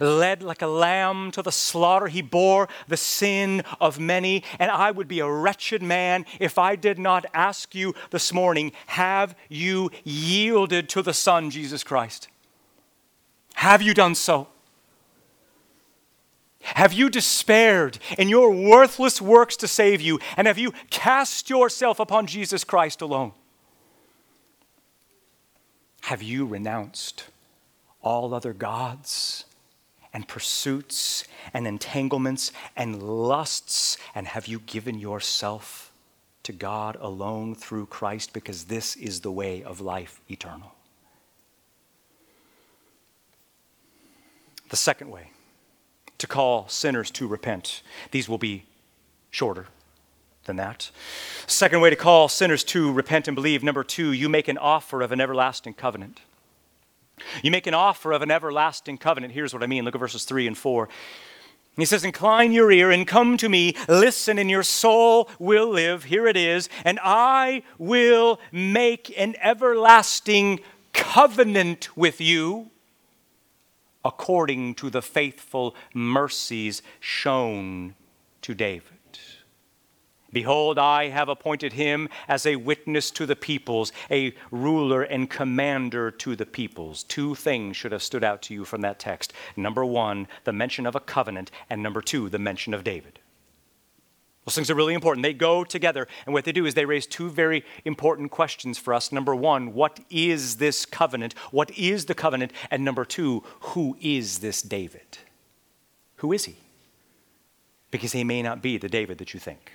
Led 0.00 0.42
like 0.42 0.62
a 0.62 0.66
lamb 0.66 1.30
to 1.32 1.42
the 1.42 1.52
slaughter, 1.52 2.06
he 2.06 2.22
bore 2.22 2.68
the 2.88 2.96
sin 2.96 3.62
of 3.80 3.98
many. 3.98 4.42
And 4.58 4.70
I 4.70 4.90
would 4.90 5.08
be 5.08 5.20
a 5.20 5.30
wretched 5.30 5.82
man 5.82 6.26
if 6.40 6.58
I 6.58 6.76
did 6.76 6.98
not 6.98 7.26
ask 7.34 7.74
you 7.74 7.94
this 8.10 8.32
morning 8.32 8.72
have 8.86 9.34
you 9.48 9.90
yielded 10.04 10.88
to 10.90 11.02
the 11.02 11.14
Son, 11.14 11.50
Jesus 11.50 11.84
Christ? 11.84 12.28
Have 13.54 13.82
you 13.82 13.94
done 13.94 14.14
so? 14.14 14.48
Have 16.74 16.92
you 16.92 17.08
despaired 17.08 17.98
in 18.18 18.28
your 18.28 18.50
worthless 18.50 19.22
works 19.22 19.56
to 19.58 19.68
save 19.68 20.00
you? 20.00 20.18
And 20.36 20.48
have 20.48 20.58
you 20.58 20.72
cast 20.90 21.48
yourself 21.48 22.00
upon 22.00 22.26
Jesus 22.26 22.64
Christ 22.64 23.00
alone? 23.00 23.32
Have 26.02 26.22
you 26.22 26.44
renounced 26.44 27.24
all 28.02 28.34
other 28.34 28.52
gods? 28.52 29.44
And 30.16 30.26
pursuits 30.26 31.24
and 31.52 31.66
entanglements 31.66 32.50
and 32.74 33.02
lusts? 33.02 33.98
And 34.14 34.26
have 34.26 34.46
you 34.46 34.60
given 34.60 34.98
yourself 34.98 35.92
to 36.42 36.52
God 36.52 36.96
alone 37.02 37.54
through 37.54 37.84
Christ? 37.84 38.32
Because 38.32 38.64
this 38.64 38.96
is 38.96 39.20
the 39.20 39.30
way 39.30 39.62
of 39.62 39.78
life 39.82 40.22
eternal. 40.30 40.72
The 44.70 44.76
second 44.76 45.10
way 45.10 45.32
to 46.16 46.26
call 46.26 46.66
sinners 46.66 47.10
to 47.10 47.28
repent, 47.28 47.82
these 48.10 48.26
will 48.26 48.38
be 48.38 48.64
shorter 49.30 49.66
than 50.46 50.56
that. 50.56 50.90
Second 51.46 51.82
way 51.82 51.90
to 51.90 51.96
call 51.96 52.28
sinners 52.28 52.64
to 52.64 52.90
repent 52.90 53.28
and 53.28 53.34
believe. 53.34 53.62
Number 53.62 53.84
two, 53.84 54.12
you 54.12 54.30
make 54.30 54.48
an 54.48 54.56
offer 54.56 55.02
of 55.02 55.12
an 55.12 55.20
everlasting 55.20 55.74
covenant. 55.74 56.22
You 57.42 57.50
make 57.50 57.66
an 57.66 57.74
offer 57.74 58.12
of 58.12 58.22
an 58.22 58.30
everlasting 58.30 58.98
covenant. 58.98 59.32
Here's 59.32 59.52
what 59.52 59.62
I 59.62 59.66
mean. 59.66 59.84
Look 59.84 59.94
at 59.94 59.98
verses 59.98 60.24
3 60.24 60.46
and 60.46 60.56
4. 60.56 60.88
He 61.76 61.84
says, 61.84 62.04
Incline 62.04 62.52
your 62.52 62.70
ear 62.70 62.90
and 62.90 63.06
come 63.06 63.36
to 63.36 63.48
me, 63.48 63.76
listen, 63.88 64.38
and 64.38 64.50
your 64.50 64.62
soul 64.62 65.28
will 65.38 65.68
live. 65.68 66.04
Here 66.04 66.26
it 66.26 66.36
is. 66.36 66.68
And 66.84 66.98
I 67.02 67.62
will 67.78 68.40
make 68.50 69.12
an 69.18 69.34
everlasting 69.40 70.60
covenant 70.92 71.96
with 71.96 72.20
you 72.20 72.70
according 74.04 74.74
to 74.76 74.88
the 74.88 75.02
faithful 75.02 75.74
mercies 75.92 76.80
shown 77.00 77.94
to 78.40 78.54
David. 78.54 78.95
Behold, 80.32 80.78
I 80.78 81.08
have 81.08 81.28
appointed 81.28 81.74
him 81.74 82.08
as 82.28 82.46
a 82.46 82.56
witness 82.56 83.10
to 83.12 83.26
the 83.26 83.36
peoples, 83.36 83.92
a 84.10 84.34
ruler 84.50 85.02
and 85.02 85.30
commander 85.30 86.10
to 86.10 86.34
the 86.36 86.46
peoples. 86.46 87.04
Two 87.04 87.34
things 87.34 87.76
should 87.76 87.92
have 87.92 88.02
stood 88.02 88.24
out 88.24 88.42
to 88.42 88.54
you 88.54 88.64
from 88.64 88.80
that 88.80 88.98
text. 88.98 89.32
Number 89.56 89.84
one, 89.84 90.26
the 90.44 90.52
mention 90.52 90.84
of 90.84 90.94
a 90.94 91.00
covenant, 91.00 91.50
and 91.70 91.82
number 91.82 92.00
two, 92.00 92.28
the 92.28 92.38
mention 92.38 92.74
of 92.74 92.84
David. 92.84 93.20
Those 94.44 94.54
things 94.54 94.70
are 94.70 94.76
really 94.76 94.94
important. 94.94 95.24
They 95.24 95.32
go 95.32 95.64
together, 95.64 96.06
and 96.24 96.32
what 96.32 96.44
they 96.44 96.52
do 96.52 96.66
is 96.66 96.74
they 96.74 96.84
raise 96.84 97.06
two 97.06 97.30
very 97.30 97.64
important 97.84 98.30
questions 98.30 98.78
for 98.78 98.94
us. 98.94 99.10
Number 99.10 99.34
one, 99.34 99.74
what 99.74 99.98
is 100.08 100.56
this 100.58 100.86
covenant? 100.86 101.34
What 101.50 101.76
is 101.76 102.06
the 102.06 102.14
covenant? 102.14 102.52
And 102.70 102.84
number 102.84 103.04
two, 103.04 103.42
who 103.60 103.96
is 104.00 104.38
this 104.38 104.62
David? 104.62 105.18
Who 106.16 106.32
is 106.32 106.44
he? 106.44 106.56
Because 107.90 108.12
he 108.12 108.22
may 108.22 108.40
not 108.40 108.62
be 108.62 108.78
the 108.78 108.88
David 108.88 109.18
that 109.18 109.34
you 109.34 109.40
think. 109.40 109.72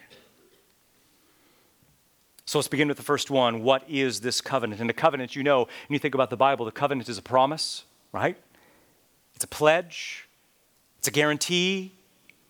So 2.45 2.57
let's 2.57 2.67
begin 2.67 2.87
with 2.87 2.97
the 2.97 3.03
first 3.03 3.29
one. 3.31 3.63
What 3.63 3.83
is 3.89 4.21
this 4.21 4.41
covenant? 4.41 4.81
And 4.81 4.89
the 4.89 4.93
covenant, 4.93 5.35
you 5.35 5.43
know, 5.43 5.59
when 5.59 5.93
you 5.93 5.99
think 5.99 6.15
about 6.15 6.29
the 6.29 6.37
Bible, 6.37 6.65
the 6.65 6.71
covenant 6.71 7.07
is 7.07 7.17
a 7.17 7.21
promise, 7.21 7.85
right? 8.11 8.35
It's 9.35 9.45
a 9.45 9.47
pledge, 9.47 10.27
it's 10.99 11.07
a 11.07 11.11
guarantee, 11.11 11.93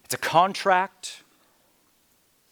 it's 0.05 0.13
a 0.13 0.17
contract. 0.17 1.23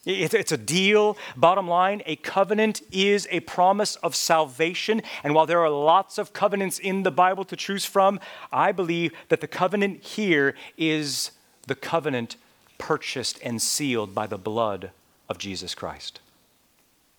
It's 0.06 0.50
a 0.50 0.56
deal. 0.56 1.18
Bottom 1.36 1.68
line, 1.68 2.00
a 2.06 2.16
covenant 2.16 2.80
is 2.90 3.28
a 3.30 3.40
promise 3.40 3.96
of 3.96 4.16
salvation. 4.16 5.02
And 5.22 5.34
while 5.34 5.44
there 5.44 5.60
are 5.60 5.68
lots 5.68 6.16
of 6.16 6.32
covenants 6.32 6.78
in 6.78 7.02
the 7.02 7.10
Bible 7.10 7.44
to 7.44 7.54
choose 7.54 7.84
from, 7.84 8.18
I 8.50 8.72
believe 8.72 9.12
that 9.28 9.42
the 9.42 9.46
covenant 9.46 10.02
here 10.02 10.54
is 10.78 11.32
the 11.66 11.74
covenant 11.74 12.36
purchased 12.78 13.40
and 13.42 13.60
sealed 13.60 14.14
by 14.14 14.26
the 14.26 14.38
blood 14.38 14.90
of 15.28 15.36
Jesus 15.36 15.74
Christ. 15.74 16.20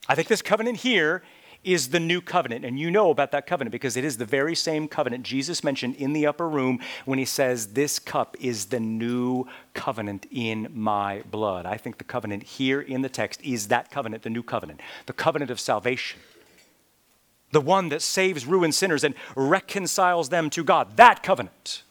I 0.08 0.16
think 0.16 0.28
this 0.28 0.42
covenant 0.42 0.78
here 0.78 1.24
is 1.64 1.90
the 1.90 2.00
new 2.00 2.22
covenant. 2.22 2.66
And 2.66 2.80
you 2.80 2.90
know 2.90 3.12
about 3.12 3.32
that 3.32 3.46
covenant 3.46 3.72
because 3.72 3.96
it 3.96 4.04
is 4.04 4.18
the 4.18 4.26
very 4.26 4.56
same 4.56 4.88
covenant 4.88 5.24
Jesus 5.24 5.64
mentioned 5.64 5.96
in 5.96 6.14
the 6.14 6.26
upper 6.26 6.50
room 6.50 6.80
when 7.06 7.20
he 7.20 7.26
says, 7.26 7.68
This 7.68 8.00
cup 8.00 8.36
is 8.40 8.68
the 8.68 8.80
new 8.80 9.46
covenant 9.74 10.26
in 10.32 10.70
my 10.74 11.22
blood. 11.30 11.66
I 11.66 11.78
think 11.78 11.98
the 11.98 12.04
covenant 12.04 12.44
here 12.44 12.82
in 12.82 13.02
the 13.02 13.10
text 13.10 13.42
is 13.44 13.68
that 13.68 13.92
covenant, 13.92 14.24
the 14.24 14.30
new 14.30 14.44
covenant, 14.44 14.82
the 15.06 15.14
covenant 15.14 15.52
of 15.52 15.60
salvation. 15.60 16.20
The 17.52 17.62
one 17.62 17.90
that 17.90 18.02
saves 18.02 18.46
ruined 18.46 18.74
sinners 18.74 19.04
and 19.04 19.14
reconciles 19.36 20.30
them 20.30 20.50
to 20.52 20.64
God. 20.64 20.96
That 20.98 21.22
covenant. 21.22 21.84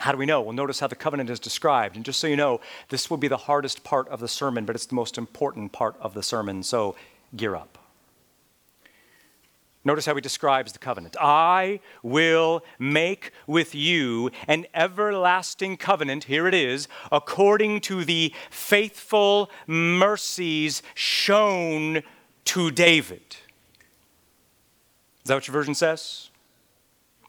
How 0.00 0.12
do 0.12 0.18
we 0.18 0.24
know? 0.24 0.40
Well, 0.40 0.54
notice 0.54 0.80
how 0.80 0.86
the 0.86 0.96
covenant 0.96 1.28
is 1.28 1.38
described. 1.38 1.94
And 1.94 2.06
just 2.06 2.20
so 2.20 2.26
you 2.26 2.34
know, 2.34 2.62
this 2.88 3.10
will 3.10 3.18
be 3.18 3.28
the 3.28 3.36
hardest 3.36 3.84
part 3.84 4.08
of 4.08 4.18
the 4.18 4.28
sermon, 4.28 4.64
but 4.64 4.74
it's 4.74 4.86
the 4.86 4.94
most 4.94 5.18
important 5.18 5.72
part 5.72 5.94
of 6.00 6.14
the 6.14 6.22
sermon. 6.22 6.62
So 6.62 6.96
gear 7.36 7.54
up. 7.54 7.76
Notice 9.84 10.06
how 10.06 10.14
he 10.14 10.22
describes 10.22 10.72
the 10.72 10.78
covenant. 10.78 11.16
I 11.20 11.80
will 12.02 12.64
make 12.78 13.32
with 13.46 13.74
you 13.74 14.30
an 14.48 14.66
everlasting 14.72 15.76
covenant, 15.76 16.24
here 16.24 16.46
it 16.46 16.54
is, 16.54 16.88
according 17.12 17.82
to 17.82 18.02
the 18.02 18.34
faithful 18.48 19.50
mercies 19.66 20.82
shown 20.94 22.02
to 22.46 22.70
David. 22.70 23.36
Is 25.22 25.28
that 25.28 25.34
what 25.34 25.46
your 25.46 25.52
version 25.52 25.74
says? 25.74 26.30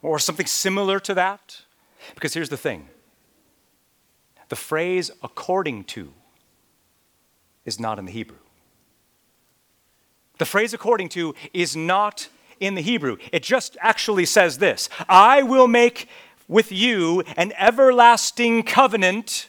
Or 0.01 0.19
something 0.19 0.45
similar 0.45 1.01
to 1.01 1.13
that? 1.13 1.63
Because 2.15 2.33
here's 2.33 2.49
the 2.49 2.57
thing 2.57 2.87
the 4.49 4.55
phrase 4.55 5.11
according 5.23 5.85
to 5.85 6.13
is 7.65 7.79
not 7.79 7.99
in 7.99 8.05
the 8.05 8.11
Hebrew. 8.11 8.37
The 10.39 10.45
phrase 10.45 10.73
according 10.73 11.09
to 11.09 11.35
is 11.53 11.75
not 11.75 12.27
in 12.59 12.75
the 12.75 12.81
Hebrew. 12.81 13.17
It 13.31 13.43
just 13.43 13.77
actually 13.79 14.25
says 14.25 14.57
this 14.57 14.89
I 15.07 15.43
will 15.43 15.67
make 15.67 16.07
with 16.47 16.71
you 16.71 17.23
an 17.37 17.53
everlasting 17.57 18.63
covenant, 18.63 19.47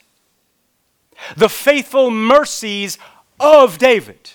the 1.36 1.48
faithful 1.48 2.10
mercies 2.10 2.98
of 3.40 3.78
David. 3.78 4.30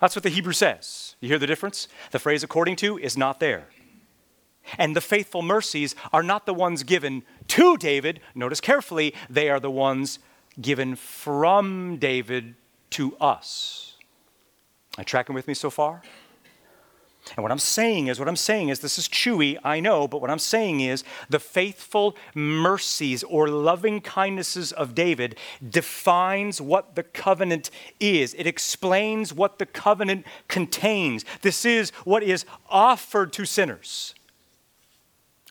That's 0.00 0.14
what 0.14 0.22
the 0.22 0.28
Hebrew 0.28 0.52
says. 0.52 1.16
You 1.20 1.28
hear 1.28 1.38
the 1.38 1.46
difference? 1.46 1.88
The 2.10 2.18
phrase 2.18 2.42
according 2.42 2.76
to 2.76 2.98
is 2.98 3.16
not 3.16 3.40
there. 3.40 3.68
And 4.78 4.96
the 4.96 5.00
faithful 5.00 5.42
mercies 5.42 5.94
are 6.12 6.22
not 6.22 6.46
the 6.46 6.54
ones 6.54 6.82
given 6.82 7.22
to 7.48 7.76
David. 7.76 8.20
Notice 8.34 8.60
carefully, 8.60 9.14
they 9.28 9.48
are 9.48 9.60
the 9.60 9.70
ones 9.70 10.18
given 10.60 10.96
from 10.96 11.96
David 11.96 12.54
to 12.90 13.16
us. 13.16 13.96
Are 14.96 15.04
tracking 15.04 15.34
with 15.34 15.48
me 15.48 15.54
so 15.54 15.70
far? 15.70 16.02
And 17.36 17.42
what 17.42 17.50
I'm 17.50 17.58
saying 17.58 18.08
is, 18.08 18.18
what 18.18 18.28
I'm 18.28 18.36
saying 18.36 18.68
is, 18.68 18.80
this 18.80 18.98
is 18.98 19.08
chewy, 19.08 19.58
I 19.64 19.80
know, 19.80 20.06
but 20.06 20.20
what 20.20 20.30
I'm 20.30 20.38
saying 20.38 20.80
is 20.80 21.04
the 21.30 21.40
faithful 21.40 22.16
mercies 22.34 23.22
or 23.24 23.48
loving 23.48 24.02
kindnesses 24.02 24.72
of 24.72 24.94
David 24.94 25.36
defines 25.66 26.60
what 26.60 26.96
the 26.96 27.02
covenant 27.02 27.70
is. 27.98 28.34
It 28.34 28.46
explains 28.46 29.32
what 29.32 29.58
the 29.58 29.66
covenant 29.66 30.26
contains. 30.48 31.24
This 31.40 31.64
is 31.64 31.90
what 32.04 32.22
is 32.22 32.44
offered 32.68 33.32
to 33.32 33.46
sinners. 33.46 34.14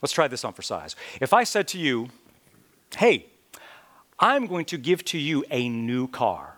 Let's 0.04 0.12
try 0.12 0.28
this 0.28 0.44
on 0.44 0.52
for 0.52 0.62
size. 0.62 0.98
If 1.22 1.32
I 1.32 1.46
said 1.46 1.66
to 1.70 1.80
you, 1.80 2.10
hey, 2.98 3.28
I'm 4.20 4.48
going 4.48 4.66
to 4.66 4.78
give 4.78 5.06
to 5.06 5.18
you 5.18 5.46
a 5.50 5.70
new 5.70 6.10
car, 6.10 6.58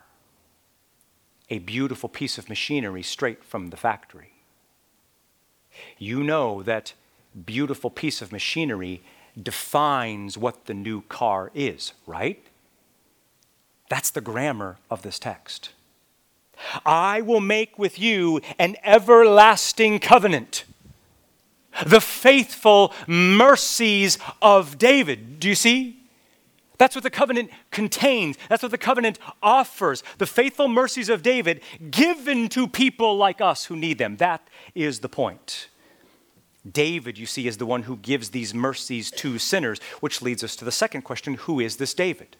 a 1.51 1.59
beautiful 1.59 2.09
piece 2.09 2.39
of 2.39 2.49
machinery 2.49 3.03
straight 3.03 3.43
from 3.43 3.69
the 3.69 3.77
factory. 3.77 4.31
You 5.99 6.23
know 6.23 6.63
that 6.63 6.93
beautiful 7.45 7.91
piece 7.91 8.19
of 8.19 8.31
machinery 8.31 9.03
defines 9.39 10.39
what 10.39 10.65
the 10.65 10.73
new 10.73 11.01
car 11.01 11.51
is, 11.53 11.93
right? 12.07 12.43
That's 13.89 14.09
the 14.09 14.21
grammar 14.21 14.77
of 14.89 15.03
this 15.03 15.19
text. 15.19 15.69
I 16.83 17.21
will 17.21 17.41
make 17.41 17.77
with 17.77 17.99
you 17.99 18.41
an 18.57 18.75
everlasting 18.83 19.99
covenant 19.99 20.65
the 21.85 22.01
faithful 22.01 22.93
mercies 23.07 24.17
of 24.41 24.77
David. 24.77 25.39
Do 25.39 25.49
you 25.49 25.55
see? 25.55 26.01
That's 26.77 26.95
what 26.95 27.03
the 27.03 27.09
covenant 27.09 27.51
contains. 27.71 28.37
That's 28.49 28.63
what 28.63 28.71
the 28.71 28.77
covenant 28.77 29.19
offers. 29.41 30.03
The 30.17 30.25
faithful 30.25 30.67
mercies 30.67 31.09
of 31.09 31.23
David 31.23 31.61
given 31.89 32.49
to 32.49 32.67
people 32.67 33.17
like 33.17 33.39
us 33.39 33.65
who 33.65 33.75
need 33.75 33.97
them. 33.97 34.17
That 34.17 34.47
is 34.73 34.99
the 34.99 35.09
point. 35.09 35.69
David, 36.69 37.17
you 37.17 37.25
see, 37.25 37.47
is 37.47 37.57
the 37.57 37.65
one 37.65 37.83
who 37.83 37.97
gives 37.97 38.29
these 38.29 38.53
mercies 38.53 39.11
to 39.11 39.37
sinners, 39.37 39.79
which 39.99 40.21
leads 40.21 40.43
us 40.43 40.55
to 40.55 40.65
the 40.65 40.71
second 40.71 41.03
question 41.03 41.35
who 41.35 41.59
is 41.59 41.77
this 41.77 41.93
David? 41.93 42.37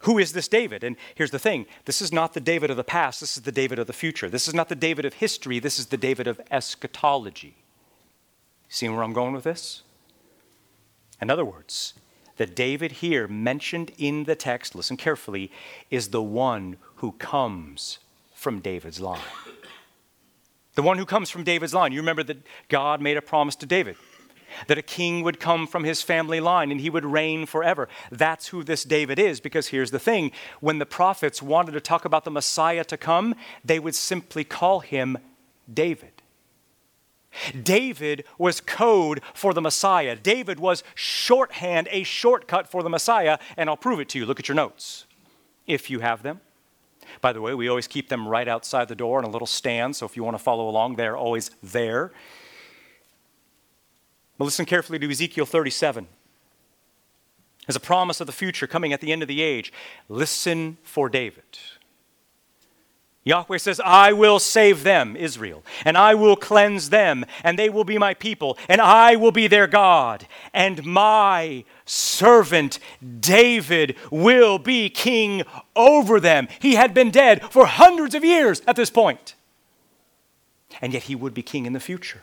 Who 0.00 0.18
is 0.18 0.32
this 0.32 0.48
David? 0.48 0.84
And 0.84 0.96
here's 1.14 1.30
the 1.30 1.38
thing 1.38 1.66
this 1.84 2.02
is 2.02 2.12
not 2.12 2.34
the 2.34 2.40
David 2.40 2.70
of 2.70 2.76
the 2.76 2.84
past, 2.84 3.20
this 3.20 3.36
is 3.36 3.44
the 3.44 3.52
David 3.52 3.78
of 3.78 3.86
the 3.86 3.92
future. 3.92 4.28
This 4.28 4.48
is 4.48 4.54
not 4.54 4.68
the 4.68 4.74
David 4.74 5.04
of 5.04 5.14
history, 5.14 5.58
this 5.58 5.78
is 5.78 5.86
the 5.86 5.96
David 5.96 6.26
of 6.26 6.40
eschatology. 6.50 7.61
Seeing 8.72 8.94
where 8.94 9.04
I'm 9.04 9.12
going 9.12 9.34
with 9.34 9.44
this? 9.44 9.82
In 11.20 11.28
other 11.28 11.44
words, 11.44 11.92
the 12.38 12.46
David 12.46 12.92
here 12.92 13.28
mentioned 13.28 13.92
in 13.98 14.24
the 14.24 14.34
text, 14.34 14.74
listen 14.74 14.96
carefully, 14.96 15.52
is 15.90 16.08
the 16.08 16.22
one 16.22 16.78
who 16.96 17.12
comes 17.12 17.98
from 18.34 18.60
David's 18.60 18.98
line. 18.98 19.20
The 20.74 20.80
one 20.80 20.96
who 20.96 21.04
comes 21.04 21.28
from 21.28 21.44
David's 21.44 21.74
line. 21.74 21.92
You 21.92 22.00
remember 22.00 22.22
that 22.22 22.46
God 22.70 23.02
made 23.02 23.18
a 23.18 23.22
promise 23.22 23.56
to 23.56 23.66
David. 23.66 23.96
that 24.66 24.78
a 24.78 24.82
king 24.82 25.22
would 25.22 25.40
come 25.40 25.66
from 25.66 25.84
his 25.84 26.02
family 26.02 26.40
line 26.40 26.70
and 26.70 26.80
he 26.80 26.90
would 26.90 27.04
reign 27.04 27.46
forever. 27.46 27.88
That's 28.10 28.48
who 28.48 28.62
this 28.62 28.84
David 28.84 29.18
is, 29.18 29.40
because 29.40 29.68
here's 29.68 29.90
the 29.90 29.98
thing 29.98 30.32
when 30.60 30.78
the 30.78 30.86
prophets 30.86 31.42
wanted 31.42 31.72
to 31.72 31.80
talk 31.80 32.04
about 32.04 32.24
the 32.24 32.30
Messiah 32.30 32.84
to 32.84 32.96
come, 32.96 33.34
they 33.64 33.78
would 33.78 33.94
simply 33.94 34.44
call 34.44 34.80
him 34.80 35.18
David. 35.72 36.21
David 37.62 38.24
was 38.38 38.60
code 38.60 39.20
for 39.34 39.54
the 39.54 39.60
Messiah. 39.60 40.16
David 40.16 40.60
was 40.60 40.82
shorthand, 40.94 41.88
a 41.90 42.02
shortcut 42.02 42.70
for 42.70 42.82
the 42.82 42.90
Messiah, 42.90 43.38
and 43.56 43.68
I'll 43.68 43.76
prove 43.76 44.00
it 44.00 44.08
to 44.10 44.18
you. 44.18 44.26
Look 44.26 44.40
at 44.40 44.48
your 44.48 44.54
notes, 44.54 45.06
if 45.66 45.90
you 45.90 46.00
have 46.00 46.22
them. 46.22 46.40
By 47.20 47.32
the 47.32 47.40
way, 47.40 47.54
we 47.54 47.68
always 47.68 47.86
keep 47.86 48.08
them 48.08 48.28
right 48.28 48.48
outside 48.48 48.88
the 48.88 48.94
door 48.94 49.18
in 49.18 49.24
a 49.24 49.30
little 49.30 49.46
stand, 49.46 49.96
so 49.96 50.06
if 50.06 50.16
you 50.16 50.24
want 50.24 50.36
to 50.36 50.42
follow 50.42 50.68
along, 50.68 50.96
they're 50.96 51.16
always 51.16 51.50
there. 51.62 52.12
But 54.38 54.44
listen 54.44 54.64
carefully 54.64 54.98
to 54.98 55.10
Ezekiel 55.10 55.46
37. 55.46 56.06
As 57.68 57.76
a 57.76 57.80
promise 57.80 58.20
of 58.20 58.26
the 58.26 58.32
future 58.32 58.66
coming 58.66 58.92
at 58.92 59.00
the 59.00 59.12
end 59.12 59.22
of 59.22 59.28
the 59.28 59.40
age, 59.40 59.72
listen 60.08 60.78
for 60.82 61.08
David. 61.08 61.44
Yahweh 63.24 63.58
says, 63.58 63.80
I 63.84 64.12
will 64.12 64.40
save 64.40 64.82
them, 64.82 65.14
Israel, 65.14 65.62
and 65.84 65.96
I 65.96 66.14
will 66.14 66.34
cleanse 66.34 66.90
them, 66.90 67.24
and 67.44 67.56
they 67.56 67.68
will 67.68 67.84
be 67.84 67.96
my 67.96 68.14
people, 68.14 68.58
and 68.68 68.80
I 68.80 69.14
will 69.14 69.30
be 69.30 69.46
their 69.46 69.68
God, 69.68 70.26
and 70.52 70.84
my 70.84 71.64
servant 71.84 72.80
David 73.20 73.96
will 74.10 74.58
be 74.58 74.90
king 74.90 75.44
over 75.76 76.18
them. 76.18 76.48
He 76.58 76.74
had 76.74 76.94
been 76.94 77.12
dead 77.12 77.42
for 77.44 77.66
hundreds 77.66 78.16
of 78.16 78.24
years 78.24 78.60
at 78.66 78.74
this 78.74 78.90
point, 78.90 79.36
and 80.80 80.92
yet 80.92 81.04
he 81.04 81.14
would 81.14 81.34
be 81.34 81.42
king 81.42 81.64
in 81.64 81.74
the 81.74 81.80
future. 81.80 82.22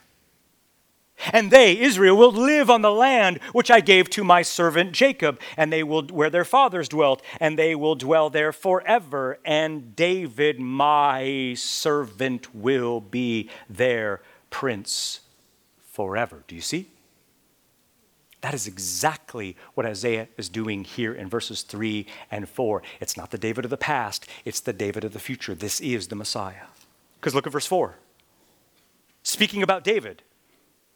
And 1.34 1.52
they, 1.52 1.78
Israel, 1.78 2.18
will 2.18 2.32
live 2.32 2.70
on 2.70 2.82
the 2.82 2.92
land 2.92 3.40
which 3.52 3.70
I 3.70 3.80
gave 3.80 4.10
to 4.12 4.24
my 4.24 4.42
servant 4.42 4.94
Jacob, 4.94 5.40
and 5.58 5.72
they 5.72 5.84
will 5.84 6.04
where 6.08 6.30
their 6.30 6.46
fathers 6.46 6.90
dwelt, 6.90 7.22
and 7.40 7.58
they 7.58 7.76
will 7.76 7.96
dwell 7.96 8.30
there 8.30 8.52
forever. 8.52 9.40
And 9.46 9.96
David, 9.96 10.60
my 10.60 11.54
servant, 11.58 12.54
will 12.56 13.02
be 13.02 13.50
their 13.70 14.22
prince 14.50 15.22
forever. 15.80 16.44
Do 16.48 16.56
you 16.56 16.62
see? 16.62 16.88
That 18.42 18.54
is 18.54 18.68
exactly 18.68 19.58
what 19.74 19.86
Isaiah 19.86 20.30
is 20.38 20.48
doing 20.48 20.86
here 20.86 21.14
in 21.14 21.28
verses 21.28 21.62
3 21.62 22.06
and 22.32 22.48
4. 22.48 22.82
It's 23.02 23.18
not 23.18 23.32
the 23.32 23.38
David 23.38 23.66
of 23.66 23.72
the 23.72 23.78
past, 23.78 24.28
it's 24.46 24.62
the 24.62 24.74
David 24.74 25.04
of 25.04 25.14
the 25.14 25.20
future. 25.20 25.54
This 25.54 25.82
is 25.82 26.08
the 26.08 26.16
Messiah. 26.16 26.68
Because 27.20 27.36
look 27.36 27.46
at 27.46 27.52
verse 27.52 27.66
4. 27.66 27.98
Speaking 29.24 29.62
about 29.62 29.84
David, 29.84 30.24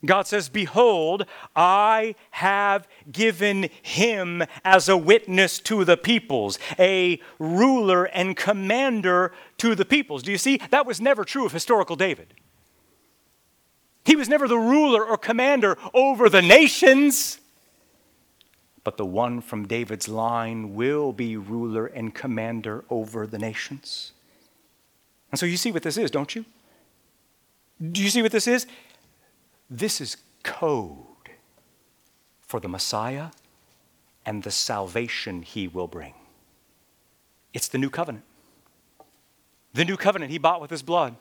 God 0.05 0.27
says, 0.27 0.49
Behold, 0.49 1.25
I 1.55 2.15
have 2.31 2.87
given 3.11 3.69
him 3.81 4.43
as 4.65 4.89
a 4.89 4.97
witness 4.97 5.59
to 5.59 5.85
the 5.85 5.97
peoples, 5.97 6.59
a 6.77 7.21
ruler 7.39 8.05
and 8.05 8.35
commander 8.35 9.31
to 9.59 9.75
the 9.75 9.85
peoples. 9.85 10.23
Do 10.23 10.31
you 10.31 10.37
see? 10.37 10.59
That 10.71 10.85
was 10.85 10.99
never 10.99 11.23
true 11.23 11.45
of 11.45 11.53
historical 11.53 11.95
David. 11.95 12.33
He 14.05 14.15
was 14.15 14.27
never 14.27 14.47
the 14.47 14.57
ruler 14.57 15.05
or 15.05 15.17
commander 15.17 15.77
over 15.93 16.29
the 16.29 16.41
nations. 16.41 17.39
But 18.83 18.97
the 18.97 19.05
one 19.05 19.39
from 19.39 19.65
David's 19.65 20.09
line 20.09 20.75
will 20.75 21.13
be 21.13 21.37
ruler 21.37 21.85
and 21.85 22.13
commander 22.13 22.83
over 22.89 23.25
the 23.25 23.39
nations. 23.39 24.11
And 25.31 25.39
so 25.39 25.45
you 25.45 25.55
see 25.55 25.71
what 25.71 25.83
this 25.83 25.97
is, 25.97 26.11
don't 26.11 26.35
you? 26.35 26.43
Do 27.91 28.03
you 28.03 28.09
see 28.09 28.21
what 28.21 28.33
this 28.33 28.47
is? 28.47 28.67
This 29.75 29.99
is 29.99 30.17
code 30.43 30.99
for 32.41 32.59
the 32.59 32.67
Messiah 32.67 33.29
and 34.23 34.43
the 34.43 34.51
salvation 34.51 35.41
he 35.41 35.67
will 35.67 35.87
bring. 35.87 36.13
It's 37.55 37.67
the 37.69 37.79
new 37.79 37.89
covenant. 37.89 38.23
The 39.73 39.83
new 39.83 39.97
covenant 39.97 40.29
he 40.29 40.37
bought 40.37 40.61
with 40.61 40.69
his 40.69 40.83
blood. 40.83 41.15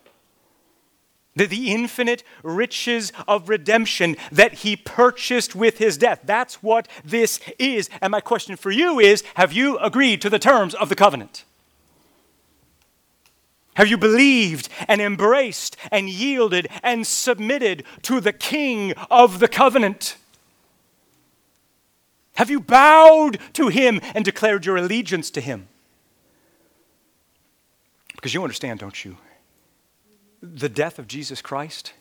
The, 1.35 1.47
the 1.47 1.73
infinite 1.73 2.25
riches 2.43 3.11
of 3.27 3.49
redemption 3.49 4.19
that 4.31 4.53
he 4.53 4.77
purchased 4.77 5.55
with 5.55 5.79
his 5.79 5.97
death. 5.97 6.21
That's 6.23 6.63
what 6.63 6.89
this 7.03 7.41
is. 7.59 7.89
And 8.03 8.11
my 8.11 8.21
question 8.21 8.57
for 8.57 8.71
you 8.71 9.01
is 9.01 9.25
have 9.35 9.55
you 9.55 9.79
agreed 9.79 10.21
to 10.21 10.29
the 10.29 10.39
terms 10.39 10.75
of 10.75 10.91
the 10.91 10.95
covenant? 10.95 11.47
Have 13.75 13.89
you 13.89 13.97
believed 13.97 14.69
and 14.87 15.01
embraced 15.01 15.77
and 15.91 16.09
yielded 16.09 16.69
and 16.83 17.07
submitted 17.07 17.85
to 18.03 18.21
the 18.21 18.33
King 18.33 18.93
of 19.11 19.39
the 19.39 19.49
covenant? 19.49 20.17
Have 22.35 22.51
you 22.51 22.61
bowed 22.61 23.39
to 23.55 23.69
him 23.69 24.01
and 24.15 24.25
declared 24.25 24.67
your 24.67 24.77
allegiance 24.77 25.31
to 25.31 25.41
him? 25.41 25.69
Because 28.15 28.35
you 28.35 28.43
understand, 28.43 28.81
don't 28.81 29.05
you? 29.05 29.17
The 30.43 30.69
death 30.69 30.99
of 30.99 31.07
Jesus 31.07 31.43
Christ 31.43 31.93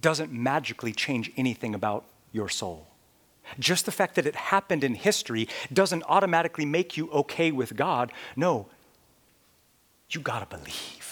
doesn't 0.00 0.32
magically 0.32 0.92
change 0.92 1.32
anything 1.36 1.74
about 1.74 2.04
your 2.32 2.48
soul. 2.48 2.88
Just 3.58 3.86
the 3.86 3.92
fact 3.92 4.14
that 4.16 4.26
it 4.26 4.34
happened 4.34 4.84
in 4.84 4.94
history 4.94 5.48
doesn't 5.72 6.02
automatically 6.08 6.64
make 6.64 6.96
you 6.96 7.10
okay 7.10 7.50
with 7.50 7.76
God. 7.76 8.12
No, 8.36 8.66
you 10.10 10.20
got 10.20 10.48
to 10.48 10.56
believe. 10.56 11.04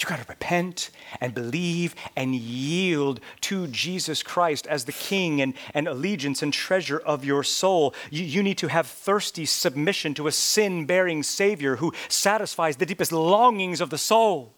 You 0.00 0.06
got 0.06 0.20
to 0.20 0.28
repent 0.28 0.90
and 1.20 1.34
believe 1.34 1.94
and 2.14 2.34
yield 2.34 3.20
to 3.42 3.66
Jesus 3.66 4.22
Christ 4.22 4.66
as 4.68 4.84
the 4.84 4.92
King 4.92 5.40
and, 5.40 5.54
and 5.74 5.88
allegiance 5.88 6.40
and 6.40 6.52
treasure 6.52 6.98
of 6.98 7.24
your 7.24 7.42
soul. 7.42 7.94
You, 8.10 8.24
you 8.24 8.42
need 8.42 8.58
to 8.58 8.68
have 8.68 8.86
thirsty 8.86 9.44
submission 9.44 10.14
to 10.14 10.28
a 10.28 10.32
sin 10.32 10.86
bearing 10.86 11.24
Savior 11.24 11.76
who 11.76 11.92
satisfies 12.08 12.76
the 12.76 12.86
deepest 12.86 13.10
longings 13.10 13.80
of 13.80 13.90
the 13.90 13.98
soul. 13.98 14.54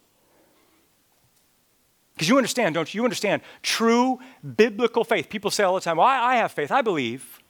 Because 2.14 2.28
you 2.28 2.36
understand, 2.36 2.74
don't 2.74 2.92
you? 2.92 3.00
You 3.00 3.04
understand 3.04 3.40
true 3.62 4.18
biblical 4.56 5.04
faith. 5.04 5.30
People 5.30 5.50
say 5.50 5.64
all 5.64 5.74
the 5.74 5.80
time, 5.80 5.96
well, 5.96 6.06
I, 6.06 6.34
I 6.34 6.36
have 6.36 6.52
faith, 6.52 6.70
I 6.70 6.82
believe. 6.82 7.40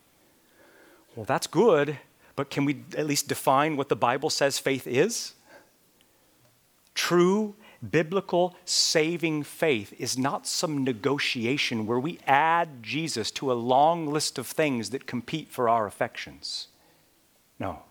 Well, 1.17 1.25
that's 1.25 1.49
good 1.49 1.99
but 2.37 2.51
can 2.51 2.65
we 2.65 2.83
at 2.97 3.07
least 3.07 3.29
define 3.29 3.77
what 3.77 3.89
the 3.89 3.97
Bible 3.97 4.31
says 4.31 4.59
faith 4.59 4.87
is? 4.87 5.35
True 6.95 7.55
biblical 7.89 8.55
saving 8.65 9.43
faith 9.43 9.95
is 9.99 10.19
not 10.19 10.47
some 10.47 10.85
negotiation 10.85 11.87
where 11.87 11.99
we 11.99 12.19
add 12.27 12.83
Jesus 12.83 13.31
to 13.33 13.51
a 13.51 13.55
long 13.55 14.07
list 14.07 14.39
of 14.39 14.47
things 14.47 14.91
that 14.91 15.07
compete 15.07 15.49
for 15.49 15.69
our 15.69 15.87
affections. 15.87 16.69
No. 17.59 17.83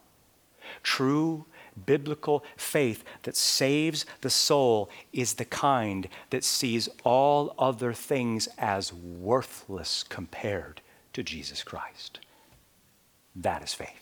True 0.84 1.46
biblical 1.86 2.44
faith 2.58 3.04
that 3.24 3.36
saves 3.36 4.06
the 4.22 4.30
soul 4.30 4.90
is 5.14 5.36
the 5.36 5.46
kind 5.46 6.08
that 6.30 6.44
sees 6.44 6.90
all 7.04 7.56
other 7.58 7.94
things 7.94 8.48
as 8.58 8.94
worthless 8.94 10.04
compared 10.04 10.82
to 11.14 11.24
Jesus 11.24 11.64
Christ. 11.64 12.20
That 13.36 13.64
is 13.64 13.74
faith. 13.74 13.99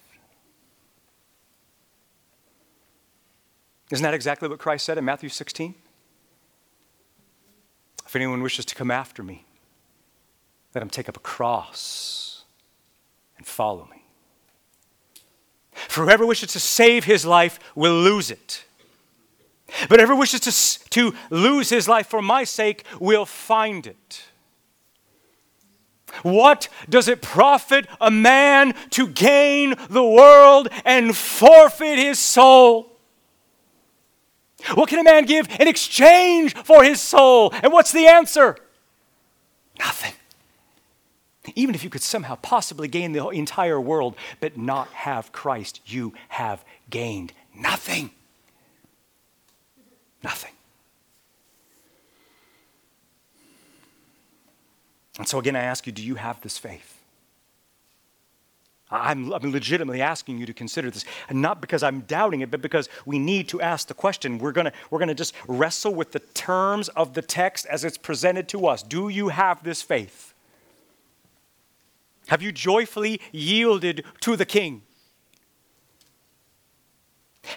Isn't 3.92 4.04
that 4.04 4.14
exactly 4.14 4.50
what 4.50 4.60
Christ 4.60 4.86
said 4.86 4.98
in 4.98 5.06
Matthew 5.06 5.30
16? 5.30 5.74
If 8.06 8.16
anyone 8.16 8.42
wishes 8.42 8.66
to 8.66 8.76
come 8.76 8.92
after 8.92 9.24
me, 9.24 9.46
let 10.74 10.82
him 10.82 10.90
take 10.90 11.10
up 11.10 11.18
a 11.18 11.22
cross 11.22 12.44
and 13.38 13.46
follow 13.46 13.88
me. 13.92 14.04
For 15.72 16.04
whoever 16.04 16.26
wishes 16.26 16.52
to 16.54 16.60
save 16.60 17.04
his 17.06 17.26
life 17.26 17.60
will 17.76 17.96
lose 17.96 18.32
it. 18.32 18.66
But 19.90 20.00
whoever 20.00 20.16
wishes 20.16 20.40
to, 20.42 20.90
to 20.90 21.18
lose 21.30 21.70
his 21.70 21.88
life 21.88 22.08
for 22.08 22.22
my 22.22 22.44
sake 22.44 22.84
will 23.00 23.26
find 23.26 23.86
it. 23.86 24.24
What 26.24 26.70
does 26.90 27.08
it 27.08 27.22
profit 27.22 27.86
a 28.00 28.10
man 28.10 28.74
to 28.92 29.08
gain 29.08 29.76
the 29.90 30.04
world 30.04 30.70
and 30.86 31.16
forfeit 31.16 32.00
his 32.00 32.18
soul? 32.18 32.97
What 34.74 34.90
can 34.90 35.00
a 35.00 35.04
man 35.04 35.26
give 35.26 35.48
in 35.60 35.68
exchange 35.68 36.56
for 36.56 36.84
his 36.84 37.02
soul? 37.02 37.54
And 37.64 37.72
what's 37.72 37.92
the 37.92 38.08
answer? 38.08 38.58
Nothing. 39.80 40.14
Even 41.56 41.76
if 41.76 41.84
you 41.84 41.90
could 41.90 42.02
somehow 42.02 42.36
possibly 42.36 42.88
gain 42.88 43.14
the 43.14 43.28
entire 43.30 43.80
world 43.80 44.16
but 44.40 44.58
not 44.58 44.90
have 44.90 45.32
Christ, 45.32 45.82
you 45.86 46.14
have 46.30 46.64
gained 46.90 47.34
nothing. 47.56 48.12
Nothing. 50.24 50.52
And 55.18 55.28
so, 55.28 55.40
again, 55.40 55.56
I 55.56 55.62
ask 55.62 55.86
you 55.88 55.94
do 55.94 56.04
you 56.04 56.16
have 56.16 56.42
this 56.42 56.58
faith? 56.58 56.97
I'm, 58.90 59.34
I'm, 59.34 59.52
legitimately 59.52 60.02
asking 60.02 60.38
you 60.38 60.46
to 60.46 60.54
consider 60.54 60.90
this, 60.90 61.04
and 61.28 61.42
not 61.42 61.60
because 61.60 61.84
I'm 61.84 62.02
doubting 62.02 62.40
it, 62.40 62.50
but 62.50 62.62
because 62.62 62.88
we 63.06 63.20
need 63.20 63.50
to 63.50 63.60
ask 63.60 63.90
the 63.90 63.94
question. 63.94 64.38
We're 64.38 64.54
gonna, 64.54 64.72
we're 64.90 65.00
gonna 65.00 65.14
just 65.14 65.34
wrestle 65.46 65.94
with 65.94 66.14
the 66.14 66.20
terms 66.20 66.88
of 66.90 67.14
the 67.14 67.22
text 67.22 67.66
as 67.66 67.84
it's 67.84 67.98
presented 67.98 68.48
to 68.50 68.66
us. 68.66 68.84
Do 68.84 69.10
you 69.10 69.28
have 69.28 69.62
this 69.64 69.82
faith? 69.82 70.34
Have 72.28 72.42
you 72.42 72.54
joyfully 72.54 73.20
yielded 73.34 74.06
to 74.22 74.38
the 74.38 74.46
king? 74.46 74.84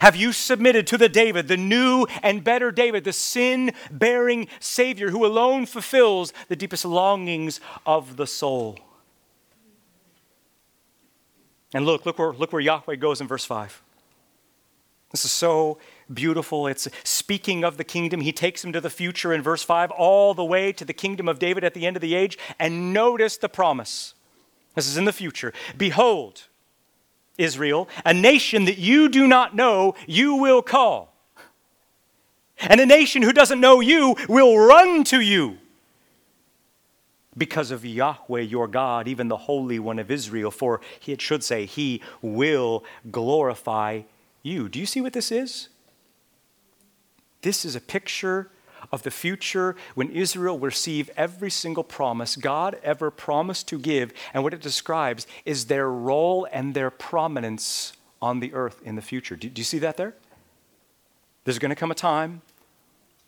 Have 0.00 0.16
you 0.16 0.32
submitted 0.32 0.86
to 0.88 0.98
the 0.98 1.08
David, 1.08 1.48
the 1.48 1.56
new 1.56 2.06
and 2.22 2.42
better 2.42 2.70
David, 2.70 3.04
the 3.04 3.12
sin 3.12 3.72
bearing 3.90 4.48
Savior 4.58 5.10
who 5.10 5.26
alone 5.26 5.66
fulfills 5.66 6.32
the 6.48 6.56
deepest 6.56 6.84
longings 6.84 7.60
of 7.86 8.16
the 8.16 8.26
soul? 8.26 8.78
And 11.72 11.86
look, 11.86 12.04
look 12.04 12.18
where, 12.18 12.32
look 12.32 12.52
where 12.52 12.60
Yahweh 12.60 12.96
goes 12.96 13.20
in 13.20 13.28
verse 13.28 13.44
5. 13.44 13.82
This 15.10 15.24
is 15.24 15.32
so 15.32 15.78
beautiful. 16.12 16.66
It's 16.66 16.88
speaking 17.02 17.64
of 17.64 17.76
the 17.76 17.84
kingdom. 17.84 18.20
He 18.20 18.32
takes 18.32 18.64
him 18.64 18.72
to 18.72 18.80
the 18.80 18.90
future 18.90 19.32
in 19.32 19.42
verse 19.42 19.62
5, 19.62 19.90
all 19.90 20.34
the 20.34 20.44
way 20.44 20.72
to 20.72 20.84
the 20.84 20.92
kingdom 20.92 21.28
of 21.28 21.38
David 21.38 21.64
at 21.64 21.74
the 21.74 21.86
end 21.86 21.96
of 21.96 22.00
the 22.00 22.14
age. 22.14 22.38
And 22.58 22.92
notice 22.92 23.36
the 23.36 23.48
promise. 23.48 24.14
This 24.74 24.86
is 24.86 24.96
in 24.96 25.04
the 25.04 25.12
future. 25.12 25.52
Behold, 25.76 26.46
Israel, 27.38 27.88
a 28.04 28.14
nation 28.14 28.66
that 28.66 28.78
you 28.78 29.08
do 29.08 29.26
not 29.26 29.56
know, 29.56 29.94
you 30.06 30.36
will 30.36 30.62
call. 30.62 31.12
And 32.58 32.80
a 32.80 32.86
nation 32.86 33.22
who 33.22 33.32
doesn't 33.32 33.60
know 33.60 33.80
you 33.80 34.16
will 34.28 34.58
run 34.58 35.02
to 35.04 35.20
you 35.20 35.58
because 37.36 37.70
of 37.70 37.84
Yahweh 37.84 38.40
your 38.40 38.66
God, 38.66 39.06
even 39.06 39.28
the 39.28 39.36
Holy 39.36 39.78
One 39.78 39.98
of 39.98 40.10
Israel, 40.10 40.50
for 40.50 40.80
it 41.06 41.20
should 41.20 41.44
say, 41.44 41.64
He 41.64 42.02
will 42.22 42.84
glorify 43.10 44.02
you. 44.42 44.68
Do 44.68 44.78
you 44.78 44.86
see 44.86 45.00
what 45.00 45.12
this 45.12 45.30
is? 45.30 45.68
This 47.42 47.64
is 47.64 47.74
a 47.74 47.80
picture 47.80 48.50
of 48.92 49.02
the 49.02 49.10
future 49.10 49.76
when 49.94 50.10
Israel 50.10 50.58
will 50.58 50.66
receive 50.66 51.10
every 51.16 51.50
single 51.50 51.84
promise 51.84 52.36
God 52.36 52.78
ever 52.82 53.10
promised 53.10 53.68
to 53.68 53.78
give. 53.78 54.12
And 54.34 54.42
what 54.42 54.54
it 54.54 54.60
describes 54.60 55.26
is 55.44 55.66
their 55.66 55.88
role 55.88 56.48
and 56.52 56.74
their 56.74 56.90
prominence 56.90 57.92
on 58.20 58.40
the 58.40 58.52
earth 58.52 58.80
in 58.84 58.96
the 58.96 59.02
future. 59.02 59.36
Do, 59.36 59.48
do 59.48 59.60
you 59.60 59.64
see 59.64 59.78
that 59.78 59.96
there? 59.96 60.14
There's 61.44 61.58
going 61.58 61.70
to 61.70 61.76
come 61.76 61.90
a 61.90 61.94
time 61.94 62.42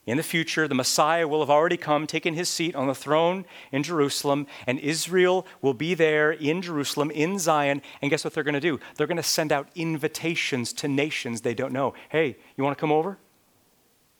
in 0.05 0.17
the 0.17 0.23
future, 0.25 0.67
the 0.67 0.75
Messiah 0.75 1.29
will 1.29 1.41
have 1.41 1.51
already 1.51 1.77
come, 1.77 2.09
taken 2.09 2.35
his 2.35 2.49
seat 2.49 2.75
on 2.75 2.89
the 2.89 2.95
throne 2.95 3.45
in 3.71 3.85
Jerusalem, 3.85 4.49
and 4.67 4.81
Israel 4.81 5.47
will 5.61 5.75
be 5.75 5.95
there 5.95 6.33
in 6.33 6.61
Jerusalem, 6.61 7.13
in 7.13 7.39
Zion. 7.39 7.83
And 8.01 8.11
guess 8.11 8.25
what 8.25 8.35
they're 8.35 8.43
going 8.43 8.55
to 8.55 8.61
do? 8.61 8.81
They're 8.97 9.07
going 9.07 9.17
to 9.17 9.23
send 9.23 9.53
out 9.53 9.69
invitations 9.77 10.73
to 10.75 10.89
nations 10.89 11.43
they 11.43 11.55
don't 11.55 11.73
know. 11.73 11.95
Hey, 12.09 12.37
you 12.57 12.65
want 12.65 12.77
to 12.77 12.81
come 12.81 12.91
over? 12.91 13.11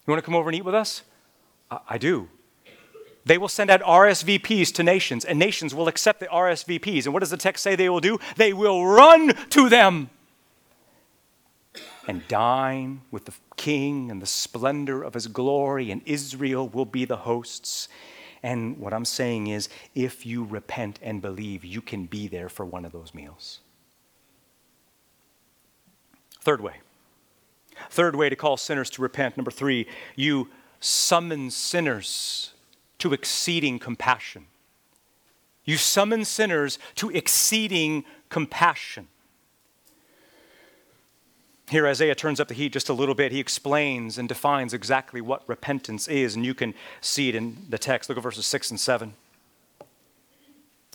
You 0.07 0.11
want 0.13 0.23
to 0.23 0.25
come 0.25 0.37
over 0.37 0.49
and 0.49 0.57
eat 0.57 0.65
with 0.65 0.75
us? 0.75 1.03
I 1.89 1.99
do. 1.99 2.29
They 3.25 3.39
will 3.39 3.49
send 3.49 3.71
out 3.71 3.81
RSVPs 3.83 4.73
to 4.75 4.83
nations, 4.83 5.25
and 5.25 5.39
nations 5.39 5.75
will 5.75 5.89
accept 5.89 6.21
the 6.21 6.27
RSVPs. 6.27 7.07
And 7.07 7.13
what 7.13 7.21
does 7.21 7.31
the 7.31 7.37
text 7.37 7.63
say 7.63 7.75
they 7.75 7.89
will 7.89 8.01
do? 8.01 8.19
They 8.37 8.53
will 8.53 8.87
run 8.87 9.35
to 9.51 9.69
them 9.69 10.11
and 12.07 12.27
dine 12.29 13.03
with 13.11 13.27
the 13.27 13.35
king 13.57 14.11
and 14.11 14.21
the 14.21 14.27
splendor 14.27 15.03
of 15.03 15.15
his 15.15 15.27
glory, 15.29 15.91
and 15.91 16.03
Israel 16.05 16.69
will 16.69 16.85
be 16.85 17.05
the 17.05 17.19
hosts. 17.19 17.89
And 18.43 18.79
what 18.79 18.93
I'm 18.93 19.05
saying 19.05 19.47
is, 19.47 19.69
if 19.95 20.27
you 20.27 20.45
repent 20.45 20.99
and 21.03 21.23
believe, 21.23 21.65
you 21.65 21.81
can 21.81 22.07
be 22.07 22.27
there 22.27 22.49
for 22.49 22.67
one 22.67 22.85
of 22.85 22.93
those 22.93 23.15
meals. 23.15 23.61
Third 26.41 26.61
way. 26.61 26.75
Third 27.91 28.17
way 28.17 28.29
to 28.29 28.37
call 28.37 28.57
sinners 28.57 28.91
to 28.91 29.03
repent. 29.03 29.37
Number 29.37 29.51
three, 29.51 29.87
you 30.17 30.49
summon 30.81 31.51
sinners 31.51 32.53
to 32.99 33.13
exceeding 33.13 33.79
compassion. 33.79 34.47
You 35.65 35.77
summon 35.77 36.25
sinners 36.25 36.79
to 36.97 37.11
exceeding 37.11 38.05
compassion. 38.29 39.07
Here, 41.73 41.87
Isaiah 41.87 42.15
turns 42.15 42.39
up 42.39 42.49
the 42.49 42.55
heat 42.55 42.75
just 42.75 42.91
a 42.91 42.93
little 42.93 43.15
bit. 43.15 43.33
He 43.33 43.41
explains 43.41 44.19
and 44.19 44.29
defines 44.29 44.75
exactly 44.75 45.23
what 45.23 45.43
repentance 45.49 46.07
is, 46.07 46.37
and 46.37 46.45
you 46.45 46.53
can 46.53 46.75
see 47.01 47.31
it 47.31 47.35
in 47.35 47.57
the 47.67 47.79
text. 47.79 48.11
Look 48.11 48.19
at 48.19 48.23
verses 48.23 48.45
6 48.45 48.73
and 48.73 48.79
7. 48.79 49.15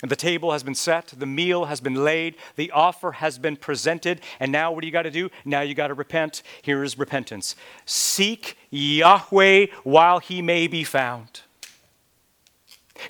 The 0.03 0.15
table 0.15 0.51
has 0.51 0.61
been 0.61 0.75
set, 0.75 1.07
the 1.07 1.25
meal 1.25 1.65
has 1.65 1.81
been 1.81 1.95
laid, 1.95 2.35
the 2.57 2.69
offer 2.69 3.13
has 3.13 3.39
been 3.39 3.57
presented, 3.57 4.21
and 4.39 4.51
now 4.51 4.71
what 4.71 4.81
do 4.81 4.85
you 4.85 4.93
got 4.93 5.01
to 5.01 5.09
do? 5.09 5.31
Now 5.43 5.61
you 5.61 5.73
got 5.73 5.87
to 5.87 5.95
repent. 5.95 6.43
Here 6.61 6.83
is 6.83 6.95
repentance 6.95 7.55
Seek 7.87 8.55
Yahweh 8.69 9.65
while 9.83 10.19
he 10.19 10.43
may 10.43 10.67
be 10.67 10.83
found, 10.83 11.41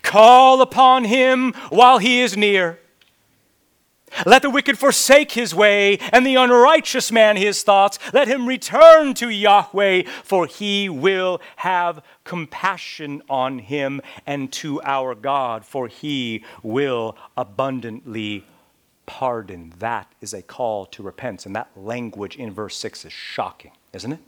call 0.03 0.61
upon 0.61 1.03
him 1.03 1.51
while 1.67 1.97
he 1.97 2.21
is 2.21 2.37
near. 2.37 2.79
Let 4.25 4.41
the 4.41 4.49
wicked 4.49 4.77
forsake 4.77 5.31
his 5.31 5.53
way, 5.53 5.97
and 6.11 6.25
the 6.25 6.35
unrighteous 6.35 7.11
man 7.11 7.37
his 7.37 7.63
thoughts. 7.63 7.99
Let 8.13 8.27
him 8.27 8.47
return 8.47 9.13
to 9.15 9.29
Yahweh, 9.29 10.03
for 10.23 10.45
he 10.45 10.89
will 10.89 11.41
have 11.57 12.01
compassion 12.23 13.21
on 13.29 13.59
him, 13.59 14.01
and 14.25 14.51
to 14.53 14.81
our 14.83 15.15
God, 15.15 15.65
for 15.65 15.87
he 15.87 16.43
will 16.63 17.17
abundantly 17.35 18.45
pardon. 19.05 19.73
That 19.79 20.11
is 20.21 20.33
a 20.33 20.41
call 20.41 20.85
to 20.87 21.01
repentance. 21.01 21.45
And 21.45 21.55
that 21.55 21.69
language 21.75 22.35
in 22.35 22.51
verse 22.51 22.75
6 22.77 23.05
is 23.05 23.13
shocking, 23.13 23.71
isn't 23.93 24.11
it? 24.11 24.19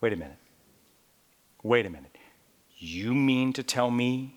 Wait 0.00 0.12
a 0.12 0.16
minute. 0.16 0.38
Wait 1.62 1.86
a 1.86 1.90
minute. 1.90 2.16
You 2.78 3.14
mean 3.14 3.52
to 3.52 3.62
tell 3.62 3.90
me 3.90 4.34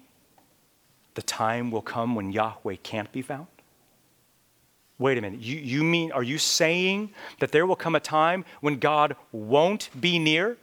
the 1.16 1.24
time 1.24 1.72
will 1.72 1.82
come 1.82 2.14
when 2.14 2.32
Yahweh 2.32 2.76
can't 2.84 3.12
be 3.12 3.24
found? 3.24 3.48
Wait 4.98 5.18
a 5.18 5.22
minute. 5.22 5.42
You, 5.42 5.58
you 5.58 5.84
mean, 5.84 6.12
are 6.12 6.24
you 6.24 6.38
saying 6.38 7.12
that 7.40 7.52
there 7.52 7.66
will 7.66 7.76
come 7.76 7.96
a 7.96 8.00
time 8.00 8.46
when 8.62 8.78
God 8.78 9.16
won't 9.32 9.90
be 10.00 10.20
near? 10.20 10.58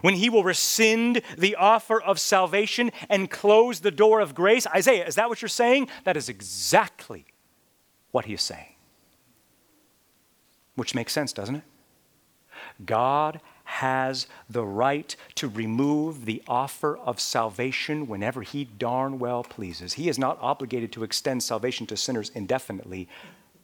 When 0.00 0.14
he 0.14 0.28
will 0.28 0.42
rescind 0.42 1.22
the 1.38 1.54
offer 1.54 2.02
of 2.02 2.18
salvation 2.18 2.90
and 3.08 3.30
close 3.30 3.80
the 3.80 3.92
door 3.92 4.18
of 4.18 4.34
grace? 4.34 4.66
Isaiah, 4.66 5.06
is 5.06 5.14
that 5.14 5.28
what 5.28 5.40
you're 5.40 5.48
saying? 5.48 5.88
That 6.02 6.16
is 6.16 6.28
exactly 6.28 7.24
what 8.10 8.24
he 8.24 8.34
is 8.34 8.42
saying. 8.42 8.74
Which 10.74 10.94
makes 10.94 11.12
sense, 11.12 11.32
doesn't 11.32 11.56
it? 11.56 11.62
God 12.84 13.40
has 13.72 14.26
the 14.50 14.64
right 14.64 15.16
to 15.34 15.48
remove 15.48 16.26
the 16.26 16.42
offer 16.46 16.98
of 16.98 17.18
salvation 17.18 18.06
whenever 18.06 18.42
he 18.42 18.64
darn 18.64 19.18
well 19.18 19.42
pleases. 19.42 19.94
He 19.94 20.10
is 20.10 20.18
not 20.18 20.38
obligated 20.42 20.92
to 20.92 21.04
extend 21.04 21.42
salvation 21.42 21.86
to 21.86 21.96
sinners 21.96 22.30
indefinitely, 22.34 23.08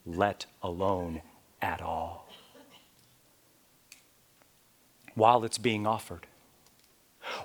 let 0.06 0.46
alone 0.62 1.20
at 1.61 1.82
all. 1.82 2.26
While 5.14 5.44
it's 5.44 5.59
being 5.59 5.86
offered. 5.86 6.26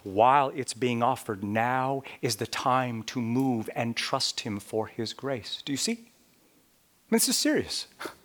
While 0.04 0.50
it's 0.56 0.74
being 0.74 1.04
offered, 1.04 1.44
now 1.44 2.04
is 2.22 2.38
the 2.38 2.48
time 2.48 3.04
to 3.04 3.20
move 3.20 3.70
and 3.76 3.94
trust 3.94 4.40
Him 4.42 4.62
for 4.62 4.88
His 4.88 5.12
grace. 5.12 5.62
Do 5.66 5.74
you 5.74 5.78
see? 5.78 5.92
I 5.92 5.96
mean, 5.98 6.08
this 7.12 7.28
is 7.28 7.36
serious. 7.36 7.88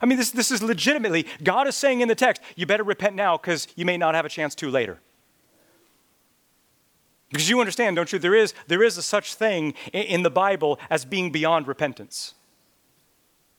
I 0.00 0.06
mean, 0.06 0.18
this, 0.18 0.30
this 0.30 0.50
is 0.50 0.62
legitimately, 0.62 1.26
God 1.42 1.66
is 1.66 1.74
saying 1.74 2.00
in 2.00 2.08
the 2.08 2.14
text, 2.14 2.42
you 2.56 2.66
better 2.66 2.84
repent 2.84 3.16
now 3.16 3.36
because 3.36 3.68
you 3.76 3.84
may 3.84 3.98
not 3.98 4.14
have 4.14 4.24
a 4.24 4.30
chance 4.30 4.54
to 4.56 4.70
later. 4.70 4.98
Because 7.30 7.48
you 7.48 7.60
understand, 7.60 7.96
don't 7.96 8.12
you? 8.12 8.18
There 8.18 8.34
is, 8.34 8.54
there 8.66 8.82
is 8.82 8.98
a 8.98 9.02
such 9.02 9.34
thing 9.34 9.74
in, 9.92 10.22
the 10.22 10.30
Bible 10.30 10.80
as 10.88 11.04
being 11.04 11.30
beyond 11.30 11.68
repentance. 11.68 12.34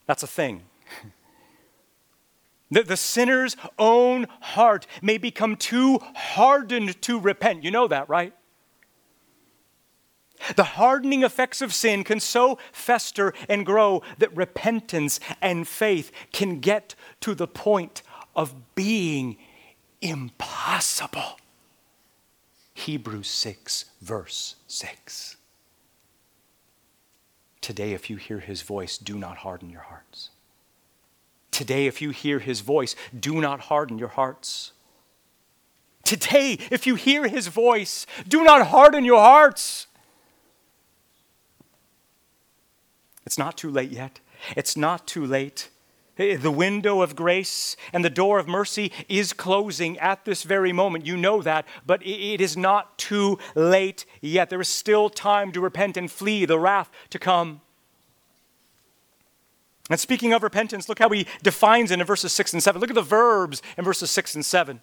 That's 0.07 0.23
a 0.23 0.27
thing. 0.27 0.63
The, 2.73 2.83
the 2.83 2.95
sinner's 2.95 3.57
own 3.77 4.27
heart 4.39 4.87
may 5.01 5.17
become 5.17 5.57
too 5.57 5.99
hardened 6.15 7.01
to 7.01 7.19
repent. 7.19 7.65
You 7.65 7.71
know 7.71 7.89
that, 7.89 8.07
right? 8.07 8.33
The 10.55 10.63
hardening 10.63 11.23
effects 11.23 11.61
of 11.61 11.73
sin 11.73 12.03
can 12.03 12.19
so 12.19 12.57
fester 12.71 13.33
and 13.47 13.65
grow 13.65 14.01
that 14.17 14.35
repentance 14.35 15.19
and 15.41 15.67
faith 15.67 16.11
can 16.31 16.59
get 16.59 16.95
to 17.21 17.35
the 17.35 17.47
point 17.47 18.01
of 18.35 18.75
being 18.75 19.37
impossible. 20.01 21.37
Hebrews 22.73 23.27
6, 23.27 23.85
verse 24.01 24.55
6. 24.67 25.37
Today, 27.59 27.93
if 27.93 28.09
you 28.09 28.17
hear 28.17 28.39
his 28.39 28.63
voice, 28.63 28.97
do 28.97 29.19
not 29.19 29.37
harden 29.37 29.69
your 29.69 29.81
hearts. 29.81 30.31
Today, 31.51 31.85
if 31.85 32.01
you 32.01 32.09
hear 32.09 32.39
his 32.39 32.61
voice, 32.61 32.95
do 33.17 33.39
not 33.39 33.61
harden 33.61 33.99
your 33.99 34.07
hearts. 34.07 34.71
Today, 36.03 36.57
if 36.71 36.87
you 36.87 36.95
hear 36.95 37.27
his 37.27 37.47
voice, 37.47 38.07
do 38.27 38.43
not 38.43 38.67
harden 38.67 39.05
your 39.05 39.19
hearts. 39.19 39.85
It's 43.25 43.37
not 43.37 43.57
too 43.57 43.69
late 43.69 43.91
yet. 43.91 44.19
It's 44.55 44.75
not 44.75 45.07
too 45.07 45.25
late. 45.25 45.69
The 46.17 46.51
window 46.51 47.01
of 47.01 47.15
grace 47.15 47.75
and 47.93 48.05
the 48.05 48.09
door 48.09 48.37
of 48.37 48.47
mercy 48.47 48.91
is 49.09 49.33
closing 49.33 49.97
at 49.97 50.25
this 50.25 50.43
very 50.43 50.71
moment. 50.71 51.05
You 51.05 51.17
know 51.17 51.41
that, 51.41 51.65
but 51.85 52.05
it 52.05 52.41
is 52.41 52.55
not 52.55 52.97
too 52.99 53.39
late 53.55 54.05
yet. 54.19 54.49
There 54.49 54.61
is 54.61 54.67
still 54.67 55.09
time 55.09 55.51
to 55.53 55.61
repent 55.61 55.97
and 55.97 56.11
flee 56.11 56.45
the 56.45 56.59
wrath 56.59 56.91
to 57.09 57.17
come. 57.17 57.61
And 59.89 59.99
speaking 59.99 60.31
of 60.31 60.43
repentance, 60.43 60.87
look 60.87 60.99
how 60.99 61.09
he 61.09 61.25
defines 61.41 61.91
it 61.91 61.99
in 61.99 62.05
verses 62.05 62.33
6 62.33 62.53
and 62.53 62.61
7. 62.61 62.79
Look 62.79 62.91
at 62.91 62.95
the 62.95 63.01
verbs 63.01 63.61
in 63.77 63.83
verses 63.83 64.11
6 64.11 64.35
and 64.35 64.45
7. 64.45 64.81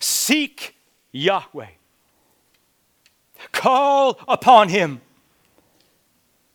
Seek 0.00 0.76
Yahweh, 1.12 1.70
call 3.52 4.18
upon 4.28 4.68
him 4.68 5.00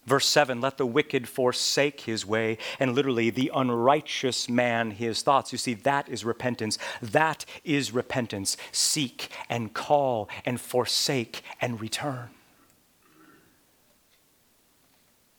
Verse 0.06 0.26
7 0.28 0.62
Let 0.62 0.78
the 0.78 0.86
wicked 0.86 1.28
forsake 1.28 2.02
his 2.02 2.26
way, 2.26 2.58
and 2.80 2.94
literally 2.94 3.30
the 3.30 3.52
unrighteous 3.54 4.48
man 4.50 4.92
his 4.92 5.22
thoughts. 5.22 5.52
You 5.52 5.58
see, 5.58 5.74
that 5.74 6.08
is 6.10 6.24
repentance. 6.24 6.78
That 7.02 7.46
is 7.64 7.94
repentance. 7.94 8.58
Seek 8.72 9.30
and 9.50 9.74
call 9.74 10.30
and 10.46 10.60
forsake 10.62 11.42
and 11.60 11.82
return. 11.82 12.30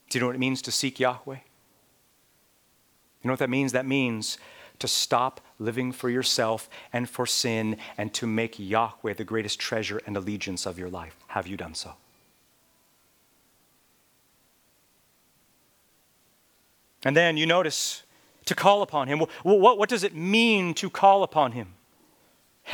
Do 0.09 0.19
you 0.19 0.21
know 0.21 0.27
what 0.27 0.37
it 0.37 0.41
means 0.41 0.62
to 0.62 0.73
seek 0.73 1.01
Yahweh? 1.01 1.35
You 1.35 3.29
know 3.29 3.33
what 3.33 3.41
that 3.41 3.51
means? 3.51 3.73
That 3.73 3.87
means 3.87 4.39
to 4.79 4.87
stop 4.87 5.41
living 5.59 5.91
for 5.91 6.11
yourself 6.11 6.69
and 6.93 7.09
for 7.09 7.27
sin 7.27 7.79
and 7.97 8.12
to 8.14 8.27
make 8.27 8.59
Yahweh 8.59 9.14
the 9.14 9.25
greatest 9.25 9.59
treasure 9.59 10.01
and 10.07 10.17
allegiance 10.17 10.67
of 10.67 10.79
your 10.79 10.91
life. 10.91 11.17
Have 11.29 11.47
you 11.47 11.57
done 11.57 11.75
so? 11.75 11.95
And 17.07 17.16
then 17.16 17.36
you 17.36 17.46
notice 17.46 18.02
to 18.46 18.54
call 18.57 18.82
upon 18.82 19.07
him. 19.07 19.20
What, 19.44 19.78
what, 19.78 19.88
does 19.88 20.02
it 20.02 20.16
mean 20.16 20.74
to 20.74 20.90
call 20.90 21.22
upon 21.22 21.52
him? 21.52 21.74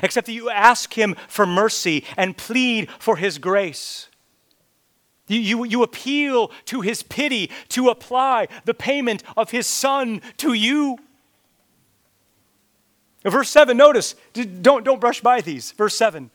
Except 0.03 0.27
that 0.27 0.33
you 0.33 0.49
ask 0.49 0.95
him 0.95 1.17
for 1.29 1.45
mercy 1.45 2.03
and 2.17 2.35
plead 2.35 2.89
for 2.99 3.17
his 3.17 3.37
grace. 3.37 4.09
You, 5.29 5.39
you, 5.39 5.65
you 5.65 5.83
appeal 5.83 6.51
to 6.65 6.81
his 6.81 7.03
pity 7.03 7.51
to 7.69 7.91
apply 7.91 8.49
the 8.65 8.73
payment 8.73 9.23
of 9.37 9.51
his 9.51 9.67
son 9.67 10.23
to 10.39 10.55
you. 10.55 10.97
Verse 13.23 13.51
7, 13.51 13.77
notice, 13.77 14.15
don't, 14.63 14.83
don't 14.83 14.99
brush 14.99 15.21
by 15.21 15.43
these. 15.43 15.73
Verse 15.73 15.95
7 15.95 16.31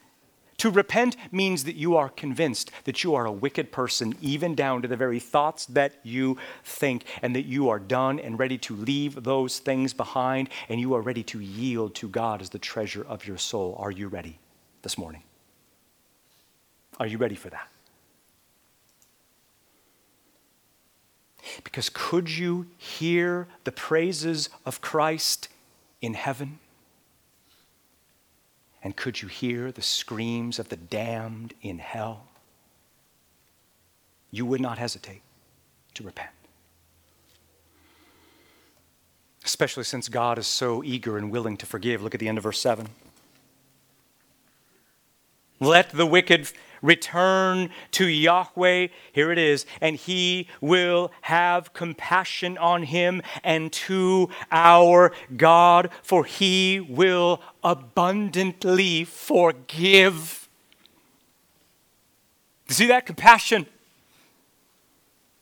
to 0.58 0.72
repent 0.72 1.16
means 1.32 1.66
that 1.66 1.76
you 1.76 1.96
are 1.96 2.10
convinced 2.10 2.72
that 2.86 3.04
you 3.04 3.14
are 3.14 3.26
a 3.26 3.32
wicked 3.32 3.72
person, 3.72 4.16
even 4.22 4.56
down 4.56 4.82
to 4.82 4.88
the 4.88 4.98
very 4.98 5.20
thoughts 5.20 5.68
that 5.68 6.00
you 6.04 6.38
think, 6.64 7.04
and 7.22 7.36
that 7.36 7.46
you 7.46 7.70
are 7.70 7.80
done 7.80 8.20
and 8.20 8.40
ready 8.40 8.58
to 8.58 8.76
leave 8.76 9.24
those 9.24 9.60
things 9.60 9.94
behind, 9.94 10.50
and 10.68 10.80
you 10.80 10.96
are 10.96 11.02
ready 11.02 11.24
to 11.24 11.40
yield 11.40 11.94
to 11.96 12.08
God 12.08 12.42
as 12.42 12.50
the 12.50 12.60
treasure 12.60 13.06
of 13.08 13.28
your 13.28 13.38
soul. 13.38 13.76
Are 13.78 13.92
you 13.92 14.08
ready 14.08 14.40
this 14.82 14.98
morning? 14.98 15.24
Are 17.00 17.08
you 17.08 17.18
ready 17.18 17.36
for 17.36 17.50
that? 17.50 17.70
Because 21.64 21.90
could 21.90 22.30
you 22.30 22.68
hear 22.78 23.48
the 23.64 23.72
praises 23.72 24.50
of 24.66 24.82
Christ 24.82 25.48
in 26.02 26.16
heaven? 26.16 26.60
And 28.88 28.96
could 28.96 29.22
you 29.22 29.28
hear 29.28 29.70
the 29.70 29.82
screams 29.82 30.60
of 30.60 30.70
the 30.70 30.78
damned 30.78 31.54
in 31.62 31.78
hell? 31.78 32.24
You 34.32 34.46
would 34.46 34.62
not 34.62 34.78
hesitate 34.78 35.24
to 35.96 36.04
repent. 36.04 36.30
Especially 39.44 39.84
since 39.84 40.08
God 40.08 40.38
is 40.38 40.48
so 40.48 40.86
eager 40.86 41.18
and 41.18 41.32
willing 41.32 41.58
to 41.58 41.66
forgive. 41.66 42.02
Look 42.02 42.14
at 42.14 42.22
the 42.22 42.30
end 42.30 42.38
of 42.38 42.46
verse 42.46 42.62
7. 42.62 42.88
Let 45.60 45.90
the 45.92 46.06
wicked 46.06 46.52
return 46.82 47.70
to 47.92 48.06
Yahweh. 48.08 48.88
Here 49.12 49.32
it 49.32 49.38
is. 49.38 49.66
And 49.82 49.96
he 49.96 50.48
will 50.62 51.12
have 51.22 51.74
compassion 51.74 52.58
on 52.58 52.84
him 52.84 53.22
and 53.44 53.72
to 53.74 54.30
our 54.52 55.12
God, 55.36 55.90
for 56.04 56.26
he 56.26 56.80
will 56.80 57.42
abundantly 57.64 59.04
forgive. 59.04 60.48
See 62.68 62.88
that? 62.88 63.06
Compassion. 63.06 63.66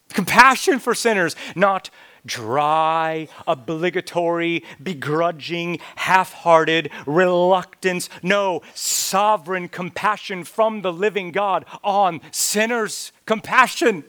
Compassion 0.09 0.80
for 0.80 0.95
sinners, 0.95 1.36
not 1.55 1.89
dry, 2.26 3.28
obligatory, 3.47 4.63
begrudging, 4.82 5.80
half 5.95 6.34
hearted 6.34 6.91
reluctance. 7.05 8.09
No, 8.23 8.61
sovereign 8.73 9.67
compassion 9.67 10.43
from 10.43 10.82
the 10.82 10.93
living 10.93 11.32
God 11.32 11.65
on 11.84 12.21
sinners. 12.32 13.11
Compassion. 13.26 14.03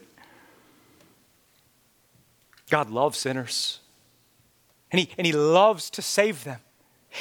God 2.69 2.89
loves 2.89 3.17
sinners, 3.17 3.79
and 4.91 4.99
He, 4.99 5.09
and 5.17 5.25
he 5.25 5.31
loves 5.31 5.89
to 5.91 6.01
save 6.01 6.43
them 6.43 6.59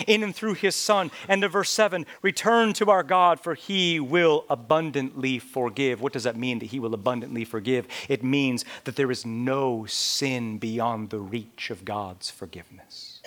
in 0.06 0.22
and 0.22 0.34
through 0.34 0.54
his 0.54 0.74
Son. 0.74 1.10
And 1.28 1.42
to 1.42 1.48
verse 1.48 1.70
7 1.70 2.06
return 2.22 2.72
to 2.74 2.90
our 2.90 3.02
God, 3.02 3.40
for 3.40 3.54
he 3.54 4.00
will 4.00 4.44
abundantly 4.48 5.38
forgive. 5.38 6.00
What 6.00 6.12
does 6.12 6.24
that 6.24 6.36
mean, 6.36 6.58
that 6.58 6.66
he 6.66 6.80
will 6.80 6.94
abundantly 6.94 7.44
forgive? 7.44 7.86
It 8.08 8.22
means 8.22 8.64
that 8.84 8.96
there 8.96 9.10
is 9.10 9.24
no 9.24 9.86
sin 9.86 10.58
beyond 10.58 11.10
the 11.10 11.20
reach 11.20 11.70
of 11.70 11.84
God's 11.84 12.30
forgiveness. 12.30 13.20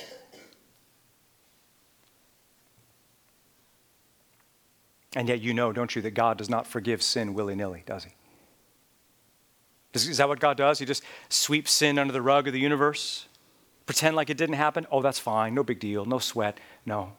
And 5.16 5.28
yet, 5.28 5.42
you 5.42 5.54
know, 5.54 5.74
don't 5.74 5.96
you, 5.96 6.02
that 6.04 6.12
God 6.12 6.38
does 6.38 6.50
not 6.50 6.68
forgive 6.68 7.02
sin 7.02 7.34
willy 7.34 7.56
nilly, 7.56 7.84
does 7.86 8.04
he? 8.04 8.12
Is 9.94 10.18
that 10.18 10.30
what 10.30 10.40
God 10.40 10.56
does? 10.56 10.78
He 10.78 10.86
just 10.86 11.04
sweeps 11.30 11.72
sin 11.72 11.98
under 11.98 12.14
the 12.14 12.22
rug 12.22 12.46
of 12.48 12.54
the 12.54 12.60
universe? 12.60 13.26
Pretend 13.90 14.16
like 14.16 14.30
it 14.30 14.38
didn't 14.38 14.54
happen? 14.54 14.86
Oh, 14.92 15.02
that's 15.02 15.18
fine. 15.18 15.56
No 15.56 15.64
big 15.64 15.80
deal. 15.80 16.06
No 16.06 16.20
sweat. 16.20 16.60
No. 16.86 17.14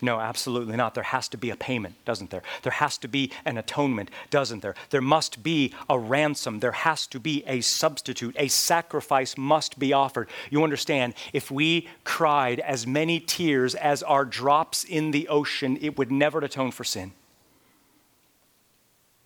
No, 0.00 0.20
absolutely 0.20 0.76
not. 0.76 0.94
There 0.94 1.02
has 1.02 1.26
to 1.30 1.36
be 1.36 1.50
a 1.50 1.56
payment, 1.56 1.96
doesn't 2.04 2.30
there? 2.30 2.44
There 2.62 2.74
has 2.74 2.96
to 2.98 3.08
be 3.08 3.32
an 3.44 3.58
atonement, 3.58 4.08
doesn't 4.30 4.62
there? 4.62 4.76
There 4.90 5.00
must 5.00 5.42
be 5.42 5.74
a 5.90 5.98
ransom. 5.98 6.60
There 6.60 6.70
has 6.70 7.08
to 7.08 7.18
be 7.18 7.42
a 7.48 7.60
substitute. 7.60 8.36
A 8.38 8.46
sacrifice 8.46 9.36
must 9.36 9.76
be 9.76 9.92
offered. 9.92 10.28
You 10.48 10.62
understand, 10.62 11.14
if 11.32 11.50
we 11.50 11.88
cried 12.04 12.60
as 12.60 12.86
many 12.86 13.18
tears 13.18 13.74
as 13.74 14.04
are 14.04 14.24
drops 14.24 14.84
in 14.84 15.10
the 15.10 15.26
ocean, 15.26 15.76
it 15.80 15.98
would 15.98 16.12
never 16.12 16.38
atone 16.38 16.70
for 16.70 16.84
sin. 16.84 17.14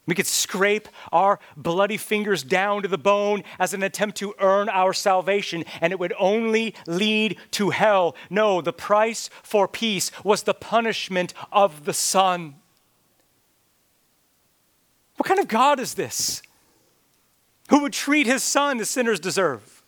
We 0.09 0.15
could 0.15 0.27
scrape 0.27 0.89
our 1.13 1.39
bloody 1.55 1.99
fingers 1.99 2.43
down 2.43 2.81
to 2.81 2.89
the 2.89 2.97
bone 2.97 3.45
as 3.59 3.75
an 3.75 3.83
attempt 3.83 4.17
to 4.17 4.35
earn 4.41 4.71
our 4.71 4.95
salvation, 4.95 5.67
and 5.83 5.93
it 5.93 5.99
would 5.99 6.15
only 6.19 6.75
lead 6.87 7.37
to 7.53 7.71
hell. 7.71 8.17
No, 8.31 8.63
the 8.63 8.73
price 8.73 9.29
for 9.43 9.69
peace 9.69 10.11
was 10.25 10.45
the 10.45 10.55
punishment 10.55 11.35
of 11.53 11.85
the 11.85 11.93
Son. 11.93 12.55
What 15.17 15.27
kind 15.27 15.41
of 15.41 15.47
God 15.47 15.79
is 15.79 15.93
this? 15.93 16.41
Who 17.69 17.83
would 17.83 17.93
treat 17.93 18.27
his 18.27 18.43
Son 18.43 18.81
as 18.81 18.89
sinners 18.89 19.21
deserve? 19.21 19.83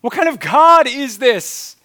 What 0.00 0.12
kind 0.12 0.28
of 0.28 0.40
God 0.40 0.88
is 0.88 1.18
this? 1.18 1.76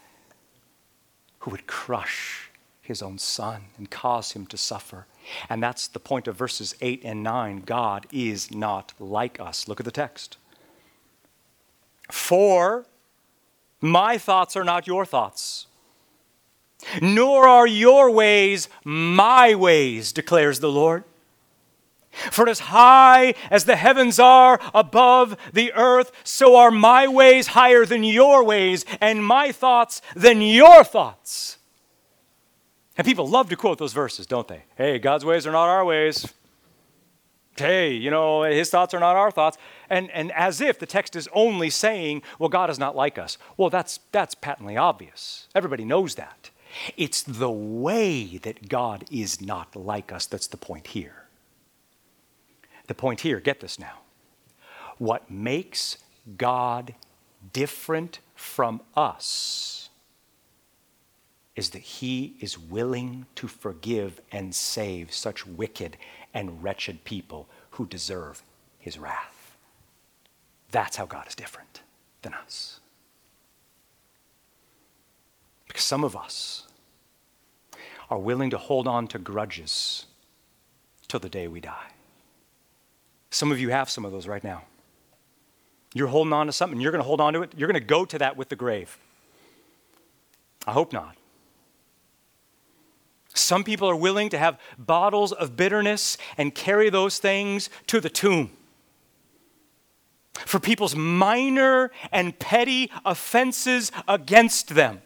Who 1.42 1.52
would 1.52 1.68
crush 1.68 2.49
his 2.90 3.02
own 3.02 3.18
Son 3.18 3.68
and 3.78 3.90
cause 3.90 4.34
him 4.34 4.46
to 4.48 4.58
suffer? 4.58 5.06
And 5.50 5.64
that's 5.64 5.88
the 5.88 6.00
point 6.00 6.28
of 6.28 6.36
verses 6.36 6.76
8 6.82 7.02
and 7.06 7.24
9. 7.24 7.62
God 7.66 8.06
is 8.12 8.52
not 8.52 8.92
like 9.00 9.40
us. 9.40 9.68
Look 9.68 9.80
at 9.80 9.86
the 9.86 9.92
text. 9.92 10.38
For 12.12 12.86
my 13.80 14.18
thoughts 14.18 14.58
are 14.58 14.64
not 14.64 14.88
your 14.88 15.06
thoughts, 15.06 15.68
nor 17.02 17.48
are 17.48 17.68
your 17.68 18.12
ways 18.12 18.68
my 18.84 19.56
ways, 19.56 20.12
declares 20.12 20.60
the 20.60 20.72
Lord. 20.72 21.04
For 22.32 22.50
as 22.50 22.60
high 22.60 23.36
as 23.52 23.66
the 23.66 23.76
heavens 23.76 24.20
are 24.20 24.60
above 24.74 25.38
the 25.54 25.72
earth, 25.74 26.12
so 26.24 26.56
are 26.56 26.72
my 26.72 27.08
ways 27.08 27.48
higher 27.48 27.86
than 27.86 28.04
your 28.04 28.44
ways, 28.44 28.84
and 29.00 29.24
my 29.26 29.52
thoughts 29.52 30.02
than 30.16 30.42
your 30.42 30.84
thoughts. 30.84 31.59
And 33.00 33.06
people 33.06 33.30
love 33.30 33.48
to 33.48 33.56
quote 33.56 33.78
those 33.78 33.94
verses, 33.94 34.28
don't 34.28 34.50
they? 34.50 34.64
Hey, 34.76 35.00
God's 35.00 35.24
ways 35.24 35.48
are 35.48 35.54
not 35.54 35.70
our 35.70 35.86
ways. 35.86 36.34
Hey, 37.56 37.94
you 37.94 38.12
know, 38.12 38.44
his 38.44 38.70
thoughts 38.70 38.94
are 38.94 39.00
not 39.00 39.16
our 39.16 39.32
thoughts. 39.32 39.58
And, 39.90 40.12
and 40.12 40.34
as 40.34 40.60
if 40.60 40.80
the 40.80 40.86
text 40.86 41.16
is 41.16 41.30
only 41.32 41.70
saying, 41.70 42.24
well, 42.40 42.50
God 42.50 42.70
is 42.70 42.78
not 42.78 42.98
like 42.98 43.18
us. 43.18 43.38
Well, 43.56 43.70
that's, 43.70 44.02
that's 44.12 44.36
patently 44.36 44.76
obvious. 44.76 45.48
Everybody 45.56 45.86
knows 45.86 46.16
that. 46.16 46.50
It's 46.98 47.24
the 47.24 47.50
way 47.50 48.36
that 48.40 48.68
God 48.68 49.06
is 49.10 49.40
not 49.40 49.78
like 49.78 50.12
us 50.12 50.26
that's 50.26 50.48
the 50.48 50.58
point 50.58 50.88
here. 50.88 51.24
The 52.88 52.96
point 52.96 53.22
here, 53.22 53.40
get 53.40 53.62
this 53.62 53.80
now. 53.80 54.00
What 54.98 55.32
makes 55.32 56.00
God 56.38 56.96
different 57.54 58.20
from 58.36 58.82
us 58.98 59.79
is 61.60 61.72
that 61.72 61.82
he 61.82 62.36
is 62.40 62.58
willing 62.58 63.26
to 63.36 63.46
forgive 63.46 64.22
and 64.32 64.56
save 64.56 65.14
such 65.14 65.46
wicked 65.46 65.98
and 66.34 66.64
wretched 66.64 67.04
people 67.04 67.50
who 67.72 67.86
deserve 67.86 68.42
his 68.80 68.98
wrath. 68.98 69.58
That's 70.72 70.96
how 70.96 71.06
God 71.06 71.28
is 71.28 71.36
different 71.36 71.82
than 72.22 72.34
us. 72.34 72.80
Because 75.68 75.84
some 75.84 76.06
of 76.06 76.16
us 76.16 76.66
are 78.10 78.18
willing 78.18 78.52
to 78.52 78.58
hold 78.58 78.88
on 78.88 79.06
to 79.08 79.20
grudges 79.20 80.06
till 81.10 81.20
the 81.20 81.28
day 81.28 81.50
we 81.50 81.60
die. 81.60 81.92
Some 83.32 83.52
of 83.52 83.60
you 83.60 83.68
have 83.68 83.90
some 83.90 84.06
of 84.06 84.14
those 84.14 84.28
right 84.28 84.46
now. 84.46 84.64
You're 85.94 86.08
holding 86.08 86.32
on 86.32 86.46
to 86.46 86.54
something, 86.54 86.80
you're 86.80 86.94
going 86.94 87.04
to 87.04 87.08
hold 87.08 87.20
on 87.20 87.34
to 87.34 87.42
it, 87.42 87.52
you're 87.58 87.68
going 87.68 87.82
to 87.82 87.86
go 87.86 88.06
to 88.06 88.18
that 88.20 88.38
with 88.38 88.48
the 88.48 88.56
grave. 88.56 88.98
I 90.66 90.72
hope 90.72 90.94
not. 90.94 91.18
Some 93.34 93.64
people 93.64 93.90
are 93.90 93.96
willing 93.96 94.30
to 94.30 94.38
have 94.38 94.60
bottles 94.78 95.32
of 95.32 95.56
bitterness 95.56 96.18
and 96.38 96.54
carry 96.54 96.90
those 96.90 97.20
things 97.20 97.70
to 97.88 98.00
the 98.00 98.10
tomb. 98.10 98.52
For 100.34 100.60
people's 100.60 100.96
minor 100.96 101.92
and 102.12 102.38
petty 102.38 102.90
offenses 103.06 103.92
against 104.08 104.70
them. 104.70 105.02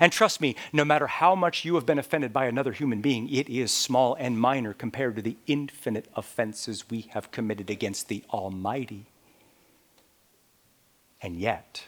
And 0.00 0.10
trust 0.12 0.40
me, 0.40 0.56
no 0.72 0.84
matter 0.84 1.06
how 1.06 1.34
much 1.34 1.64
you 1.64 1.76
have 1.76 1.86
been 1.86 1.98
offended 1.98 2.32
by 2.32 2.46
another 2.46 2.72
human 2.72 3.00
being, 3.00 3.28
it 3.32 3.48
is 3.48 3.70
small 3.70 4.14
and 4.18 4.38
minor 4.38 4.74
compared 4.74 5.16
to 5.16 5.22
the 5.22 5.36
infinite 5.46 6.06
offenses 6.16 6.90
we 6.90 7.02
have 7.10 7.30
committed 7.30 7.70
against 7.70 8.08
the 8.08 8.24
Almighty. 8.30 9.06
And 11.22 11.36
yet, 11.36 11.84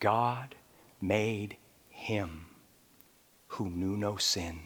God 0.00 0.54
made 1.00 1.56
him 1.88 2.45
who 3.56 3.70
knew 3.70 3.96
no 3.96 4.16
sin 4.16 4.60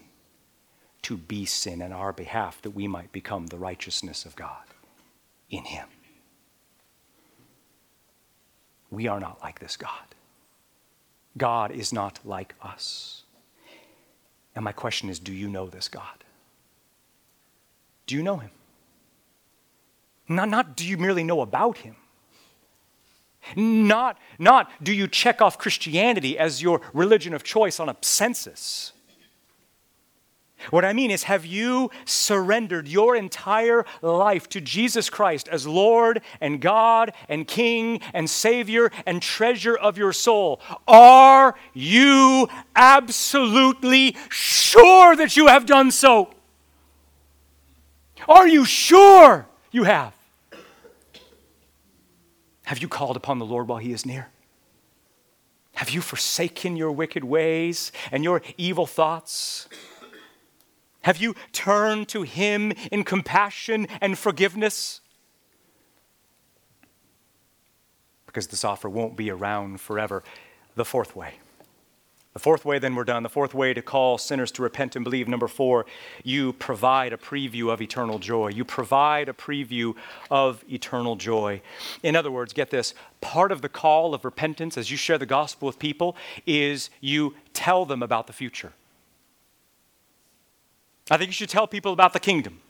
to 1.02 1.16
be 1.16 1.44
sin 1.44 1.80
in 1.80 1.92
our 1.92 2.12
behalf 2.12 2.60
that 2.62 2.70
we 2.70 2.88
might 2.88 3.12
become 3.12 3.46
the 3.46 3.58
righteousness 3.58 4.24
of 4.24 4.34
God 4.34 4.64
in 5.48 5.64
him. 5.64 5.86
We 8.90 9.06
are 9.06 9.20
not 9.20 9.40
like 9.40 9.60
this 9.60 9.76
God. 9.76 10.14
God 11.36 11.70
is 11.70 11.92
not 11.92 12.18
like 12.24 12.54
us. 12.60 13.22
And 14.56 14.64
my 14.64 14.72
question 14.72 15.08
is 15.08 15.20
do 15.20 15.32
you 15.32 15.48
know 15.48 15.68
this 15.68 15.88
God? 15.88 16.24
Do 18.06 18.16
you 18.16 18.22
know 18.24 18.38
him? 18.38 18.50
Not, 20.28 20.48
not 20.48 20.76
do 20.76 20.84
you 20.84 20.98
merely 20.98 21.22
know 21.22 21.40
about 21.42 21.78
him. 21.78 21.94
Not, 23.56 24.18
not 24.38 24.70
do 24.82 24.92
you 24.92 25.08
check 25.08 25.40
off 25.40 25.58
Christianity 25.58 26.38
as 26.38 26.62
your 26.62 26.80
religion 26.92 27.34
of 27.34 27.42
choice 27.42 27.80
on 27.80 27.88
a 27.88 27.96
census. 28.00 28.92
What 30.68 30.84
I 30.84 30.92
mean 30.92 31.10
is, 31.10 31.22
have 31.22 31.46
you 31.46 31.90
surrendered 32.04 32.86
your 32.86 33.16
entire 33.16 33.86
life 34.02 34.46
to 34.50 34.60
Jesus 34.60 35.08
Christ 35.08 35.48
as 35.48 35.66
Lord 35.66 36.20
and 36.38 36.60
God 36.60 37.14
and 37.30 37.48
King 37.48 38.00
and 38.12 38.28
Savior 38.28 38.90
and 39.06 39.22
treasure 39.22 39.74
of 39.74 39.96
your 39.96 40.12
soul? 40.12 40.60
Are 40.86 41.54
you 41.72 42.48
absolutely 42.76 44.16
sure 44.28 45.16
that 45.16 45.34
you 45.34 45.46
have 45.46 45.64
done 45.64 45.90
so? 45.90 46.34
Are 48.28 48.46
you 48.46 48.66
sure 48.66 49.48
you 49.72 49.84
have? 49.84 50.14
Have 52.70 52.78
you 52.78 52.86
called 52.86 53.16
upon 53.16 53.40
the 53.40 53.44
Lord 53.44 53.66
while 53.66 53.78
He 53.78 53.92
is 53.92 54.06
near? 54.06 54.28
Have 55.74 55.90
you 55.90 56.00
forsaken 56.00 56.76
your 56.76 56.92
wicked 56.92 57.24
ways 57.24 57.90
and 58.12 58.22
your 58.22 58.42
evil 58.56 58.86
thoughts? 58.86 59.68
Have 61.00 61.16
you 61.16 61.34
turned 61.50 62.06
to 62.10 62.22
Him 62.22 62.70
in 62.92 63.02
compassion 63.02 63.88
and 64.00 64.16
forgiveness? 64.16 65.00
Because 68.26 68.46
this 68.46 68.64
offer 68.64 68.88
won't 68.88 69.16
be 69.16 69.32
around 69.32 69.80
forever. 69.80 70.22
The 70.76 70.84
fourth 70.84 71.16
way. 71.16 71.40
The 72.32 72.38
fourth 72.38 72.64
way, 72.64 72.78
then 72.78 72.94
we're 72.94 73.04
done. 73.04 73.24
The 73.24 73.28
fourth 73.28 73.54
way 73.54 73.74
to 73.74 73.82
call 73.82 74.16
sinners 74.16 74.52
to 74.52 74.62
repent 74.62 74.94
and 74.94 75.02
believe. 75.02 75.26
Number 75.26 75.48
four, 75.48 75.84
you 76.22 76.52
provide 76.52 77.12
a 77.12 77.16
preview 77.16 77.72
of 77.72 77.82
eternal 77.82 78.20
joy. 78.20 78.48
You 78.48 78.64
provide 78.64 79.28
a 79.28 79.32
preview 79.32 79.96
of 80.30 80.62
eternal 80.70 81.16
joy. 81.16 81.60
In 82.04 82.14
other 82.14 82.30
words, 82.30 82.52
get 82.52 82.70
this 82.70 82.94
part 83.20 83.50
of 83.50 83.62
the 83.62 83.68
call 83.68 84.14
of 84.14 84.24
repentance 84.24 84.78
as 84.78 84.92
you 84.92 84.96
share 84.96 85.18
the 85.18 85.26
gospel 85.26 85.66
with 85.66 85.80
people 85.80 86.16
is 86.46 86.88
you 87.00 87.34
tell 87.52 87.84
them 87.84 88.00
about 88.00 88.28
the 88.28 88.32
future. 88.32 88.72
I 91.10 91.16
think 91.16 91.28
you 91.28 91.32
should 91.32 91.48
tell 91.48 91.66
people 91.66 91.92
about 91.92 92.12
the 92.12 92.20
kingdom, 92.20 92.60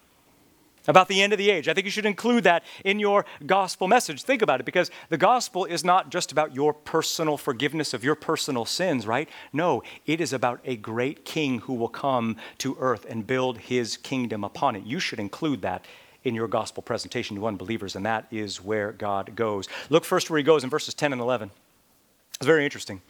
about 0.91 1.09
the 1.09 1.23
end 1.23 1.33
of 1.33 1.39
the 1.39 1.51
age. 1.51 1.69
I 1.69 1.75
think 1.75 1.85
you 1.85 1.91
should 1.91 2.05
include 2.05 2.45
that 2.45 2.65
in 2.85 2.99
your 2.99 3.25
gospel 3.47 3.89
message. 3.89 4.23
Think 4.23 4.43
about 4.43 4.61
it 4.61 4.65
because 4.65 4.91
the 5.09 5.17
gospel 5.17 5.65
is 5.65 5.85
not 5.85 6.11
just 6.11 6.33
about 6.33 6.55
your 6.55 6.75
personal 6.75 7.37
forgiveness 7.37 7.95
of 7.95 8.05
your 8.05 8.15
personal 8.17 8.65
sins, 8.65 9.07
right? 9.07 9.29
No, 9.53 9.83
it 10.05 10.21
is 10.21 10.33
about 10.33 10.61
a 10.65 10.77
great 10.77 11.25
king 11.25 11.61
who 11.61 11.75
will 11.75 11.89
come 11.89 12.37
to 12.59 12.77
earth 12.81 13.07
and 13.09 13.27
build 13.27 13.59
his 13.59 13.97
kingdom 13.97 14.45
upon 14.45 14.77
it. 14.77 14.85
You 14.85 15.01
should 15.01 15.21
include 15.21 15.63
that 15.63 15.87
in 16.25 16.35
your 16.35 16.49
gospel 16.49 16.83
presentation 16.83 17.37
to 17.37 17.47
unbelievers, 17.47 17.97
and 17.97 18.05
that 18.05 18.27
is 18.31 18.63
where 18.63 18.93
God 18.93 19.35
goes. 19.37 19.69
Look 19.89 20.05
first 20.05 20.29
where 20.29 20.39
he 20.39 20.45
goes 20.45 20.65
in 20.65 20.71
verses 20.71 20.93
10 20.93 21.13
and 21.13 21.23
11. 21.23 21.51
It's 22.35 22.47
very 22.47 22.65
interesting. 22.65 23.01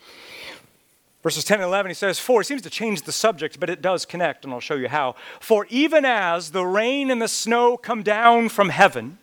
Verses 1.23 1.45
10 1.45 1.57
and 1.57 1.65
11, 1.65 1.91
he 1.91 1.95
says, 1.95 2.19
For, 2.19 2.41
he 2.41 2.45
seems 2.45 2.63
to 2.63 2.71
change 2.71 3.03
the 3.03 3.13
subject, 3.13 3.61
but 3.61 3.69
it 3.69 3.83
does 3.83 4.07
connect, 4.07 4.45
and 4.45 4.55
I'll 4.55 4.61
show 4.61 4.75
you 4.75 4.89
how. 4.89 5.17
For 5.39 5.67
even 5.69 6.05
as 6.05 6.53
the 6.53 6.65
rain 6.65 7.11
and 7.11 7.21
the 7.21 7.29
snow 7.29 7.77
come 7.77 8.03
down 8.03 8.49
from 8.49 8.71
heaven, 8.71 9.19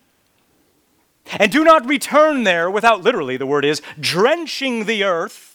and 1.39 1.51
do 1.51 1.63
not 1.63 1.87
return 1.87 2.43
there 2.43 2.69
without, 2.69 3.01
literally, 3.01 3.35
the 3.35 3.47
word 3.47 3.65
is, 3.65 3.81
drenching 3.99 4.85
the 4.85 5.03
earth, 5.03 5.46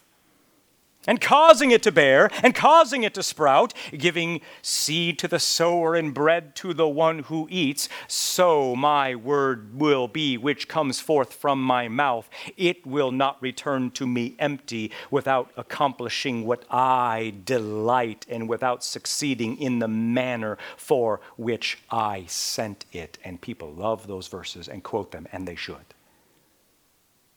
and 1.06 1.20
causing 1.20 1.70
it 1.70 1.82
to 1.82 1.92
bear, 1.92 2.30
and 2.42 2.54
causing 2.54 3.02
it 3.02 3.14
to 3.14 3.22
sprout, 3.22 3.74
giving 3.96 4.40
seed 4.62 5.18
to 5.18 5.28
the 5.28 5.38
sower 5.38 5.94
and 5.94 6.14
bread 6.14 6.54
to 6.56 6.72
the 6.72 6.88
one 6.88 7.20
who 7.20 7.48
eats, 7.50 7.88
so 8.06 8.76
my 8.76 9.14
word 9.14 9.78
will 9.78 10.08
be 10.08 10.36
which 10.36 10.68
comes 10.68 11.00
forth 11.00 11.32
from 11.34 11.62
my 11.62 11.88
mouth. 11.88 12.28
It 12.56 12.86
will 12.86 13.10
not 13.10 13.40
return 13.42 13.90
to 13.92 14.06
me 14.06 14.36
empty 14.38 14.90
without 15.10 15.50
accomplishing 15.56 16.46
what 16.46 16.64
I 16.70 17.34
delight 17.44 18.26
and 18.28 18.48
without 18.48 18.84
succeeding 18.84 19.58
in 19.58 19.78
the 19.78 19.88
manner 19.88 20.58
for 20.76 21.20
which 21.36 21.78
I 21.90 22.24
sent 22.28 22.84
it. 22.92 23.18
And 23.24 23.40
people 23.40 23.72
love 23.72 24.06
those 24.06 24.28
verses 24.28 24.68
and 24.68 24.82
quote 24.82 25.10
them, 25.10 25.26
and 25.32 25.46
they 25.48 25.56
should. 25.56 25.76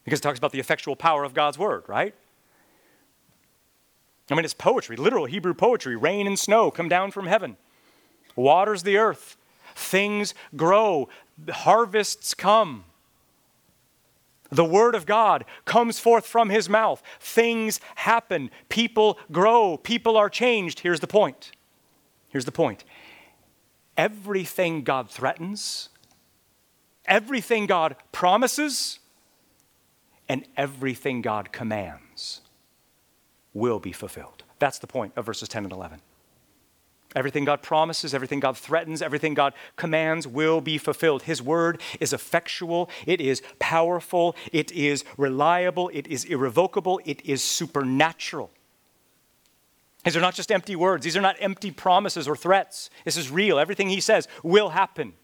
Because 0.04 0.20
it 0.20 0.22
talks 0.22 0.38
about 0.38 0.52
the 0.52 0.60
effectual 0.60 0.94
power 0.94 1.24
of 1.24 1.34
God's 1.34 1.58
word, 1.58 1.82
right? 1.88 2.14
I 4.30 4.34
mean, 4.34 4.44
it's 4.44 4.54
poetry, 4.54 4.96
literal 4.96 5.26
Hebrew 5.26 5.54
poetry. 5.54 5.96
Rain 5.96 6.26
and 6.26 6.38
snow 6.38 6.70
come 6.70 6.88
down 6.88 7.10
from 7.10 7.26
heaven, 7.26 7.56
waters 8.34 8.82
the 8.82 8.96
earth, 8.96 9.36
things 9.74 10.34
grow, 10.56 11.08
harvests 11.48 12.34
come. 12.34 12.84
The 14.50 14.64
word 14.64 14.94
of 14.94 15.06
God 15.06 15.44
comes 15.64 15.98
forth 15.98 16.26
from 16.26 16.50
his 16.50 16.68
mouth. 16.68 17.02
Things 17.18 17.80
happen. 17.96 18.50
People 18.68 19.18
grow. 19.32 19.76
People 19.76 20.16
are 20.16 20.30
changed. 20.30 20.80
Here's 20.80 21.00
the 21.00 21.08
point. 21.08 21.50
Here's 22.28 22.44
the 22.44 22.52
point. 22.52 22.84
Everything 23.96 24.82
God 24.82 25.10
threatens, 25.10 25.88
everything 27.06 27.66
God 27.66 27.96
promises, 28.12 29.00
and 30.28 30.44
everything 30.56 31.22
God 31.22 31.50
commands 31.50 32.05
will 33.56 33.78
be 33.78 33.92
fulfilled. 33.92 34.44
That's 34.58 34.78
the 34.78 34.86
point 34.86 35.12
of 35.16 35.26
verses 35.26 35.48
10 35.48 35.64
and 35.64 35.72
11. 35.72 36.00
Everything 37.14 37.46
God 37.46 37.62
promises, 37.62 38.12
everything 38.12 38.40
God 38.40 38.58
threatens, 38.58 39.00
everything 39.00 39.32
God 39.32 39.54
commands 39.76 40.26
will 40.26 40.60
be 40.60 40.76
fulfilled. 40.76 41.22
His 41.22 41.40
word 41.40 41.80
is 41.98 42.12
effectual, 42.12 42.90
it 43.06 43.22
is 43.22 43.42
powerful, 43.58 44.36
it 44.52 44.70
is 44.72 45.02
reliable, 45.16 45.90
it 45.94 46.06
is 46.08 46.24
irrevocable, 46.24 47.00
it 47.06 47.24
is 47.24 47.42
supernatural. 47.42 48.50
These 50.04 50.16
are 50.16 50.20
not 50.20 50.34
just 50.34 50.52
empty 50.52 50.76
words, 50.76 51.04
these 51.04 51.16
are 51.16 51.22
not 51.22 51.36
empty 51.40 51.70
promises 51.70 52.28
or 52.28 52.36
threats. 52.36 52.90
This 53.04 53.16
is 53.16 53.30
real. 53.30 53.58
Everything 53.58 53.88
He 53.88 54.00
says 54.00 54.28
will 54.42 54.68
happen. 54.68 55.14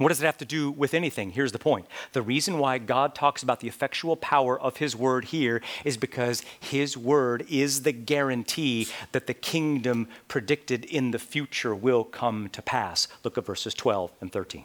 What 0.00 0.08
does 0.08 0.22
it 0.22 0.24
have 0.24 0.38
to 0.38 0.46
do 0.46 0.70
with 0.70 0.94
anything? 0.94 1.32
Here's 1.32 1.52
the 1.52 1.58
point. 1.58 1.84
The 2.14 2.22
reason 2.22 2.56
why 2.58 2.78
God 2.78 3.14
talks 3.14 3.42
about 3.42 3.60
the 3.60 3.68
effectual 3.68 4.16
power 4.16 4.58
of 4.58 4.78
His 4.78 4.96
word 4.96 5.26
here 5.26 5.60
is 5.84 5.98
because 5.98 6.42
His 6.58 6.96
word 6.96 7.44
is 7.50 7.82
the 7.82 7.92
guarantee 7.92 8.88
that 9.12 9.26
the 9.26 9.34
kingdom 9.34 10.08
predicted 10.26 10.86
in 10.86 11.10
the 11.10 11.18
future 11.18 11.74
will 11.74 12.02
come 12.02 12.48
to 12.48 12.62
pass. 12.62 13.08
Look 13.24 13.36
at 13.36 13.44
verses 13.44 13.74
12 13.74 14.10
and 14.22 14.32
13. 14.32 14.64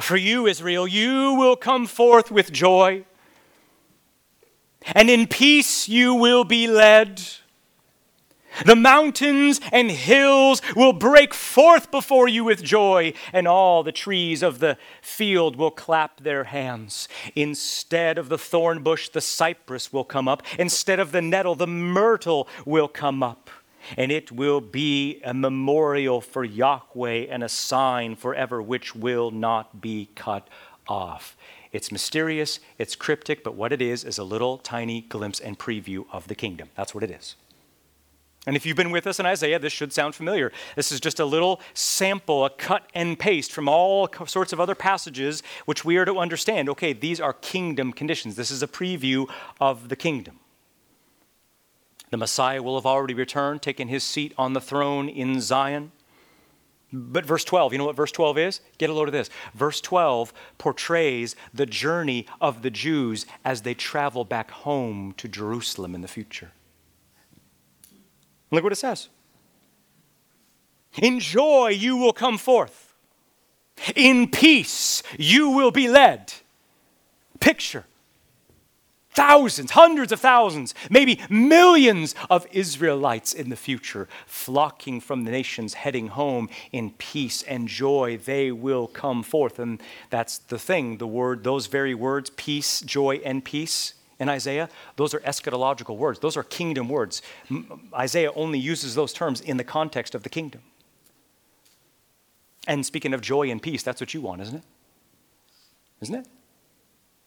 For 0.00 0.16
you, 0.16 0.46
Israel, 0.46 0.88
you 0.88 1.34
will 1.34 1.56
come 1.56 1.86
forth 1.86 2.30
with 2.30 2.50
joy, 2.50 3.04
and 4.94 5.10
in 5.10 5.26
peace 5.26 5.90
you 5.90 6.14
will 6.14 6.44
be 6.44 6.68
led. 6.68 7.22
The 8.64 8.76
mountains 8.76 9.60
and 9.72 9.90
hills 9.90 10.60
will 10.74 10.92
break 10.92 11.34
forth 11.34 11.90
before 11.90 12.28
you 12.28 12.44
with 12.44 12.62
joy, 12.62 13.12
and 13.32 13.46
all 13.46 13.82
the 13.82 13.92
trees 13.92 14.42
of 14.42 14.58
the 14.58 14.76
field 15.00 15.56
will 15.56 15.70
clap 15.70 16.20
their 16.20 16.44
hands. 16.44 17.08
Instead 17.34 18.18
of 18.18 18.28
the 18.28 18.38
thorn 18.38 18.82
bush, 18.82 19.08
the 19.08 19.20
cypress 19.20 19.92
will 19.92 20.04
come 20.04 20.28
up. 20.28 20.42
Instead 20.58 21.00
of 21.00 21.12
the 21.12 21.22
nettle, 21.22 21.54
the 21.54 21.66
myrtle 21.66 22.48
will 22.64 22.88
come 22.88 23.22
up. 23.22 23.50
And 23.96 24.12
it 24.12 24.30
will 24.30 24.60
be 24.60 25.20
a 25.24 25.32
memorial 25.32 26.20
for 26.20 26.44
Yahweh 26.44 27.26
and 27.30 27.42
a 27.42 27.48
sign 27.48 28.16
forever, 28.16 28.60
which 28.60 28.94
will 28.94 29.30
not 29.30 29.80
be 29.80 30.10
cut 30.14 30.48
off. 30.86 31.36
It's 31.72 31.92
mysterious, 31.92 32.60
it's 32.78 32.96
cryptic, 32.96 33.44
but 33.44 33.54
what 33.54 33.72
it 33.72 33.80
is 33.80 34.04
is 34.04 34.18
a 34.18 34.24
little 34.24 34.58
tiny 34.58 35.02
glimpse 35.02 35.38
and 35.40 35.58
preview 35.58 36.06
of 36.12 36.28
the 36.28 36.34
kingdom. 36.34 36.70
That's 36.74 36.94
what 36.94 37.04
it 37.04 37.10
is. 37.10 37.36
And 38.48 38.56
if 38.56 38.64
you've 38.64 38.78
been 38.78 38.90
with 38.90 39.06
us 39.06 39.20
in 39.20 39.26
Isaiah, 39.26 39.58
this 39.58 39.74
should 39.74 39.92
sound 39.92 40.14
familiar. 40.14 40.52
This 40.74 40.90
is 40.90 41.00
just 41.00 41.20
a 41.20 41.26
little 41.26 41.60
sample, 41.74 42.46
a 42.46 42.48
cut 42.48 42.88
and 42.94 43.18
paste 43.18 43.52
from 43.52 43.68
all 43.68 44.08
sorts 44.24 44.54
of 44.54 44.58
other 44.58 44.74
passages 44.74 45.42
which 45.66 45.84
we 45.84 45.98
are 45.98 46.06
to 46.06 46.16
understand. 46.16 46.70
Okay, 46.70 46.94
these 46.94 47.20
are 47.20 47.34
kingdom 47.34 47.92
conditions. 47.92 48.36
This 48.36 48.50
is 48.50 48.62
a 48.62 48.66
preview 48.66 49.28
of 49.60 49.90
the 49.90 49.96
kingdom. 49.96 50.38
The 52.08 52.16
Messiah 52.16 52.62
will 52.62 52.76
have 52.76 52.86
already 52.86 53.12
returned, 53.12 53.60
taken 53.60 53.88
his 53.88 54.02
seat 54.02 54.32
on 54.38 54.54
the 54.54 54.62
throne 54.62 55.10
in 55.10 55.42
Zion. 55.42 55.92
But 56.90 57.26
verse 57.26 57.44
12, 57.44 57.72
you 57.72 57.78
know 57.78 57.84
what 57.84 57.96
verse 57.96 58.12
12 58.12 58.38
is? 58.38 58.60
Get 58.78 58.88
a 58.88 58.94
load 58.94 59.08
of 59.08 59.12
this. 59.12 59.28
Verse 59.52 59.82
12 59.82 60.32
portrays 60.56 61.36
the 61.52 61.66
journey 61.66 62.24
of 62.40 62.62
the 62.62 62.70
Jews 62.70 63.26
as 63.44 63.60
they 63.60 63.74
travel 63.74 64.24
back 64.24 64.50
home 64.50 65.12
to 65.18 65.28
Jerusalem 65.28 65.94
in 65.94 66.00
the 66.00 66.08
future. 66.08 66.52
Look 68.50 68.62
what 68.62 68.72
it 68.72 68.76
says. 68.76 69.08
In 71.00 71.20
joy 71.20 71.68
you 71.68 71.96
will 71.96 72.12
come 72.12 72.38
forth. 72.38 72.94
In 73.94 74.30
peace 74.30 75.02
you 75.18 75.50
will 75.50 75.70
be 75.70 75.88
led. 75.88 76.32
Picture 77.40 77.84
thousands, 79.18 79.72
hundreds 79.72 80.12
of 80.12 80.20
thousands, 80.20 80.74
maybe 80.88 81.20
millions 81.28 82.14
of 82.30 82.46
Israelites 82.52 83.32
in 83.32 83.50
the 83.50 83.56
future 83.56 84.06
flocking 84.26 85.00
from 85.00 85.24
the 85.24 85.30
nations, 85.32 85.74
heading 85.74 86.06
home 86.06 86.48
in 86.70 86.92
peace 86.98 87.42
and 87.42 87.66
joy. 87.66 88.16
They 88.16 88.52
will 88.52 88.86
come 88.86 89.24
forth. 89.24 89.58
And 89.58 89.82
that's 90.08 90.38
the 90.38 90.58
thing, 90.58 90.98
the 90.98 91.06
word, 91.08 91.42
those 91.42 91.66
very 91.66 91.96
words, 91.96 92.30
peace, 92.30 92.80
joy, 92.80 93.16
and 93.24 93.44
peace 93.44 93.94
in 94.20 94.28
Isaiah, 94.28 94.68
those 94.96 95.14
are 95.14 95.20
eschatological 95.20 95.96
words. 95.96 96.18
Those 96.18 96.36
are 96.36 96.42
kingdom 96.42 96.88
words. 96.88 97.22
Isaiah 97.94 98.32
only 98.34 98.58
uses 98.58 98.94
those 98.94 99.12
terms 99.12 99.40
in 99.40 99.56
the 99.56 99.64
context 99.64 100.14
of 100.14 100.22
the 100.22 100.28
kingdom. 100.28 100.62
And 102.66 102.84
speaking 102.84 103.14
of 103.14 103.20
joy 103.20 103.50
and 103.50 103.62
peace, 103.62 103.82
that's 103.82 104.00
what 104.00 104.12
you 104.12 104.20
want, 104.20 104.42
isn't 104.42 104.56
it? 104.56 104.64
Isn't 106.00 106.14
it? 106.16 106.26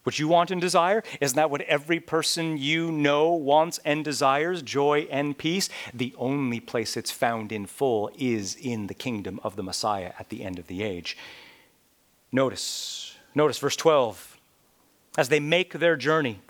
What 0.03 0.17
you 0.17 0.27
want 0.27 0.49
and 0.49 0.59
desire? 0.59 1.03
Isn't 1.19 1.35
that 1.35 1.51
what 1.51 1.61
every 1.61 1.99
person 1.99 2.57
you 2.57 2.91
know 2.91 3.31
wants 3.33 3.79
and 3.85 4.03
desires? 4.03 4.61
Joy 4.61 5.07
and 5.11 5.37
peace? 5.37 5.69
The 5.93 6.13
only 6.17 6.59
place 6.59 6.97
it's 6.97 7.11
found 7.11 7.51
in 7.51 7.67
full 7.67 8.09
is 8.17 8.55
in 8.55 8.87
the 8.87 8.95
kingdom 8.95 9.39
of 9.43 9.55
the 9.55 9.63
Messiah 9.63 10.13
at 10.19 10.29
the 10.29 10.43
end 10.43 10.57
of 10.57 10.67
the 10.67 10.81
age. 10.81 11.17
Notice, 12.31 13.15
notice 13.35 13.59
verse 13.59 13.75
12. 13.75 14.39
As 15.17 15.29
they 15.29 15.39
make 15.39 15.73
their 15.73 15.95
journey, 15.95 16.41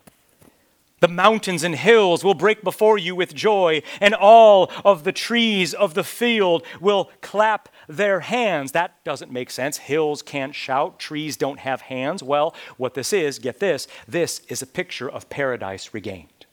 the 1.02 1.08
mountains 1.08 1.64
and 1.64 1.76
hills 1.76 2.24
will 2.24 2.36
break 2.36 2.64
before 2.64 2.98
you 2.98 3.16
with 3.16 3.36
joy, 3.36 3.82
and 4.00 4.14
all 4.14 4.72
of 4.86 5.04
the 5.04 5.12
trees 5.12 5.74
of 5.74 5.96
the 5.96 6.04
field 6.04 6.64
will 6.80 7.10
clap 7.22 7.68
their 7.90 8.22
hands. 8.22 8.72
That 8.72 9.04
doesn't 9.04 9.32
make 9.32 9.50
sense. 9.50 9.78
Hills 9.78 10.22
can't 10.22 10.56
shout, 10.56 11.00
trees 11.00 11.36
don't 11.36 11.60
have 11.60 11.82
hands. 11.82 12.24
Well, 12.24 12.56
what 12.78 12.94
this 12.94 13.12
is, 13.12 13.40
get 13.40 13.60
this, 13.60 13.88
this 14.08 14.42
is 14.48 14.62
a 14.62 14.68
picture 14.68 15.10
of 15.10 15.30
paradise 15.30 15.94
regained. 15.94 16.46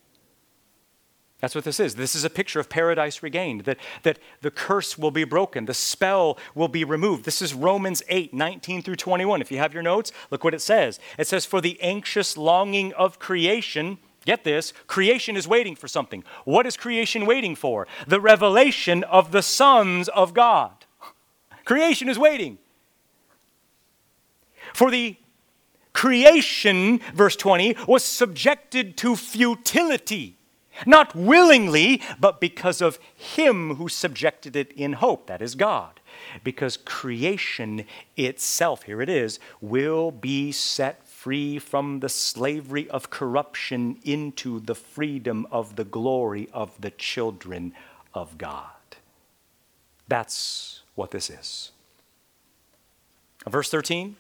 That's 1.41 1.55
what 1.55 1.65
this 1.65 1.79
is. 1.79 1.95
This 1.95 2.17
is 2.17 2.25
a 2.25 2.31
picture 2.31 2.59
of 2.59 2.69
paradise 2.69 3.23
regained, 3.23 3.61
that, 3.61 3.79
that 4.03 4.19
the 4.41 4.51
curse 4.51 4.99
will 4.99 5.13
be 5.13 5.23
broken, 5.23 5.67
the 5.67 5.75
spell 5.75 6.37
will 6.55 6.67
be 6.67 6.85
removed. 6.85 7.25
This 7.25 7.43
is 7.43 7.55
Romans 7.55 8.03
8, 8.09 8.35
19 8.35 8.83
through 8.83 8.97
21. 8.97 9.41
If 9.41 9.53
you 9.53 9.59
have 9.59 9.75
your 9.75 9.83
notes, 9.83 10.11
look 10.31 10.43
what 10.43 10.55
it 10.55 10.63
says. 10.63 10.99
It 11.17 11.29
says, 11.29 11.45
For 11.45 11.61
the 11.61 11.81
anxious 11.81 12.37
longing 12.37 12.93
of 12.95 13.21
creation, 13.21 13.99
Get 14.29 14.45
this 14.45 14.75
creation 14.87 15.39
is 15.39 15.49
waiting 15.49 15.75
for 15.75 15.89
something. 15.89 16.23
What 16.45 16.67
is 16.67 16.77
creation 16.77 17.25
waiting 17.25 17.57
for? 17.57 17.87
The 18.07 18.21
revelation 18.21 19.03
of 19.05 19.33
the 19.33 19.41
sons 19.41 20.07
of 20.11 20.35
God. 20.35 20.85
Creation 21.65 22.11
is 22.11 22.19
waiting. 22.19 22.59
For 24.75 24.91
the 24.91 25.17
creation, 25.95 27.01
verse 27.15 27.37
20, 27.37 27.75
was 27.87 28.05
subjected 28.05 28.99
to 28.99 29.17
futility, 29.17 30.37
not 30.85 31.15
willingly, 31.15 32.03
but 32.21 32.39
because 32.39 32.83
of 32.83 32.99
Him 33.15 33.77
who 33.77 33.89
subjected 33.89 34.55
it 34.57 34.73
in 34.73 34.93
hope, 34.93 35.27
that 35.29 35.41
is 35.41 35.55
God. 35.55 36.01
Because 36.45 36.77
creation 36.77 37.87
itself, 38.15 38.83
here 38.83 39.01
it 39.01 39.09
is, 39.09 39.41
will 39.63 40.11
be 40.11 40.53
set 40.53 41.08
free 41.19 41.59
from 41.59 41.99
the 41.99 42.09
slavery 42.09 42.89
of 42.91 43.11
corruption 43.11 43.99
into 44.05 44.61
the 44.61 44.75
freedom 44.75 45.45
of 45.51 45.75
the 45.75 45.85
glory 45.85 46.49
of 46.53 46.81
the 46.81 46.93
children 46.93 47.73
of 48.15 48.39
God. 48.39 48.71
That's 50.07 50.83
what 50.95 51.11
this 51.11 51.29
is. 51.29 51.73
Verse 53.49 53.69
13 53.69 54.15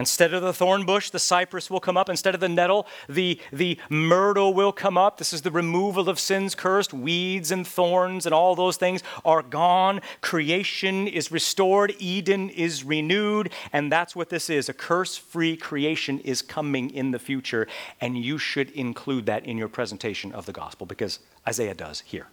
Instead 0.00 0.32
of 0.32 0.40
the 0.40 0.54
thorn 0.54 0.86
bush, 0.86 1.10
the 1.10 1.18
cypress 1.18 1.68
will 1.68 1.78
come 1.78 1.98
up. 1.98 2.08
Instead 2.08 2.34
of 2.34 2.40
the 2.40 2.48
nettle, 2.48 2.86
the, 3.06 3.38
the 3.52 3.78
myrtle 3.90 4.54
will 4.54 4.72
come 4.72 4.96
up. 4.96 5.18
This 5.18 5.34
is 5.34 5.42
the 5.42 5.50
removal 5.50 6.08
of 6.08 6.18
sin's 6.18 6.54
cursed. 6.54 6.94
Weeds 6.94 7.50
and 7.50 7.66
thorns 7.66 8.24
and 8.24 8.34
all 8.34 8.54
those 8.54 8.78
things 8.78 9.02
are 9.26 9.42
gone. 9.42 10.00
Creation 10.22 11.06
is 11.06 11.30
restored. 11.30 11.94
Eden 11.98 12.48
is 12.48 12.82
renewed. 12.82 13.52
And 13.74 13.92
that's 13.92 14.16
what 14.16 14.30
this 14.30 14.48
is. 14.48 14.70
A 14.70 14.72
curse 14.72 15.18
free 15.18 15.54
creation 15.54 16.18
is 16.20 16.40
coming 16.40 16.88
in 16.88 17.10
the 17.10 17.18
future. 17.18 17.68
And 18.00 18.16
you 18.16 18.38
should 18.38 18.70
include 18.70 19.26
that 19.26 19.44
in 19.44 19.58
your 19.58 19.68
presentation 19.68 20.32
of 20.32 20.46
the 20.46 20.52
gospel 20.52 20.86
because 20.86 21.18
Isaiah 21.46 21.74
does 21.74 22.00
here. 22.06 22.28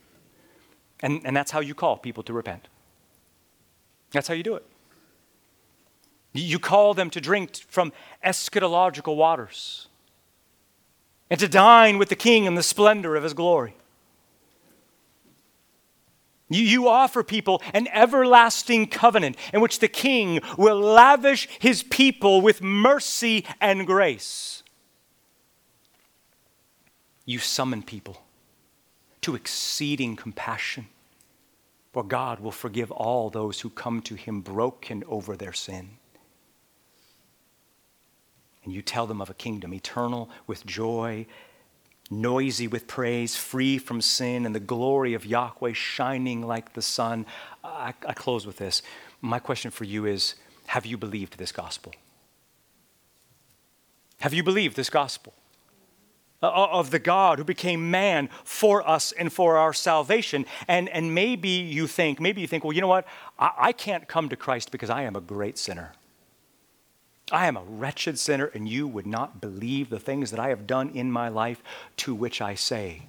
And, 1.01 1.19
and 1.25 1.35
that's 1.35 1.51
how 1.51 1.59
you 1.59 1.75
call 1.75 1.97
people 1.97 2.23
to 2.23 2.31
repent. 2.31 2.69
That's 4.11 4.29
how 4.29 4.35
you 4.35 4.43
do 4.43 4.55
it. 4.55 4.65
You 6.39 6.59
call 6.59 6.93
them 6.93 7.09
to 7.11 7.21
drink 7.21 7.55
from 7.67 7.91
eschatological 8.23 9.15
waters 9.15 9.87
and 11.29 11.39
to 11.39 11.47
dine 11.47 11.97
with 11.97 12.09
the 12.09 12.15
king 12.15 12.45
in 12.45 12.55
the 12.55 12.63
splendor 12.63 13.15
of 13.15 13.23
his 13.23 13.33
glory. 13.33 13.75
You, 16.49 16.87
offer 16.87 17.23
people 17.23 17.61
an 17.73 17.89
everlasting 17.91 18.87
covenant 18.87 19.35
in 19.53 19.59
which 19.59 19.79
the 19.79 19.89
king 19.89 20.39
will 20.57 20.79
lavish 20.79 21.49
his 21.59 21.83
people 21.83 22.39
with 22.39 22.61
mercy 22.61 23.45
and 23.59 23.85
grace. 23.85 24.63
You 27.25 27.39
summon 27.39 27.83
people 27.83 28.21
to 29.19 29.35
exceeding 29.35 30.15
compassion, 30.15 30.87
for 31.91 32.01
God 32.01 32.39
will 32.39 32.51
forgive 32.51 32.91
all 32.91 33.29
those 33.29 33.59
who 33.59 33.69
come 33.69 34.01
to 34.03 34.15
him 34.15 34.39
broken 34.39 35.03
over 35.09 35.35
their 35.35 35.51
sin 35.51 35.97
and 38.67 38.75
you 38.75 38.81
tell 38.81 39.07
them 39.07 39.21
of 39.21 39.29
a 39.29 39.33
kingdom 39.33 39.73
eternal 39.73 40.29
with 40.45 40.65
joy, 40.65 41.25
noisy 42.11 42.67
with 42.67 42.85
praise, 42.85 43.33
free 43.33 43.77
from 43.77 44.01
sin, 44.01 44.45
and 44.45 44.53
the 44.53 44.59
glory 44.59 45.13
of 45.13 45.25
Yahweh 45.25 45.71
shining 45.71 46.41
like 46.41 46.73
the 46.73 46.81
sun. 46.81 47.25
I, 47.63 47.93
I 48.05 48.11
close 48.11 48.45
with 48.45 48.57
this. 48.57 48.81
My 49.21 49.39
question 49.39 49.71
for 49.71 49.85
you 49.85 50.05
is 50.05 50.35
Have 50.65 50.85
you 50.85 50.97
believed 50.97 51.37
this 51.37 51.53
gospel? 51.53 51.93
Have 54.19 54.33
you 54.33 54.43
believed 54.43 54.75
this 54.75 54.89
gospel? 54.89 55.33
Uh, 56.43 56.47
uh, 56.47 56.67
of 56.73 56.91
the 56.91 56.99
God 56.99 57.39
who 57.39 57.45
became 57.45 57.89
man 57.89 58.27
for 58.43 58.85
us 58.85 59.13
and 59.13 59.31
for 59.31 59.55
our 59.55 59.71
salvation. 59.71 60.45
And, 60.67 60.89
and 60.89 61.15
maybe 61.15 61.47
you 61.47 61.87
think, 61.87 62.19
maybe 62.19 62.41
you 62.41 62.47
think, 62.47 62.65
well, 62.65 62.73
you 62.73 62.81
know 62.81 62.87
what? 62.89 63.07
I, 63.39 63.51
I 63.57 63.71
can't 63.71 64.09
come 64.09 64.27
to 64.27 64.35
Christ 64.35 64.73
because 64.73 64.89
I 64.89 65.03
am 65.03 65.15
a 65.15 65.21
great 65.21 65.57
sinner. 65.57 65.93
I 67.31 67.47
am 67.47 67.57
a 67.57 67.63
wretched 67.63 68.17
sinner, 68.17 68.45
and 68.53 68.69
you 68.69 68.87
would 68.87 69.05
not 69.05 69.41
believe 69.41 69.89
the 69.89 69.99
things 69.99 70.31
that 70.31 70.39
I 70.39 70.49
have 70.49 70.65
done 70.65 70.89
in 70.89 71.11
my 71.11 71.27
life, 71.27 71.61
to 71.97 72.15
which 72.15 72.41
I 72.41 72.55
say, 72.55 73.03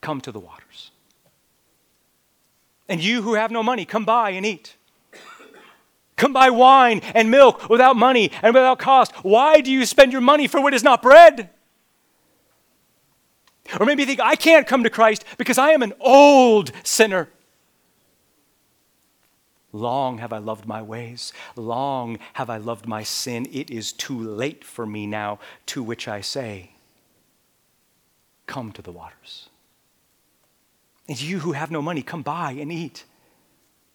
Come 0.00 0.20
to 0.22 0.32
the 0.32 0.40
waters. 0.40 0.90
And 2.88 3.02
you 3.02 3.22
who 3.22 3.34
have 3.34 3.50
no 3.50 3.62
money, 3.62 3.84
come 3.84 4.04
buy 4.04 4.30
and 4.30 4.44
eat. 4.44 4.74
Come 6.16 6.32
buy 6.32 6.50
wine 6.50 7.00
and 7.14 7.30
milk 7.30 7.68
without 7.70 7.96
money 7.96 8.30
and 8.42 8.54
without 8.54 8.78
cost. 8.78 9.12
Why 9.24 9.60
do 9.60 9.72
you 9.72 9.86
spend 9.86 10.12
your 10.12 10.20
money 10.20 10.46
for 10.46 10.60
what 10.60 10.74
is 10.74 10.84
not 10.84 11.02
bread? 11.02 11.50
Or 13.80 13.86
maybe 13.86 14.02
you 14.02 14.06
think, 14.06 14.20
I 14.20 14.36
can't 14.36 14.66
come 14.66 14.82
to 14.82 14.90
Christ 14.90 15.24
because 15.38 15.58
I 15.58 15.70
am 15.70 15.82
an 15.82 15.94
old 16.00 16.72
sinner. 16.84 17.28
Long 19.72 20.18
have 20.18 20.32
I 20.32 20.38
loved 20.38 20.66
my 20.66 20.82
ways. 20.82 21.32
Long 21.56 22.18
have 22.34 22.50
I 22.50 22.58
loved 22.58 22.86
my 22.86 23.02
sin. 23.02 23.48
It 23.50 23.70
is 23.70 23.92
too 23.92 24.18
late 24.18 24.64
for 24.64 24.84
me 24.84 25.06
now, 25.06 25.38
to 25.66 25.82
which 25.82 26.06
I 26.06 26.20
say, 26.20 26.72
Come 28.46 28.72
to 28.72 28.82
the 28.82 28.92
waters. 28.92 29.48
And 31.08 31.20
you 31.20 31.38
who 31.38 31.52
have 31.52 31.70
no 31.70 31.80
money, 31.80 32.02
come 32.02 32.22
buy 32.22 32.52
and 32.52 32.70
eat. 32.70 33.04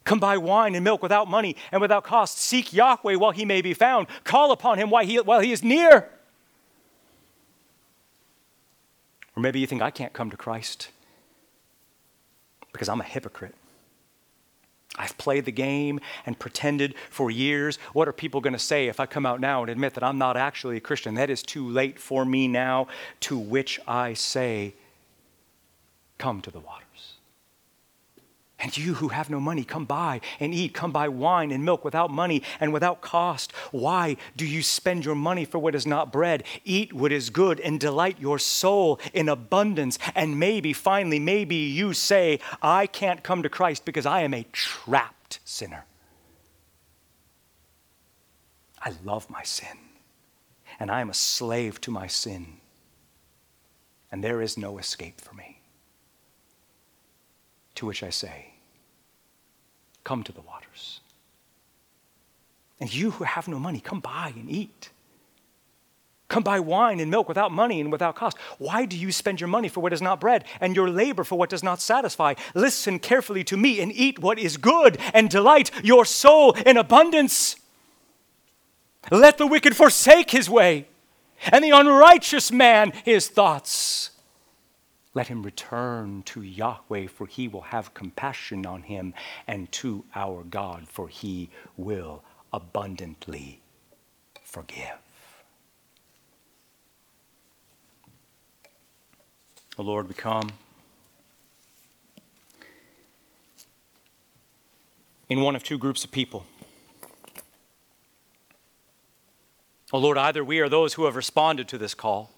Come 0.03 0.19
buy 0.19 0.37
wine 0.37 0.73
and 0.73 0.83
milk 0.83 1.03
without 1.03 1.29
money 1.29 1.55
and 1.71 1.81
without 1.81 2.03
cost. 2.03 2.37
Seek 2.37 2.73
Yahweh 2.73 3.15
while 3.15 3.31
he 3.31 3.45
may 3.45 3.61
be 3.61 3.73
found. 3.73 4.07
Call 4.23 4.51
upon 4.51 4.77
him 4.77 4.89
while 4.89 5.05
he, 5.05 5.19
while 5.19 5.41
he 5.41 5.51
is 5.51 5.63
near. 5.63 6.09
Or 9.35 9.41
maybe 9.41 9.59
you 9.59 9.67
think, 9.67 9.81
I 9.81 9.91
can't 9.91 10.13
come 10.13 10.31
to 10.31 10.37
Christ 10.37 10.89
because 12.71 12.89
I'm 12.89 13.01
a 13.01 13.03
hypocrite. 13.03 13.53
I've 14.97 15.17
played 15.17 15.45
the 15.45 15.51
game 15.51 15.99
and 16.25 16.37
pretended 16.37 16.95
for 17.09 17.29
years. 17.29 17.77
What 17.93 18.07
are 18.07 18.13
people 18.13 18.41
going 18.41 18.53
to 18.53 18.59
say 18.59 18.87
if 18.87 18.99
I 18.99 19.05
come 19.05 19.25
out 19.25 19.39
now 19.39 19.61
and 19.61 19.69
admit 19.69 19.93
that 19.93 20.03
I'm 20.03 20.17
not 20.17 20.37
actually 20.37 20.77
a 20.77 20.81
Christian? 20.81 21.15
That 21.15 21.29
is 21.29 21.43
too 21.43 21.69
late 21.69 21.99
for 21.99 22.25
me 22.25 22.47
now, 22.47 22.87
to 23.21 23.37
which 23.37 23.79
I 23.87 24.13
say, 24.13 24.73
Come 26.17 26.41
to 26.41 26.49
the 26.49 26.59
waters. 26.59 26.86
And 28.67 28.77
you 28.77 28.95
who 28.95 29.07
have 29.07 29.29
no 29.29 29.39
money, 29.39 29.63
come 29.63 29.85
buy 29.85 30.19
and 30.41 30.53
eat. 30.53 30.73
Come 30.73 30.91
buy 30.91 31.07
wine 31.07 31.51
and 31.51 31.63
milk 31.63 31.85
without 31.85 32.11
money 32.11 32.43
and 32.59 32.73
without 32.73 32.99
cost. 32.99 33.53
Why 33.71 34.17
do 34.35 34.45
you 34.45 34.61
spend 34.61 35.05
your 35.05 35.15
money 35.15 35.45
for 35.45 35.57
what 35.57 35.73
is 35.73 35.87
not 35.87 36.11
bread? 36.11 36.43
Eat 36.65 36.91
what 36.91 37.13
is 37.13 37.29
good 37.29 37.61
and 37.61 37.79
delight 37.79 38.19
your 38.19 38.37
soul 38.37 38.99
in 39.13 39.29
abundance. 39.29 39.97
And 40.15 40.37
maybe, 40.37 40.73
finally, 40.73 41.17
maybe 41.17 41.55
you 41.55 41.93
say, 41.93 42.41
I 42.61 42.87
can't 42.87 43.23
come 43.23 43.41
to 43.41 43.47
Christ 43.47 43.85
because 43.85 44.05
I 44.05 44.23
am 44.23 44.33
a 44.33 44.45
trapped 44.51 45.39
sinner. 45.45 45.85
I 48.81 48.91
love 49.05 49.29
my 49.29 49.43
sin, 49.43 49.77
and 50.77 50.91
I 50.91 50.99
am 50.99 51.09
a 51.09 51.13
slave 51.13 51.79
to 51.81 51.91
my 51.91 52.07
sin, 52.07 52.57
and 54.11 54.21
there 54.21 54.41
is 54.41 54.57
no 54.57 54.77
escape 54.77 55.21
for 55.21 55.33
me. 55.33 55.61
To 57.75 57.85
which 57.85 58.03
I 58.03 58.09
say, 58.09 58.56
Come 60.07 60.23
to 60.23 60.31
the 60.31 60.39
waters. 60.39 61.01
And 62.79 62.93
you 62.93 63.11
who 63.11 63.25
have 63.25 63.49
no 63.49 63.59
money, 63.59 63.81
come 63.81 63.99
buy 63.99 64.31
and 64.33 64.49
eat. 64.49 64.89
Come 66.29 66.43
buy 66.43 66.61
wine 66.61 67.01
and 67.01 67.11
milk 67.11 67.27
without 67.27 67.51
money 67.51 67.81
and 67.81 67.91
without 67.91 68.15
cost. 68.15 68.37
Why 68.57 68.85
do 68.85 68.97
you 68.97 69.11
spend 69.11 69.41
your 69.41 69.49
money 69.49 69.67
for 69.67 69.81
what 69.81 69.91
is 69.91 70.01
not 70.01 70.21
bread 70.21 70.45
and 70.61 70.77
your 70.77 70.89
labor 70.89 71.25
for 71.25 71.37
what 71.37 71.49
does 71.49 71.61
not 71.61 71.81
satisfy? 71.81 72.35
Listen 72.55 72.99
carefully 72.99 73.43
to 73.43 73.57
me 73.57 73.81
and 73.81 73.91
eat 73.91 74.19
what 74.19 74.39
is 74.39 74.55
good 74.55 74.97
and 75.13 75.29
delight 75.29 75.71
your 75.83 76.05
soul 76.05 76.53
in 76.53 76.77
abundance. 76.77 77.57
Let 79.11 79.37
the 79.37 79.45
wicked 79.45 79.75
forsake 79.75 80.31
his 80.31 80.49
way 80.49 80.87
and 81.51 81.65
the 81.65 81.71
unrighteous 81.71 82.49
man 82.49 82.93
his 83.03 83.27
thoughts. 83.27 84.11
Let 85.17 85.29
him 85.29 85.41
return 85.41 86.21
to 86.25 86.43
Yahweh, 86.43 87.07
for 87.07 87.25
he 87.25 87.47
will 87.47 87.61
have 87.73 87.95
compassion 87.95 88.67
on 88.67 88.83
him, 88.83 89.15
and 89.47 89.71
to 89.71 90.05
our 90.13 90.43
God, 90.43 90.87
for 90.87 91.07
he 91.07 91.49
will 91.75 92.23
abundantly 92.53 93.59
forgive. 94.43 94.99
O 99.79 99.81
Lord, 99.81 100.07
we 100.07 100.13
come 100.13 100.51
in 105.27 105.41
one 105.41 105.55
of 105.55 105.63
two 105.63 105.79
groups 105.79 106.03
of 106.03 106.11
people. 106.11 106.45
O 109.91 109.97
Lord, 109.97 110.19
either 110.19 110.43
we 110.43 110.59
are 110.59 110.69
those 110.69 110.93
who 110.93 111.05
have 111.05 111.15
responded 111.15 111.67
to 111.69 111.79
this 111.79 111.95
call 111.95 112.36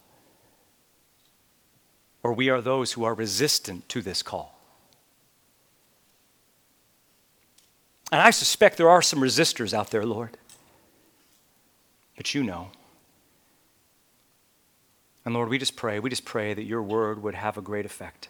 or 2.23 2.33
we 2.33 2.49
are 2.49 2.61
those 2.61 2.93
who 2.93 3.03
are 3.03 3.13
resistant 3.13 3.87
to 3.89 4.01
this 4.01 4.21
call. 4.21 4.59
And 8.11 8.21
I 8.21 8.31
suspect 8.31 8.77
there 8.77 8.89
are 8.89 9.01
some 9.01 9.19
resistors 9.19 9.73
out 9.73 9.91
there, 9.91 10.05
Lord. 10.05 10.37
But 12.17 12.33
you 12.33 12.43
know. 12.43 12.71
And 15.23 15.33
Lord, 15.33 15.49
we 15.49 15.57
just 15.57 15.75
pray, 15.75 15.99
we 15.99 16.09
just 16.09 16.25
pray 16.25 16.53
that 16.53 16.63
your 16.63 16.81
word 16.81 17.21
would 17.21 17.35
have 17.35 17.57
a 17.57 17.61
great 17.61 17.85
effect. 17.85 18.29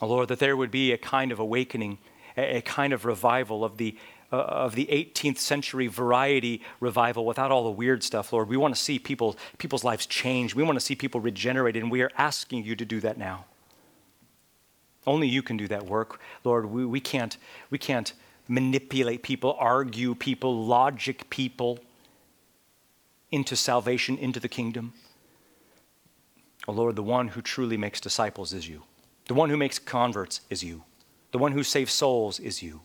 Oh, 0.00 0.06
Lord, 0.06 0.28
that 0.28 0.38
there 0.38 0.56
would 0.56 0.70
be 0.70 0.92
a 0.92 0.98
kind 0.98 1.32
of 1.32 1.38
awakening, 1.38 1.98
a, 2.36 2.60
kind 2.62 2.92
of 2.92 3.04
revival 3.04 3.64
of 3.64 3.76
the 3.76 3.96
Uh, 4.36 4.40
of 4.40 4.74
the 4.74 4.86
18th 4.92 5.38
century 5.38 5.86
variety 5.86 6.60
revival 6.78 7.24
without 7.24 7.50
all 7.50 7.64
the 7.64 7.70
weird 7.70 8.02
stuff, 8.02 8.34
Lord. 8.34 8.50
We 8.50 8.58
want 8.58 8.74
to 8.74 8.80
see 8.80 8.98
people, 8.98 9.34
people's 9.56 9.82
lives 9.82 10.04
change. 10.04 10.54
We 10.54 10.62
want 10.62 10.76
to 10.76 10.84
see 10.84 10.94
people 10.94 11.22
regenerated, 11.22 11.82
and 11.82 11.90
we 11.90 12.02
are 12.02 12.10
asking 12.18 12.64
you 12.64 12.76
to 12.76 12.84
do 12.84 13.00
that 13.00 13.16
now. 13.16 13.46
Only 15.06 15.26
you 15.26 15.42
can 15.42 15.56
do 15.56 15.66
that 15.68 15.86
work, 15.86 16.20
Lord. 16.44 16.66
We, 16.66 16.84
we, 16.84 17.00
can't, 17.00 17.38
we 17.70 17.78
can't 17.78 18.12
manipulate 18.46 19.22
people, 19.22 19.56
argue 19.58 20.14
people, 20.14 20.66
logic 20.66 21.30
people 21.30 21.78
into 23.30 23.56
salvation, 23.56 24.18
into 24.18 24.38
the 24.38 24.48
kingdom. 24.48 24.92
Oh, 26.68 26.72
Lord, 26.72 26.96
the 26.96 27.02
one 27.02 27.28
who 27.28 27.40
truly 27.40 27.78
makes 27.78 28.02
disciples 28.02 28.52
is 28.52 28.68
you. 28.68 28.82
The 29.28 29.34
one 29.34 29.48
who 29.48 29.56
makes 29.56 29.78
converts 29.78 30.42
is 30.50 30.62
you. 30.62 30.84
The 31.32 31.38
one 31.38 31.52
who 31.52 31.62
saves 31.62 31.94
souls 31.94 32.38
is 32.38 32.62
you. 32.62 32.82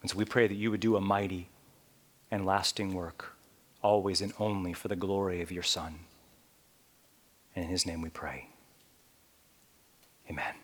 And 0.00 0.10
so 0.10 0.16
we 0.16 0.24
pray 0.24 0.46
that 0.46 0.54
you 0.54 0.70
would 0.70 0.80
do 0.80 0.96
a 0.96 1.00
mighty 1.00 1.48
and 2.30 2.46
lasting 2.46 2.94
work, 2.94 3.36
always 3.82 4.20
and 4.20 4.32
only 4.38 4.72
for 4.72 4.88
the 4.88 4.96
glory 4.96 5.42
of 5.42 5.50
your 5.50 5.62
Son. 5.62 6.00
And 7.54 7.64
in 7.64 7.70
his 7.70 7.86
name 7.86 8.02
we 8.02 8.10
pray. 8.10 8.48
Amen. 10.30 10.54